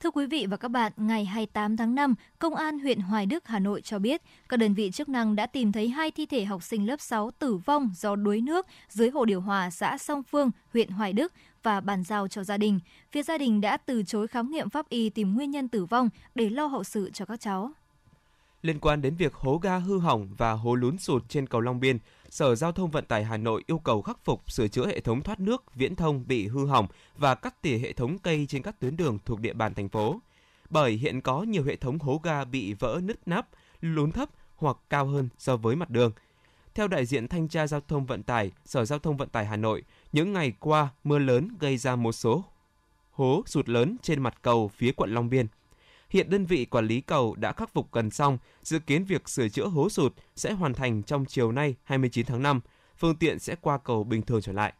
Thưa 0.00 0.10
quý 0.10 0.26
vị 0.26 0.46
và 0.50 0.56
các 0.56 0.68
bạn, 0.68 0.92
ngày 0.96 1.24
28 1.24 1.76
tháng 1.76 1.94
5, 1.94 2.14
Công 2.38 2.54
an 2.54 2.78
huyện 2.78 3.00
Hoài 3.00 3.26
Đức, 3.26 3.46
Hà 3.46 3.58
Nội 3.58 3.80
cho 3.82 3.98
biết 3.98 4.22
các 4.48 4.56
đơn 4.56 4.74
vị 4.74 4.90
chức 4.90 5.08
năng 5.08 5.36
đã 5.36 5.46
tìm 5.46 5.72
thấy 5.72 5.88
hai 5.88 6.10
thi 6.10 6.26
thể 6.26 6.44
học 6.44 6.62
sinh 6.62 6.86
lớp 6.86 7.00
6 7.00 7.30
tử 7.30 7.56
vong 7.56 7.90
do 7.96 8.16
đuối 8.16 8.40
nước 8.40 8.66
dưới 8.88 9.10
hồ 9.10 9.24
điều 9.24 9.40
hòa 9.40 9.70
xã 9.70 9.98
Song 9.98 10.22
Phương, 10.22 10.50
huyện 10.72 10.88
Hoài 10.88 11.12
Đức 11.12 11.32
và 11.62 11.80
bàn 11.80 12.04
giao 12.04 12.28
cho 12.28 12.44
gia 12.44 12.56
đình. 12.56 12.80
Phía 13.12 13.22
gia 13.22 13.38
đình 13.38 13.60
đã 13.60 13.76
từ 13.76 14.02
chối 14.02 14.28
khám 14.28 14.50
nghiệm 14.50 14.70
pháp 14.70 14.88
y 14.88 15.10
tìm 15.10 15.34
nguyên 15.34 15.50
nhân 15.50 15.68
tử 15.68 15.84
vong 15.84 16.08
để 16.34 16.50
lo 16.50 16.66
hậu 16.66 16.84
sự 16.84 17.10
cho 17.10 17.24
các 17.24 17.40
cháu. 17.40 17.70
Liên 18.62 18.80
quan 18.80 19.02
đến 19.02 19.16
việc 19.16 19.34
hố 19.34 19.58
ga 19.58 19.78
hư 19.78 19.98
hỏng 19.98 20.28
và 20.38 20.52
hố 20.52 20.74
lún 20.74 20.98
sụt 20.98 21.28
trên 21.28 21.46
cầu 21.46 21.60
Long 21.60 21.80
Biên, 21.80 21.98
Sở 22.36 22.54
Giao 22.54 22.72
thông 22.72 22.90
Vận 22.90 23.04
tải 23.04 23.24
Hà 23.24 23.36
Nội 23.36 23.64
yêu 23.66 23.78
cầu 23.78 24.02
khắc 24.02 24.24
phục 24.24 24.52
sửa 24.52 24.68
chữa 24.68 24.86
hệ 24.86 25.00
thống 25.00 25.22
thoát 25.22 25.40
nước, 25.40 25.74
viễn 25.74 25.96
thông 25.96 26.24
bị 26.26 26.48
hư 26.48 26.66
hỏng 26.66 26.86
và 27.18 27.34
cắt 27.34 27.62
tỉa 27.62 27.78
hệ 27.78 27.92
thống 27.92 28.18
cây 28.18 28.46
trên 28.48 28.62
các 28.62 28.80
tuyến 28.80 28.96
đường 28.96 29.18
thuộc 29.24 29.40
địa 29.40 29.52
bàn 29.52 29.74
thành 29.74 29.88
phố. 29.88 30.20
Bởi 30.70 30.92
hiện 30.92 31.20
có 31.20 31.42
nhiều 31.42 31.64
hệ 31.64 31.76
thống 31.76 31.98
hố 31.98 32.20
ga 32.24 32.44
bị 32.44 32.72
vỡ 32.72 33.00
nứt 33.02 33.28
nắp, 33.28 33.48
lún 33.80 34.12
thấp 34.12 34.28
hoặc 34.56 34.76
cao 34.90 35.06
hơn 35.06 35.28
so 35.38 35.56
với 35.56 35.76
mặt 35.76 35.90
đường. 35.90 36.12
Theo 36.74 36.88
đại 36.88 37.06
diện 37.06 37.28
Thanh 37.28 37.48
tra 37.48 37.66
Giao 37.66 37.80
thông 37.88 38.06
Vận 38.06 38.22
tải, 38.22 38.52
Sở 38.64 38.84
Giao 38.84 38.98
thông 38.98 39.16
Vận 39.16 39.28
tải 39.28 39.46
Hà 39.46 39.56
Nội, 39.56 39.82
những 40.12 40.32
ngày 40.32 40.52
qua 40.60 40.88
mưa 41.04 41.18
lớn 41.18 41.48
gây 41.60 41.76
ra 41.76 41.96
một 41.96 42.12
số 42.12 42.44
hố 43.10 43.42
sụt 43.46 43.68
lớn 43.68 43.96
trên 44.02 44.22
mặt 44.22 44.34
cầu 44.42 44.68
phía 44.68 44.92
quận 44.92 45.14
Long 45.14 45.30
Biên. 45.30 45.46
Hiện 46.16 46.30
đơn 46.30 46.46
vị 46.46 46.64
quản 46.64 46.86
lý 46.86 47.00
cầu 47.00 47.34
đã 47.38 47.52
khắc 47.52 47.72
phục 47.72 47.92
gần 47.92 48.10
xong, 48.10 48.38
dự 48.62 48.78
kiến 48.78 49.04
việc 49.04 49.28
sửa 49.28 49.48
chữa 49.48 49.66
hố 49.66 49.88
sụt 49.88 50.12
sẽ 50.36 50.52
hoàn 50.52 50.74
thành 50.74 51.02
trong 51.02 51.24
chiều 51.24 51.52
nay 51.52 51.74
29 51.84 52.26
tháng 52.26 52.42
5. 52.42 52.60
Phương 52.98 53.16
tiện 53.16 53.38
sẽ 53.38 53.56
qua 53.60 53.78
cầu 53.78 54.04
bình 54.04 54.22
thường 54.22 54.40
trở 54.42 54.52
lại. 54.52 54.72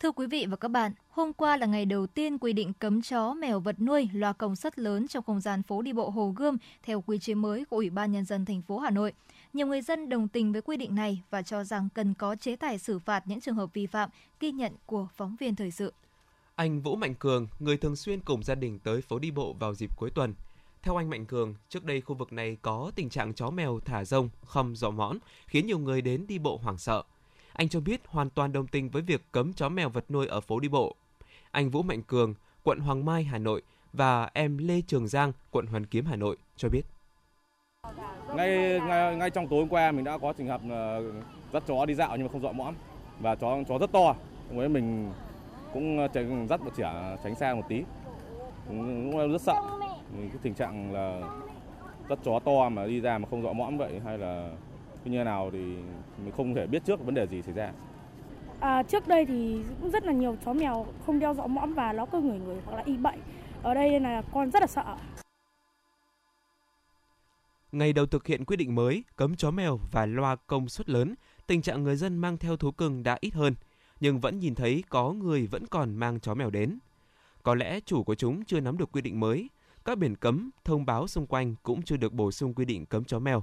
Thưa 0.00 0.12
quý 0.12 0.26
vị 0.26 0.46
và 0.48 0.56
các 0.56 0.68
bạn, 0.68 0.92
hôm 1.10 1.32
qua 1.32 1.56
là 1.56 1.66
ngày 1.66 1.84
đầu 1.84 2.06
tiên 2.06 2.38
quy 2.38 2.52
định 2.52 2.72
cấm 2.72 3.02
chó, 3.02 3.34
mèo 3.34 3.60
vật 3.60 3.80
nuôi 3.80 4.08
loa 4.12 4.32
công 4.32 4.56
suất 4.56 4.78
lớn 4.78 5.08
trong 5.08 5.24
không 5.24 5.40
gian 5.40 5.62
phố 5.62 5.82
đi 5.82 5.92
bộ 5.92 6.10
Hồ 6.10 6.34
Gươm 6.36 6.56
theo 6.82 7.00
quy 7.00 7.18
chế 7.18 7.34
mới 7.34 7.64
của 7.64 7.76
Ủy 7.76 7.90
ban 7.90 8.12
nhân 8.12 8.24
dân 8.24 8.44
thành 8.44 8.62
phố 8.62 8.78
Hà 8.78 8.90
Nội. 8.90 9.12
Nhiều 9.52 9.66
người 9.66 9.82
dân 9.82 10.08
đồng 10.08 10.28
tình 10.28 10.52
với 10.52 10.62
quy 10.62 10.76
định 10.76 10.94
này 10.94 11.22
và 11.30 11.42
cho 11.42 11.64
rằng 11.64 11.88
cần 11.94 12.14
có 12.14 12.36
chế 12.36 12.56
tài 12.56 12.78
xử 12.78 12.98
phạt 12.98 13.26
những 13.26 13.40
trường 13.40 13.54
hợp 13.54 13.74
vi 13.74 13.86
phạm, 13.86 14.10
ghi 14.40 14.52
nhận 14.52 14.72
của 14.86 15.08
phóng 15.16 15.36
viên 15.40 15.56
thời 15.56 15.70
sự. 15.70 15.92
Anh 16.54 16.80
Vũ 16.80 16.96
Mạnh 16.96 17.14
Cường, 17.14 17.48
người 17.58 17.76
thường 17.76 17.96
xuyên 17.96 18.20
cùng 18.20 18.42
gia 18.42 18.54
đình 18.54 18.78
tới 18.78 19.00
phố 19.00 19.18
đi 19.18 19.30
bộ 19.30 19.52
vào 19.52 19.74
dịp 19.74 19.96
cuối 19.96 20.10
tuần. 20.10 20.34
Theo 20.86 20.96
anh 20.96 21.10
Mạnh 21.10 21.26
Cường, 21.26 21.54
trước 21.68 21.84
đây 21.84 22.00
khu 22.00 22.14
vực 22.14 22.32
này 22.32 22.56
có 22.62 22.90
tình 22.94 23.10
trạng 23.10 23.34
chó 23.34 23.50
mèo 23.50 23.80
thả 23.84 24.04
rông, 24.04 24.28
không 24.44 24.76
dọ 24.76 24.90
mõn, 24.90 25.18
khiến 25.46 25.66
nhiều 25.66 25.78
người 25.78 26.00
đến 26.00 26.26
đi 26.26 26.38
bộ 26.38 26.60
hoảng 26.62 26.78
sợ. 26.78 27.02
Anh 27.52 27.68
cho 27.68 27.80
biết 27.80 28.00
hoàn 28.06 28.30
toàn 28.30 28.52
đồng 28.52 28.66
tình 28.66 28.90
với 28.90 29.02
việc 29.02 29.22
cấm 29.32 29.52
chó 29.52 29.68
mèo 29.68 29.88
vật 29.88 30.10
nuôi 30.10 30.26
ở 30.26 30.40
phố 30.40 30.60
đi 30.60 30.68
bộ. 30.68 30.96
Anh 31.50 31.70
Vũ 31.70 31.82
Mạnh 31.82 32.02
Cường, 32.02 32.34
quận 32.62 32.78
Hoàng 32.78 33.04
Mai, 33.04 33.24
Hà 33.24 33.38
Nội 33.38 33.62
và 33.92 34.30
em 34.32 34.58
Lê 34.58 34.80
Trường 34.80 35.08
Giang, 35.08 35.32
quận 35.50 35.66
Hoàn 35.66 35.86
Kiếm, 35.86 36.06
Hà 36.06 36.16
Nội 36.16 36.36
cho 36.56 36.68
biết. 36.68 36.82
Ngay, 38.34 38.80
ngay 38.80 39.16
ngay 39.16 39.30
trong 39.30 39.48
tối 39.48 39.60
hôm 39.60 39.68
qua 39.68 39.92
mình 39.92 40.04
đã 40.04 40.18
có 40.18 40.32
trường 40.32 40.46
hợp 40.46 40.60
ờ, 40.70 41.12
dắt 41.52 41.62
chó 41.66 41.86
đi 41.86 41.94
dạo 41.94 42.16
nhưng 42.16 42.26
mà 42.26 42.32
không 42.32 42.42
dọ 42.42 42.52
mõm 42.52 42.74
và 43.20 43.34
chó 43.34 43.58
chó 43.68 43.78
rất 43.78 43.92
to. 43.92 44.14
Với 44.50 44.68
mình 44.68 45.12
cũng 45.72 45.98
ờ, 45.98 46.08
tránh, 46.08 46.46
dắt 46.48 46.60
một 46.60 46.70
trẻ 46.76 47.16
tránh 47.24 47.34
xa 47.34 47.54
một 47.54 47.64
tí. 47.68 47.82
Cũng 48.68 49.30
rất 49.32 49.42
sợ. 49.42 49.85
Cái 50.12 50.38
tình 50.42 50.54
trạng 50.54 50.92
là 50.92 51.20
dắt 52.08 52.18
chó 52.24 52.38
to 52.44 52.68
mà 52.68 52.86
đi 52.86 53.00
ra 53.00 53.18
mà 53.18 53.28
không 53.30 53.42
dọ 53.42 53.52
mõm 53.52 53.78
vậy 53.78 54.00
hay 54.04 54.18
là 54.18 54.50
như 55.04 55.24
nào 55.24 55.50
thì 55.52 55.58
mình 56.24 56.32
không 56.36 56.54
thể 56.54 56.66
biết 56.66 56.84
trước 56.84 57.04
vấn 57.04 57.14
đề 57.14 57.26
gì 57.26 57.42
xảy 57.42 57.54
ra. 57.54 57.72
À, 58.60 58.82
trước 58.82 59.08
đây 59.08 59.26
thì 59.26 59.60
cũng 59.80 59.90
rất 59.90 60.04
là 60.04 60.12
nhiều 60.12 60.36
chó 60.44 60.52
mèo 60.52 60.86
không 61.06 61.18
đeo 61.18 61.34
dọ 61.34 61.46
mõm 61.46 61.74
và 61.74 61.92
nó 61.92 62.06
cứ 62.06 62.20
người 62.20 62.38
người 62.38 62.56
hoặc 62.64 62.76
là 62.76 62.82
y 62.86 62.96
bệnh. 62.96 63.20
Ở 63.62 63.74
đây 63.74 64.00
là 64.00 64.22
con 64.32 64.50
rất 64.50 64.60
là 64.60 64.66
sợ. 64.66 64.96
Ngày 67.72 67.92
đầu 67.92 68.06
thực 68.06 68.26
hiện 68.26 68.44
quyết 68.44 68.56
định 68.56 68.74
mới 68.74 69.04
cấm 69.16 69.36
chó 69.36 69.50
mèo 69.50 69.78
và 69.92 70.06
loa 70.06 70.36
công 70.36 70.68
suất 70.68 70.88
lớn, 70.88 71.14
tình 71.46 71.62
trạng 71.62 71.82
người 71.82 71.96
dân 71.96 72.18
mang 72.18 72.38
theo 72.38 72.56
thú 72.56 72.70
cưng 72.70 73.02
đã 73.02 73.18
ít 73.20 73.34
hơn, 73.34 73.54
nhưng 74.00 74.20
vẫn 74.20 74.38
nhìn 74.38 74.54
thấy 74.54 74.84
có 74.88 75.12
người 75.12 75.46
vẫn 75.46 75.66
còn 75.66 75.94
mang 75.94 76.20
chó 76.20 76.34
mèo 76.34 76.50
đến. 76.50 76.78
Có 77.42 77.54
lẽ 77.54 77.80
chủ 77.80 78.04
của 78.04 78.14
chúng 78.14 78.44
chưa 78.44 78.60
nắm 78.60 78.78
được 78.78 78.92
quy 78.92 79.00
định 79.00 79.20
mới, 79.20 79.48
các 79.86 79.98
biển 79.98 80.16
cấm, 80.16 80.50
thông 80.64 80.86
báo 80.86 81.06
xung 81.06 81.26
quanh 81.26 81.54
cũng 81.62 81.82
chưa 81.82 81.96
được 81.96 82.12
bổ 82.12 82.30
sung 82.30 82.54
quy 82.54 82.64
định 82.64 82.86
cấm 82.86 83.04
chó 83.04 83.18
mèo. 83.18 83.42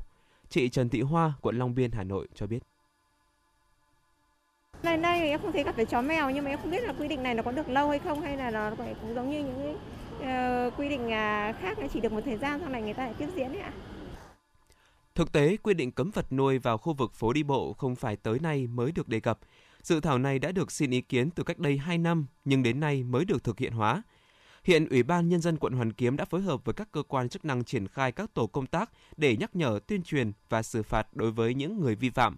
Chị 0.49 0.69
Trần 0.69 0.89
Thị 0.89 1.01
Hoa, 1.01 1.33
quận 1.41 1.57
Long 1.57 1.75
Biên, 1.75 1.91
Hà 1.91 2.03
Nội 2.03 2.27
cho 2.35 2.47
biết. 2.47 2.59
Lần 4.81 5.01
đây 5.01 5.29
em 5.29 5.41
không 5.41 5.51
thấy 5.51 5.63
gặp 5.63 5.75
phải 5.75 5.85
chó 5.85 6.01
mèo 6.01 6.29
nhưng 6.29 6.43
mà 6.43 6.49
em 6.49 6.59
không 6.59 6.71
biết 6.71 6.83
là 6.83 6.93
quy 6.93 7.07
định 7.07 7.23
này 7.23 7.33
nó 7.33 7.43
có 7.43 7.51
được 7.51 7.69
lâu 7.69 7.89
hay 7.89 7.99
không 7.99 8.21
hay 8.21 8.37
là 8.37 8.51
nó 8.51 8.71
cũng 9.01 9.15
giống 9.15 9.31
như 9.31 9.37
những 9.37 9.77
uh, 10.17 10.73
quy 10.79 10.89
định 10.89 11.05
uh, 11.05 11.55
khác 11.61 11.77
chỉ 11.93 11.99
được 11.99 12.11
một 12.11 12.21
thời 12.25 12.37
gian 12.37 12.59
sau 12.59 12.69
này 12.69 12.81
người 12.81 12.93
ta 12.93 13.05
lại 13.05 13.13
tiếp 13.17 13.27
diễn 13.35 13.51
ấy 13.51 13.59
ạ. 13.59 13.73
Thực 15.15 15.31
tế, 15.31 15.57
quy 15.57 15.73
định 15.73 15.91
cấm 15.91 16.11
vật 16.11 16.31
nuôi 16.31 16.59
vào 16.59 16.77
khu 16.77 16.93
vực 16.93 17.13
phố 17.13 17.33
đi 17.33 17.43
bộ 17.43 17.73
không 17.73 17.95
phải 17.95 18.15
tới 18.15 18.39
nay 18.39 18.67
mới 18.67 18.91
được 18.91 19.07
đề 19.07 19.19
cập. 19.19 19.39
Dự 19.81 19.99
thảo 19.99 20.17
này 20.17 20.39
đã 20.39 20.51
được 20.51 20.71
xin 20.71 20.91
ý 20.91 21.01
kiến 21.01 21.29
từ 21.29 21.43
cách 21.43 21.59
đây 21.59 21.77
2 21.77 21.97
năm 21.97 22.25
nhưng 22.45 22.63
đến 22.63 22.79
nay 22.79 23.03
mới 23.03 23.25
được 23.25 23.43
thực 23.43 23.59
hiện 23.59 23.73
hóa. 23.73 24.03
Hiện 24.63 24.89
Ủy 24.89 25.03
ban 25.03 25.29
Nhân 25.29 25.41
dân 25.41 25.57
quận 25.57 25.73
Hoàn 25.73 25.93
Kiếm 25.93 26.17
đã 26.17 26.25
phối 26.25 26.41
hợp 26.41 26.65
với 26.65 26.73
các 26.73 26.91
cơ 26.91 27.03
quan 27.03 27.29
chức 27.29 27.45
năng 27.45 27.63
triển 27.63 27.87
khai 27.87 28.11
các 28.11 28.33
tổ 28.33 28.47
công 28.47 28.67
tác 28.67 28.89
để 29.17 29.37
nhắc 29.37 29.55
nhở, 29.55 29.79
tuyên 29.87 30.03
truyền 30.03 30.31
và 30.49 30.63
xử 30.63 30.83
phạt 30.83 31.07
đối 31.13 31.31
với 31.31 31.53
những 31.53 31.81
người 31.81 31.95
vi 31.95 32.09
phạm. 32.09 32.35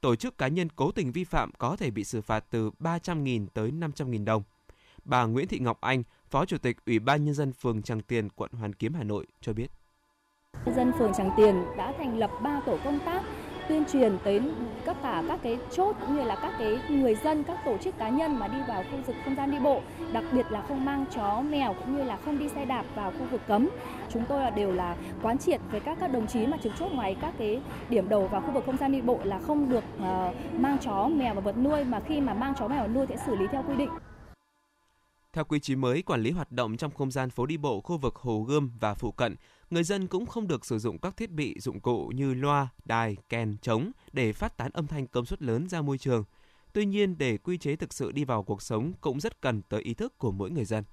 Tổ 0.00 0.16
chức 0.16 0.38
cá 0.38 0.48
nhân 0.48 0.68
cố 0.76 0.90
tình 0.90 1.12
vi 1.12 1.24
phạm 1.24 1.50
có 1.58 1.76
thể 1.76 1.90
bị 1.90 2.04
xử 2.04 2.20
phạt 2.20 2.44
từ 2.50 2.70
300.000 2.80 3.46
tới 3.54 3.70
500.000 3.70 4.24
đồng. 4.24 4.42
Bà 5.04 5.24
Nguyễn 5.24 5.48
Thị 5.48 5.58
Ngọc 5.58 5.80
Anh, 5.80 6.02
Phó 6.30 6.44
Chủ 6.44 6.58
tịch 6.58 6.76
Ủy 6.86 6.98
ban 6.98 7.24
Nhân 7.24 7.34
dân 7.34 7.52
phường 7.52 7.82
Tràng 7.82 8.02
Tiền, 8.02 8.28
quận 8.28 8.50
Hoàn 8.52 8.72
Kiếm, 8.72 8.94
Hà 8.94 9.02
Nội 9.02 9.26
cho 9.40 9.52
biết. 9.52 9.70
Nhân 10.66 10.74
dân 10.76 10.92
phường 10.98 11.12
Tràng 11.14 11.30
Tiền 11.36 11.54
đã 11.76 11.94
thành 11.98 12.18
lập 12.18 12.30
3 12.42 12.60
tổ 12.66 12.78
công 12.84 12.98
tác 13.04 13.22
tuyên 13.68 13.84
truyền 13.92 14.18
tới 14.24 14.40
tất 14.84 14.96
cả 15.02 15.22
các 15.28 15.40
cái 15.42 15.58
chốt 15.72 15.96
cũng 16.00 16.16
như 16.16 16.22
là 16.22 16.36
các 16.42 16.54
cái 16.58 16.78
người 16.88 17.14
dân, 17.14 17.44
các 17.44 17.58
tổ 17.64 17.76
chức 17.78 17.98
cá 17.98 18.08
nhân 18.08 18.38
mà 18.38 18.48
đi 18.48 18.58
vào 18.68 18.82
khu 18.82 18.98
vực 19.06 19.16
không 19.24 19.34
gian 19.36 19.50
đi 19.50 19.58
bộ, 19.58 19.80
đặc 20.12 20.24
biệt 20.32 20.46
là 20.50 20.62
không 20.68 20.84
mang 20.84 21.04
chó 21.14 21.40
mèo 21.40 21.74
cũng 21.74 21.96
như 21.96 22.04
là 22.04 22.16
không 22.16 22.38
đi 22.38 22.48
xe 22.48 22.64
đạp 22.64 22.84
vào 22.94 23.10
khu 23.10 23.26
vực 23.30 23.40
cấm. 23.46 23.68
Chúng 24.12 24.24
tôi 24.28 24.42
là 24.42 24.50
đều 24.50 24.72
là 24.72 24.96
quán 25.22 25.38
triệt 25.38 25.60
với 25.70 25.80
các 25.80 25.98
các 26.00 26.12
đồng 26.12 26.26
chí 26.26 26.46
mà 26.46 26.56
trực 26.56 26.72
chốt 26.78 26.88
ngoài 26.92 27.16
các 27.20 27.34
cái 27.38 27.60
điểm 27.88 28.08
đầu 28.08 28.28
vào 28.28 28.40
khu 28.40 28.50
vực 28.50 28.62
không 28.66 28.76
gian 28.76 28.92
đi 28.92 29.00
bộ 29.00 29.18
là 29.24 29.38
không 29.38 29.68
được 29.68 29.84
uh, 29.96 30.34
mang 30.60 30.78
chó 30.78 31.08
mèo 31.08 31.34
và 31.34 31.40
vật 31.40 31.58
nuôi 31.58 31.84
mà 31.84 32.00
khi 32.00 32.20
mà 32.20 32.34
mang 32.34 32.54
chó 32.58 32.68
mèo 32.68 32.88
nuôi 32.88 33.06
sẽ 33.08 33.16
xử 33.26 33.36
lý 33.36 33.46
theo 33.52 33.64
quy 33.68 33.76
định. 33.76 33.90
Theo 35.32 35.44
quy 35.44 35.60
chế 35.60 35.74
mới 35.74 36.02
quản 36.02 36.20
lý 36.20 36.30
hoạt 36.30 36.52
động 36.52 36.76
trong 36.76 36.90
không 36.90 37.10
gian 37.10 37.30
phố 37.30 37.46
đi 37.46 37.56
bộ 37.56 37.80
khu 37.80 37.98
vực 37.98 38.16
Hồ 38.16 38.40
Gươm 38.40 38.70
và 38.80 38.94
phụ 38.94 39.12
cận, 39.12 39.36
người 39.70 39.84
dân 39.84 40.06
cũng 40.06 40.26
không 40.26 40.48
được 40.48 40.66
sử 40.66 40.78
dụng 40.78 40.98
các 40.98 41.16
thiết 41.16 41.30
bị 41.30 41.60
dụng 41.60 41.80
cụ 41.80 42.12
như 42.14 42.34
loa, 42.34 42.68
đài, 42.84 43.16
kèn, 43.28 43.56
trống 43.62 43.90
để 44.12 44.32
phát 44.32 44.56
tán 44.56 44.70
âm 44.74 44.86
thanh 44.86 45.06
công 45.06 45.26
suất 45.26 45.42
lớn 45.42 45.68
ra 45.68 45.82
môi 45.82 45.98
trường. 45.98 46.24
Tuy 46.72 46.86
nhiên, 46.86 47.18
để 47.18 47.38
quy 47.38 47.58
chế 47.58 47.76
thực 47.76 47.92
sự 47.92 48.12
đi 48.12 48.24
vào 48.24 48.42
cuộc 48.42 48.62
sống 48.62 48.92
cũng 49.00 49.20
rất 49.20 49.40
cần 49.40 49.62
tới 49.62 49.82
ý 49.82 49.94
thức 49.94 50.18
của 50.18 50.32
mỗi 50.32 50.50
người 50.50 50.64
dân. 50.64 50.84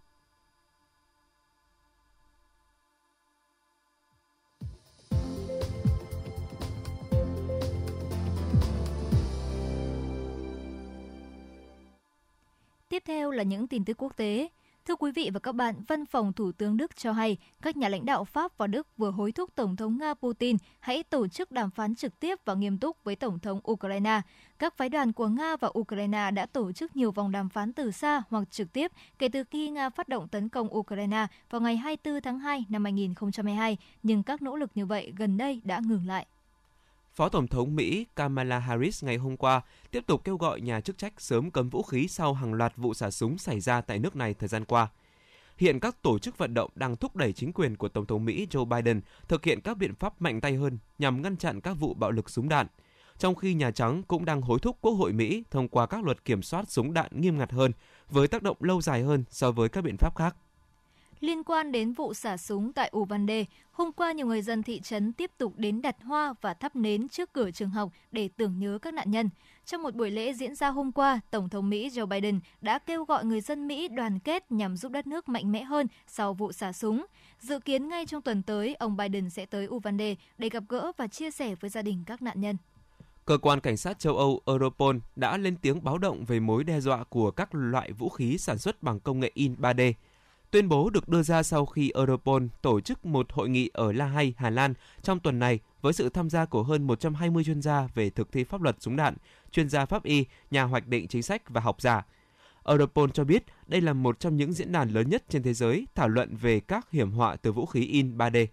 Tiếp 12.89 13.03
theo 13.05 13.31
là 13.31 13.43
những 13.43 13.67
tin 13.67 13.85
tức 13.85 13.97
quốc 13.97 14.17
tế. 14.17 14.49
Thưa 14.87 14.95
quý 14.95 15.11
vị 15.11 15.29
và 15.33 15.39
các 15.39 15.51
bạn, 15.51 15.75
Văn 15.87 16.05
phòng 16.05 16.33
Thủ 16.33 16.51
tướng 16.51 16.77
Đức 16.77 16.95
cho 16.95 17.11
hay 17.11 17.37
các 17.61 17.77
nhà 17.77 17.89
lãnh 17.89 18.05
đạo 18.05 18.25
Pháp 18.25 18.57
và 18.57 18.67
Đức 18.67 18.87
vừa 18.97 19.11
hối 19.11 19.31
thúc 19.31 19.49
Tổng 19.55 19.75
thống 19.75 19.97
Nga 19.97 20.13
Putin 20.13 20.57
hãy 20.79 21.03
tổ 21.03 21.27
chức 21.27 21.51
đàm 21.51 21.71
phán 21.71 21.95
trực 21.95 22.19
tiếp 22.19 22.39
và 22.45 22.53
nghiêm 22.53 22.77
túc 22.77 23.03
với 23.03 23.15
Tổng 23.15 23.39
thống 23.39 23.59
Ukraine. 23.71 24.21
Các 24.59 24.77
phái 24.77 24.89
đoàn 24.89 25.13
của 25.13 25.27
Nga 25.27 25.55
và 25.55 25.69
Ukraine 25.79 26.31
đã 26.31 26.45
tổ 26.45 26.71
chức 26.71 26.95
nhiều 26.95 27.11
vòng 27.11 27.31
đàm 27.31 27.49
phán 27.49 27.73
từ 27.73 27.91
xa 27.91 28.23
hoặc 28.29 28.51
trực 28.51 28.73
tiếp 28.73 28.91
kể 29.19 29.29
từ 29.29 29.43
khi 29.43 29.69
Nga 29.69 29.89
phát 29.89 30.09
động 30.09 30.27
tấn 30.27 30.49
công 30.49 30.77
Ukraine 30.77 31.27
vào 31.49 31.61
ngày 31.61 31.77
24 31.77 32.21
tháng 32.21 32.39
2 32.39 32.65
năm 32.69 32.83
2022, 32.83 33.77
nhưng 34.03 34.23
các 34.23 34.41
nỗ 34.41 34.55
lực 34.55 34.71
như 34.75 34.85
vậy 34.85 35.13
gần 35.17 35.37
đây 35.37 35.61
đã 35.63 35.81
ngừng 35.85 36.07
lại. 36.07 36.25
Phó 37.15 37.29
Tổng 37.29 37.47
thống 37.47 37.75
Mỹ 37.75 38.05
Kamala 38.15 38.59
Harris 38.59 39.03
ngày 39.03 39.17
hôm 39.17 39.37
qua 39.37 39.61
tiếp 39.91 40.03
tục 40.07 40.21
kêu 40.23 40.37
gọi 40.37 40.61
nhà 40.61 40.81
chức 40.81 40.97
trách 40.97 41.13
sớm 41.17 41.51
cấm 41.51 41.69
vũ 41.69 41.83
khí 41.83 42.07
sau 42.07 42.33
hàng 42.33 42.53
loạt 42.53 42.73
vụ 42.77 42.93
xả 42.93 43.11
súng 43.11 43.37
xảy 43.37 43.59
ra 43.59 43.81
tại 43.81 43.99
nước 43.99 44.15
này 44.15 44.33
thời 44.33 44.47
gian 44.49 44.65
qua. 44.65 44.87
Hiện 45.57 45.79
các 45.79 46.01
tổ 46.01 46.19
chức 46.19 46.37
vận 46.37 46.53
động 46.53 46.71
đang 46.75 46.95
thúc 46.95 47.15
đẩy 47.15 47.33
chính 47.33 47.53
quyền 47.53 47.75
của 47.75 47.87
Tổng 47.87 48.05
thống 48.05 48.25
Mỹ 48.25 48.47
Joe 48.51 48.65
Biden 48.65 49.01
thực 49.27 49.43
hiện 49.43 49.61
các 49.61 49.77
biện 49.77 49.95
pháp 49.95 50.21
mạnh 50.21 50.41
tay 50.41 50.55
hơn 50.55 50.77
nhằm 50.99 51.21
ngăn 51.21 51.37
chặn 51.37 51.61
các 51.61 51.73
vụ 51.73 51.93
bạo 51.93 52.11
lực 52.11 52.29
súng 52.29 52.49
đạn, 52.49 52.67
trong 53.17 53.35
khi 53.35 53.53
Nhà 53.53 53.71
Trắng 53.71 54.03
cũng 54.03 54.25
đang 54.25 54.41
hối 54.41 54.59
thúc 54.59 54.77
Quốc 54.81 54.93
hội 54.93 55.13
Mỹ 55.13 55.43
thông 55.51 55.67
qua 55.67 55.85
các 55.85 56.03
luật 56.03 56.25
kiểm 56.25 56.41
soát 56.41 56.69
súng 56.69 56.93
đạn 56.93 57.21
nghiêm 57.21 57.37
ngặt 57.37 57.51
hơn 57.51 57.71
với 58.09 58.27
tác 58.27 58.43
động 58.43 58.57
lâu 58.59 58.81
dài 58.81 59.03
hơn 59.03 59.23
so 59.29 59.51
với 59.51 59.69
các 59.69 59.83
biện 59.83 59.97
pháp 59.97 60.15
khác. 60.15 60.35
Liên 61.23 61.43
quan 61.43 61.71
đến 61.71 61.93
vụ 61.93 62.13
xả 62.13 62.37
súng 62.37 62.73
tại 62.73 62.91
Uvalde, 62.97 63.45
hôm 63.71 63.91
qua 63.91 64.11
nhiều 64.11 64.27
người 64.27 64.41
dân 64.41 64.63
thị 64.63 64.79
trấn 64.79 65.13
tiếp 65.13 65.31
tục 65.37 65.53
đến 65.57 65.81
đặt 65.81 65.95
hoa 66.03 66.33
và 66.41 66.53
thắp 66.53 66.75
nến 66.75 67.09
trước 67.09 67.33
cửa 67.33 67.51
trường 67.51 67.69
học 67.69 67.91
để 68.11 68.29
tưởng 68.37 68.59
nhớ 68.59 68.79
các 68.81 68.93
nạn 68.93 69.11
nhân. 69.11 69.29
Trong 69.65 69.83
một 69.83 69.95
buổi 69.95 70.11
lễ 70.11 70.33
diễn 70.33 70.55
ra 70.55 70.69
hôm 70.69 70.91
qua, 70.91 71.19
Tổng 71.31 71.49
thống 71.49 71.69
Mỹ 71.69 71.89
Joe 71.89 72.05
Biden 72.05 72.39
đã 72.61 72.79
kêu 72.79 73.05
gọi 73.05 73.25
người 73.25 73.41
dân 73.41 73.67
Mỹ 73.67 73.87
đoàn 73.87 74.19
kết 74.19 74.51
nhằm 74.51 74.77
giúp 74.77 74.91
đất 74.91 75.07
nước 75.07 75.29
mạnh 75.29 75.51
mẽ 75.51 75.63
hơn 75.63 75.87
sau 76.07 76.33
vụ 76.33 76.51
xả 76.51 76.73
súng. 76.73 77.05
Dự 77.39 77.59
kiến 77.59 77.87
ngay 77.87 78.05
trong 78.05 78.21
tuần 78.21 78.43
tới, 78.43 78.75
ông 78.75 78.97
Biden 78.97 79.29
sẽ 79.29 79.45
tới 79.45 79.67
Uvalde 79.67 80.15
để 80.37 80.49
gặp 80.49 80.63
gỡ 80.69 80.91
và 80.97 81.07
chia 81.07 81.31
sẻ 81.31 81.55
với 81.55 81.69
gia 81.69 81.81
đình 81.81 82.03
các 82.05 82.21
nạn 82.21 82.41
nhân. 82.41 82.57
Cơ 83.25 83.37
quan 83.37 83.59
cảnh 83.59 83.77
sát 83.77 83.99
châu 83.99 84.17
Âu 84.17 84.41
Europol 84.45 84.97
đã 85.15 85.37
lên 85.37 85.55
tiếng 85.61 85.83
báo 85.83 85.97
động 85.97 86.25
về 86.25 86.39
mối 86.39 86.63
đe 86.63 86.79
dọa 86.79 87.03
của 87.03 87.31
các 87.31 87.55
loại 87.55 87.91
vũ 87.91 88.09
khí 88.09 88.37
sản 88.37 88.57
xuất 88.57 88.83
bằng 88.83 88.99
công 88.99 89.19
nghệ 89.19 89.31
in 89.33 89.55
3D. 89.55 89.93
Tuyên 90.53 90.69
bố 90.69 90.89
được 90.89 91.09
đưa 91.09 91.23
ra 91.23 91.43
sau 91.43 91.65
khi 91.65 91.91
Europol 91.95 92.43
tổ 92.61 92.81
chức 92.81 93.05
một 93.05 93.25
hội 93.31 93.49
nghị 93.49 93.69
ở 93.73 93.91
La 93.91 94.05
Hay, 94.05 94.33
Hà 94.37 94.49
Lan 94.49 94.73
trong 95.01 95.19
tuần 95.19 95.39
này 95.39 95.59
với 95.81 95.93
sự 95.93 96.09
tham 96.09 96.29
gia 96.29 96.45
của 96.45 96.63
hơn 96.63 96.87
120 96.87 97.43
chuyên 97.43 97.61
gia 97.61 97.87
về 97.95 98.09
thực 98.09 98.31
thi 98.31 98.43
pháp 98.43 98.61
luật 98.61 98.75
súng 98.79 98.95
đạn, 98.95 99.15
chuyên 99.51 99.69
gia 99.69 99.85
pháp 99.85 100.03
y, 100.03 100.25
nhà 100.51 100.63
hoạch 100.63 100.87
định 100.87 101.07
chính 101.07 101.23
sách 101.23 101.49
và 101.49 101.61
học 101.61 101.81
giả. 101.81 102.05
Europol 102.65 103.09
cho 103.13 103.23
biết 103.23 103.43
đây 103.67 103.81
là 103.81 103.93
một 103.93 104.19
trong 104.19 104.37
những 104.37 104.53
diễn 104.53 104.71
đàn 104.71 104.89
lớn 104.89 105.09
nhất 105.09 105.23
trên 105.29 105.43
thế 105.43 105.53
giới 105.53 105.87
thảo 105.95 106.07
luận 106.07 106.35
về 106.35 106.59
các 106.59 106.91
hiểm 106.91 107.11
họa 107.11 107.35
từ 107.35 107.51
vũ 107.51 107.65
khí 107.65 107.85
in 107.85 108.17
3D. 108.17 108.47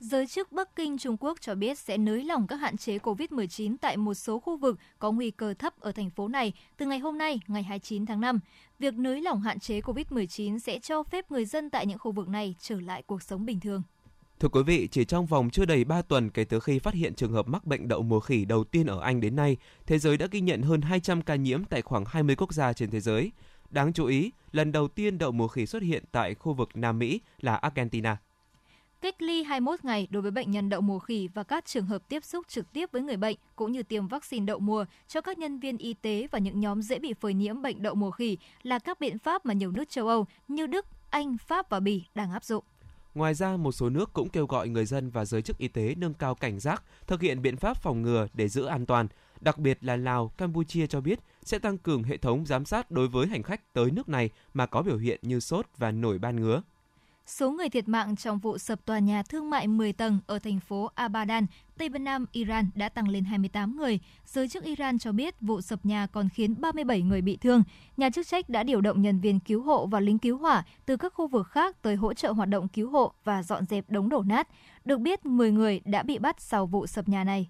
Giới 0.00 0.26
chức 0.26 0.52
Bắc 0.52 0.76
Kinh 0.76 0.98
Trung 0.98 1.16
Quốc 1.20 1.40
cho 1.40 1.54
biết 1.54 1.78
sẽ 1.78 1.98
nới 1.98 2.24
lỏng 2.24 2.46
các 2.46 2.56
hạn 2.56 2.76
chế 2.76 2.98
COVID-19 2.98 3.76
tại 3.80 3.96
một 3.96 4.14
số 4.14 4.38
khu 4.38 4.56
vực 4.56 4.78
có 4.98 5.12
nguy 5.12 5.30
cơ 5.30 5.54
thấp 5.54 5.80
ở 5.80 5.92
thành 5.92 6.10
phố 6.10 6.28
này 6.28 6.52
từ 6.76 6.86
ngày 6.86 6.98
hôm 6.98 7.18
nay, 7.18 7.40
ngày 7.46 7.62
29 7.62 8.06
tháng 8.06 8.20
5. 8.20 8.40
Việc 8.78 8.94
nới 8.94 9.20
lỏng 9.20 9.40
hạn 9.40 9.58
chế 9.58 9.80
COVID-19 9.80 10.58
sẽ 10.58 10.78
cho 10.78 11.02
phép 11.02 11.30
người 11.30 11.44
dân 11.44 11.70
tại 11.70 11.86
những 11.86 11.98
khu 11.98 12.12
vực 12.12 12.28
này 12.28 12.54
trở 12.60 12.80
lại 12.80 13.02
cuộc 13.02 13.22
sống 13.22 13.46
bình 13.46 13.60
thường. 13.60 13.82
Thưa 14.40 14.48
quý 14.48 14.62
vị, 14.62 14.88
chỉ 14.90 15.04
trong 15.04 15.26
vòng 15.26 15.50
chưa 15.50 15.64
đầy 15.64 15.84
3 15.84 16.02
tuần 16.02 16.30
kể 16.30 16.44
từ 16.44 16.60
khi 16.60 16.78
phát 16.78 16.94
hiện 16.94 17.14
trường 17.14 17.32
hợp 17.32 17.48
mắc 17.48 17.66
bệnh 17.66 17.88
đậu 17.88 18.02
mùa 18.02 18.20
khỉ 18.20 18.44
đầu 18.44 18.64
tiên 18.64 18.86
ở 18.86 19.00
Anh 19.00 19.20
đến 19.20 19.36
nay, 19.36 19.56
thế 19.86 19.98
giới 19.98 20.16
đã 20.16 20.26
ghi 20.30 20.40
nhận 20.40 20.62
hơn 20.62 20.80
200 20.80 21.22
ca 21.22 21.34
nhiễm 21.34 21.64
tại 21.64 21.82
khoảng 21.82 22.04
20 22.04 22.36
quốc 22.36 22.52
gia 22.52 22.72
trên 22.72 22.90
thế 22.90 23.00
giới. 23.00 23.32
Đáng 23.70 23.92
chú 23.92 24.06
ý, 24.06 24.30
lần 24.52 24.72
đầu 24.72 24.88
tiên 24.88 25.18
đậu 25.18 25.32
mùa 25.32 25.48
khỉ 25.48 25.66
xuất 25.66 25.82
hiện 25.82 26.04
tại 26.12 26.34
khu 26.34 26.52
vực 26.52 26.68
Nam 26.74 26.98
Mỹ 26.98 27.20
là 27.40 27.56
Argentina 27.56 28.16
cách 29.00 29.22
ly 29.22 29.42
21 29.42 29.84
ngày 29.84 30.08
đối 30.10 30.22
với 30.22 30.30
bệnh 30.30 30.50
nhân 30.50 30.68
đậu 30.68 30.80
mùa 30.80 30.98
khỉ 30.98 31.28
và 31.34 31.42
các 31.42 31.64
trường 31.66 31.86
hợp 31.86 32.08
tiếp 32.08 32.24
xúc 32.24 32.48
trực 32.48 32.72
tiếp 32.72 32.92
với 32.92 33.02
người 33.02 33.16
bệnh 33.16 33.36
cũng 33.56 33.72
như 33.72 33.82
tiêm 33.82 34.08
vaccine 34.08 34.46
đậu 34.46 34.58
mùa 34.58 34.84
cho 35.08 35.20
các 35.20 35.38
nhân 35.38 35.58
viên 35.58 35.78
y 35.78 35.94
tế 35.94 36.28
và 36.30 36.38
những 36.38 36.60
nhóm 36.60 36.82
dễ 36.82 36.98
bị 36.98 37.14
phơi 37.14 37.34
nhiễm 37.34 37.62
bệnh 37.62 37.82
đậu 37.82 37.94
mùa 37.94 38.10
khỉ 38.10 38.38
là 38.62 38.78
các 38.78 39.00
biện 39.00 39.18
pháp 39.18 39.46
mà 39.46 39.54
nhiều 39.54 39.70
nước 39.70 39.88
châu 39.88 40.08
Âu 40.08 40.26
như 40.48 40.66
Đức, 40.66 40.86
Anh, 41.10 41.36
Pháp 41.38 41.70
và 41.70 41.80
Bỉ 41.80 42.04
đang 42.14 42.32
áp 42.32 42.44
dụng. 42.44 42.64
Ngoài 43.14 43.34
ra, 43.34 43.56
một 43.56 43.72
số 43.72 43.88
nước 43.88 44.12
cũng 44.12 44.28
kêu 44.28 44.46
gọi 44.46 44.68
người 44.68 44.84
dân 44.84 45.10
và 45.10 45.24
giới 45.24 45.42
chức 45.42 45.58
y 45.58 45.68
tế 45.68 45.94
nâng 45.98 46.14
cao 46.14 46.34
cảnh 46.34 46.60
giác, 46.60 46.82
thực 47.06 47.20
hiện 47.20 47.42
biện 47.42 47.56
pháp 47.56 47.82
phòng 47.82 48.02
ngừa 48.02 48.28
để 48.34 48.48
giữ 48.48 48.64
an 48.64 48.86
toàn. 48.86 49.08
Đặc 49.40 49.58
biệt 49.58 49.78
là 49.84 49.96
Lào, 49.96 50.28
Campuchia 50.28 50.86
cho 50.86 51.00
biết 51.00 51.18
sẽ 51.42 51.58
tăng 51.58 51.78
cường 51.78 52.02
hệ 52.02 52.16
thống 52.16 52.46
giám 52.46 52.64
sát 52.64 52.90
đối 52.90 53.08
với 53.08 53.26
hành 53.26 53.42
khách 53.42 53.72
tới 53.72 53.90
nước 53.90 54.08
này 54.08 54.30
mà 54.54 54.66
có 54.66 54.82
biểu 54.82 54.96
hiện 54.96 55.20
như 55.22 55.40
sốt 55.40 55.66
và 55.76 55.90
nổi 55.90 56.18
ban 56.18 56.40
ngứa. 56.40 56.62
Số 57.26 57.50
người 57.50 57.68
thiệt 57.68 57.88
mạng 57.88 58.16
trong 58.16 58.38
vụ 58.38 58.58
sập 58.58 58.84
tòa 58.84 58.98
nhà 58.98 59.22
thương 59.22 59.50
mại 59.50 59.66
10 59.66 59.92
tầng 59.92 60.18
ở 60.26 60.38
thành 60.38 60.60
phố 60.60 60.90
Abadan, 60.94 61.46
Tây 61.78 61.88
bắc 61.88 61.98
Nam, 61.98 62.26
Iran 62.32 62.70
đã 62.74 62.88
tăng 62.88 63.08
lên 63.08 63.24
28 63.24 63.76
người. 63.76 64.00
Giới 64.24 64.48
chức 64.48 64.64
Iran 64.64 64.98
cho 64.98 65.12
biết 65.12 65.34
vụ 65.40 65.60
sập 65.60 65.86
nhà 65.86 66.06
còn 66.06 66.28
khiến 66.28 66.54
37 66.60 67.02
người 67.02 67.20
bị 67.20 67.36
thương. 67.36 67.62
Nhà 67.96 68.10
chức 68.10 68.26
trách 68.26 68.48
đã 68.48 68.62
điều 68.62 68.80
động 68.80 69.02
nhân 69.02 69.20
viên 69.20 69.40
cứu 69.40 69.62
hộ 69.62 69.86
và 69.86 70.00
lính 70.00 70.18
cứu 70.18 70.38
hỏa 70.38 70.64
từ 70.86 70.96
các 70.96 71.14
khu 71.14 71.28
vực 71.28 71.48
khác 71.48 71.82
tới 71.82 71.96
hỗ 71.96 72.14
trợ 72.14 72.32
hoạt 72.32 72.48
động 72.48 72.68
cứu 72.68 72.90
hộ 72.90 73.12
và 73.24 73.42
dọn 73.42 73.66
dẹp 73.66 73.90
đống 73.90 74.08
đổ 74.08 74.22
nát. 74.22 74.48
Được 74.84 74.98
biết, 74.98 75.26
10 75.26 75.50
người 75.50 75.80
đã 75.84 76.02
bị 76.02 76.18
bắt 76.18 76.40
sau 76.40 76.66
vụ 76.66 76.86
sập 76.86 77.08
nhà 77.08 77.24
này. 77.24 77.48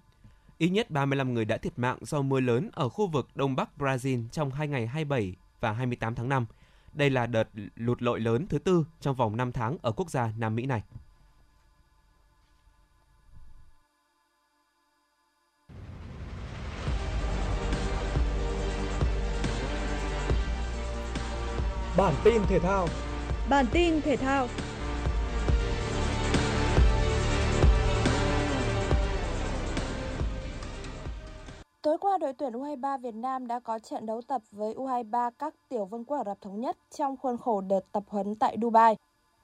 Ít 0.57 0.69
nhất 0.69 0.91
35 0.91 1.33
người 1.33 1.45
đã 1.45 1.57
thiệt 1.57 1.79
mạng 1.79 1.97
do 2.01 2.21
mưa 2.21 2.39
lớn 2.39 2.69
ở 2.73 2.89
khu 2.89 3.07
vực 3.07 3.29
Đông 3.35 3.55
Bắc 3.55 3.69
Brazil 3.77 4.27
trong 4.31 4.51
hai 4.51 4.67
ngày 4.67 4.87
27 4.87 5.35
và 5.59 5.71
28 5.71 6.15
tháng 6.15 6.29
5. 6.29 6.45
Đây 6.97 7.09
là 7.09 7.25
đợt 7.25 7.49
lụt 7.75 8.01
lội 8.01 8.19
lớn 8.19 8.47
thứ 8.49 8.59
tư 8.59 8.85
trong 8.99 9.15
vòng 9.15 9.37
5 9.37 9.51
tháng 9.51 9.77
ở 9.81 9.91
quốc 9.91 10.09
gia 10.09 10.31
Nam 10.37 10.55
Mỹ 10.55 10.65
này. 10.65 10.83
Bản 21.97 22.13
tin 22.23 22.41
thể 22.47 22.59
thao 22.59 22.87
Bản 23.49 23.65
tin 23.71 24.01
thể 24.01 24.17
thao 24.17 24.47
Đội 32.19 32.33
tuyển 32.33 32.53
U23 32.53 32.97
Việt 32.97 33.15
Nam 33.15 33.47
đã 33.47 33.59
có 33.59 33.79
trận 33.79 34.05
đấu 34.05 34.21
tập 34.21 34.41
với 34.51 34.73
U23 34.73 35.31
các 35.39 35.55
tiểu 35.69 35.85
vương 35.85 36.05
quốc 36.05 36.17
Ả 36.17 36.23
Rập 36.23 36.41
Thống 36.41 36.59
Nhất 36.59 36.77
trong 36.91 37.17
khuôn 37.17 37.37
khổ 37.37 37.61
đợt 37.61 37.79
tập 37.91 38.03
huấn 38.07 38.35
tại 38.35 38.57
Dubai. 38.61 38.95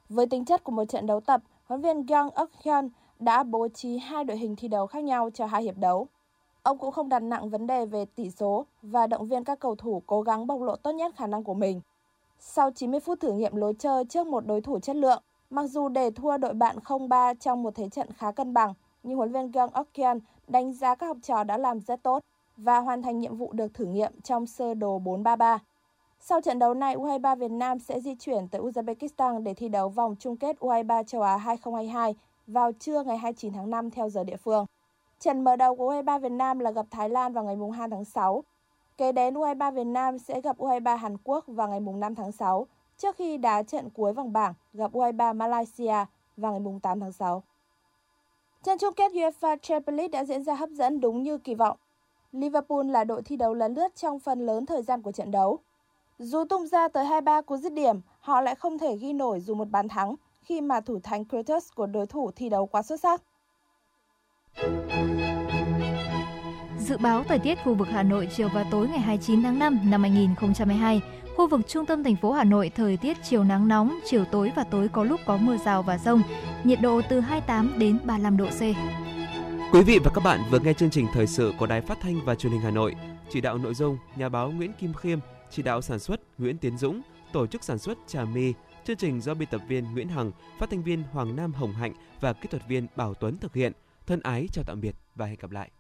Với 0.09 0.25
tính 0.25 0.45
chất 0.45 0.63
của 0.63 0.71
một 0.71 0.85
trận 0.85 1.05
đấu 1.05 1.19
tập, 1.19 1.41
huấn 1.65 1.81
viên 1.81 2.07
Young 2.07 2.29
Uk 2.29 2.49
Hyun 2.63 2.89
đã 3.19 3.43
bố 3.43 3.67
trí 3.67 3.97
hai 3.97 4.23
đội 4.23 4.37
hình 4.37 4.55
thi 4.55 4.67
đấu 4.67 4.87
khác 4.87 5.03
nhau 5.03 5.29
cho 5.33 5.45
hai 5.45 5.63
hiệp 5.63 5.77
đấu. 5.77 6.07
Ông 6.63 6.77
cũng 6.77 6.91
không 6.91 7.09
đặt 7.09 7.19
nặng 7.19 7.49
vấn 7.49 7.67
đề 7.67 7.85
về 7.85 8.05
tỷ 8.05 8.29
số 8.29 8.65
và 8.81 9.07
động 9.07 9.27
viên 9.27 9.43
các 9.43 9.59
cầu 9.59 9.75
thủ 9.75 10.03
cố 10.05 10.21
gắng 10.21 10.47
bộc 10.47 10.61
lộ 10.61 10.75
tốt 10.75 10.91
nhất 10.91 11.15
khả 11.15 11.27
năng 11.27 11.43
của 11.43 11.53
mình. 11.53 11.81
Sau 12.39 12.71
90 12.71 12.99
phút 12.99 13.19
thử 13.19 13.33
nghiệm 13.33 13.55
lối 13.55 13.73
chơi 13.79 14.05
trước 14.05 14.27
một 14.27 14.45
đối 14.45 14.61
thủ 14.61 14.79
chất 14.79 14.95
lượng, 14.95 15.23
mặc 15.49 15.63
dù 15.63 15.89
để 15.89 16.11
thua 16.11 16.37
đội 16.37 16.53
bạn 16.53 16.77
0-3 16.85 17.35
trong 17.39 17.63
một 17.63 17.75
thế 17.75 17.89
trận 17.89 18.07
khá 18.17 18.31
cân 18.31 18.53
bằng, 18.53 18.73
nhưng 19.03 19.17
huấn 19.17 19.31
viên 19.31 19.51
Young 19.51 19.73
Uk 19.73 19.87
Hyun 19.93 20.19
đánh 20.47 20.73
giá 20.73 20.95
các 20.95 21.07
học 21.07 21.17
trò 21.23 21.43
đã 21.43 21.57
làm 21.57 21.79
rất 21.79 22.03
tốt 22.03 22.23
và 22.57 22.79
hoàn 22.79 23.01
thành 23.01 23.19
nhiệm 23.19 23.37
vụ 23.37 23.53
được 23.53 23.73
thử 23.73 23.85
nghiệm 23.85 24.21
trong 24.23 24.45
sơ 24.47 24.73
đồ 24.73 24.99
433. 24.99 25.59
Sau 26.19 26.41
trận 26.41 26.59
đấu 26.59 26.73
này, 26.73 26.95
U23 26.95 27.35
Việt 27.35 27.51
Nam 27.51 27.79
sẽ 27.79 27.99
di 27.99 28.15
chuyển 28.15 28.47
tới 28.47 28.61
Uzbekistan 28.61 29.43
để 29.43 29.53
thi 29.53 29.69
đấu 29.69 29.89
vòng 29.89 30.15
chung 30.19 30.37
kết 30.37 30.57
U23 30.59 31.03
châu 31.03 31.21
Á 31.21 31.37
2022 31.37 32.15
vào 32.47 32.71
trưa 32.71 33.03
ngày 33.03 33.17
29 33.17 33.53
tháng 33.53 33.69
5 33.69 33.91
theo 33.91 34.09
giờ 34.09 34.23
địa 34.23 34.37
phương. 34.37 34.65
Trận 35.19 35.43
mở 35.43 35.55
đầu 35.55 35.75
của 35.75 35.93
U23 35.93 36.19
Việt 36.19 36.31
Nam 36.31 36.59
là 36.59 36.71
gặp 36.71 36.85
Thái 36.91 37.09
Lan 37.09 37.33
vào 37.33 37.43
ngày 37.43 37.55
2 37.77 37.87
tháng 37.91 38.05
6. 38.05 38.43
Kế 38.97 39.11
đến 39.11 39.33
U23 39.33 39.71
Việt 39.71 39.83
Nam 39.83 40.17
sẽ 40.17 40.41
gặp 40.41 40.57
U23 40.57 40.97
Hàn 40.97 41.17
Quốc 41.23 41.43
vào 41.47 41.67
ngày 41.67 41.79
5 41.79 42.15
tháng 42.15 42.31
6, 42.31 42.67
trước 42.97 43.15
khi 43.15 43.37
đá 43.37 43.63
trận 43.63 43.89
cuối 43.89 44.13
vòng 44.13 44.33
bảng 44.33 44.53
gặp 44.73 44.91
U23 44.91 45.35
Malaysia 45.35 46.05
vào 46.37 46.51
ngày 46.51 46.79
8 46.81 46.99
tháng 46.99 47.11
6. 47.11 47.43
Trận 48.63 48.77
chung 48.77 48.93
kết 48.93 49.11
UEFA 49.11 49.57
Champions 49.61 49.97
League 49.97 50.07
đã 50.07 50.25
diễn 50.25 50.43
ra 50.43 50.55
hấp 50.55 50.69
dẫn 50.69 51.01
đúng 51.01 51.23
như 51.23 51.37
kỳ 51.37 51.55
vọng. 51.55 51.77
Liverpool 52.33 52.89
là 52.89 53.03
đội 53.03 53.21
thi 53.21 53.35
đấu 53.35 53.53
lấn 53.53 53.73
lướt 53.73 53.95
trong 53.95 54.19
phần 54.19 54.45
lớn 54.45 54.65
thời 54.65 54.81
gian 54.81 55.01
của 55.01 55.11
trận 55.11 55.31
đấu. 55.31 55.59
Dù 56.17 56.43
tung 56.49 56.67
ra 56.67 56.87
tới 56.87 57.05
23 57.05 57.41
cú 57.41 57.57
dứt 57.57 57.73
điểm, 57.73 58.01
họ 58.19 58.41
lại 58.41 58.55
không 58.55 58.77
thể 58.77 58.95
ghi 58.95 59.13
nổi 59.13 59.39
dù 59.39 59.55
một 59.55 59.69
bàn 59.69 59.87
thắng 59.87 60.15
khi 60.41 60.61
mà 60.61 60.81
thủ 60.81 60.99
thành 61.03 61.25
Kratos 61.25 61.67
của 61.75 61.85
đối 61.85 62.07
thủ 62.07 62.31
thi 62.35 62.49
đấu 62.49 62.65
quá 62.65 62.81
xuất 62.81 62.99
sắc. 62.99 63.21
Dự 66.79 66.97
báo 66.97 67.23
thời 67.23 67.39
tiết 67.39 67.55
khu 67.63 67.73
vực 67.73 67.87
Hà 67.91 68.03
Nội 68.03 68.29
chiều 68.35 68.49
và 68.53 68.65
tối 68.71 68.87
ngày 68.87 68.99
29 68.99 69.43
tháng 69.43 69.59
5 69.59 69.79
năm 69.85 70.01
2022. 70.01 71.01
Khu 71.37 71.47
vực 71.47 71.61
trung 71.67 71.85
tâm 71.85 72.03
thành 72.03 72.15
phố 72.15 72.31
Hà 72.31 72.43
Nội 72.43 72.71
thời 72.75 72.97
tiết 72.97 73.17
chiều 73.23 73.43
nắng 73.43 73.67
nóng, 73.67 73.99
chiều 74.05 74.25
tối 74.31 74.51
và 74.55 74.63
tối 74.63 74.89
có 74.93 75.03
lúc 75.03 75.19
có 75.25 75.37
mưa 75.37 75.57
rào 75.57 75.83
và 75.83 75.97
rông, 75.97 76.21
nhiệt 76.63 76.81
độ 76.81 77.01
từ 77.09 77.19
28 77.19 77.79
đến 77.79 77.99
35 78.05 78.37
độ 78.37 78.45
C. 78.45 78.61
Quý 79.73 79.83
vị 79.83 79.99
và 80.03 80.11
các 80.15 80.21
bạn 80.23 80.41
vừa 80.51 80.59
nghe 80.59 80.73
chương 80.73 80.89
trình 80.89 81.07
thời 81.13 81.27
sự 81.27 81.53
của 81.59 81.65
Đài 81.65 81.81
Phát 81.81 81.97
thanh 82.01 82.25
và 82.25 82.35
Truyền 82.35 82.53
hình 82.53 82.61
Hà 82.61 82.71
Nội. 82.71 82.95
Chỉ 83.29 83.41
đạo 83.41 83.57
nội 83.57 83.73
dung 83.73 83.97
nhà 84.15 84.29
báo 84.29 84.51
Nguyễn 84.51 84.73
Kim 84.73 84.93
Khiêm, 84.93 85.19
chỉ 85.49 85.63
đạo 85.63 85.81
sản 85.81 85.99
xuất 85.99 86.21
Nguyễn 86.37 86.57
Tiến 86.57 86.77
Dũng, 86.77 87.01
tổ 87.33 87.47
chức 87.47 87.63
sản 87.63 87.79
xuất 87.79 87.97
Trà 88.07 88.25
My. 88.25 88.53
Chương 88.85 88.97
trình 88.97 89.21
do 89.21 89.33
biên 89.33 89.49
tập 89.51 89.61
viên 89.67 89.93
Nguyễn 89.93 90.07
Hằng, 90.07 90.31
phát 90.59 90.69
thanh 90.69 90.83
viên 90.83 91.03
Hoàng 91.03 91.35
Nam 91.35 91.53
Hồng 91.53 91.73
Hạnh 91.73 91.93
và 92.21 92.33
kỹ 92.33 92.47
thuật 92.51 92.67
viên 92.67 92.87
Bảo 92.95 93.13
Tuấn 93.13 93.37
thực 93.37 93.53
hiện. 93.53 93.71
Thân 94.07 94.19
ái 94.19 94.47
chào 94.51 94.63
tạm 94.67 94.81
biệt 94.81 94.95
và 95.15 95.25
hẹn 95.25 95.37
gặp 95.39 95.51
lại. 95.51 95.71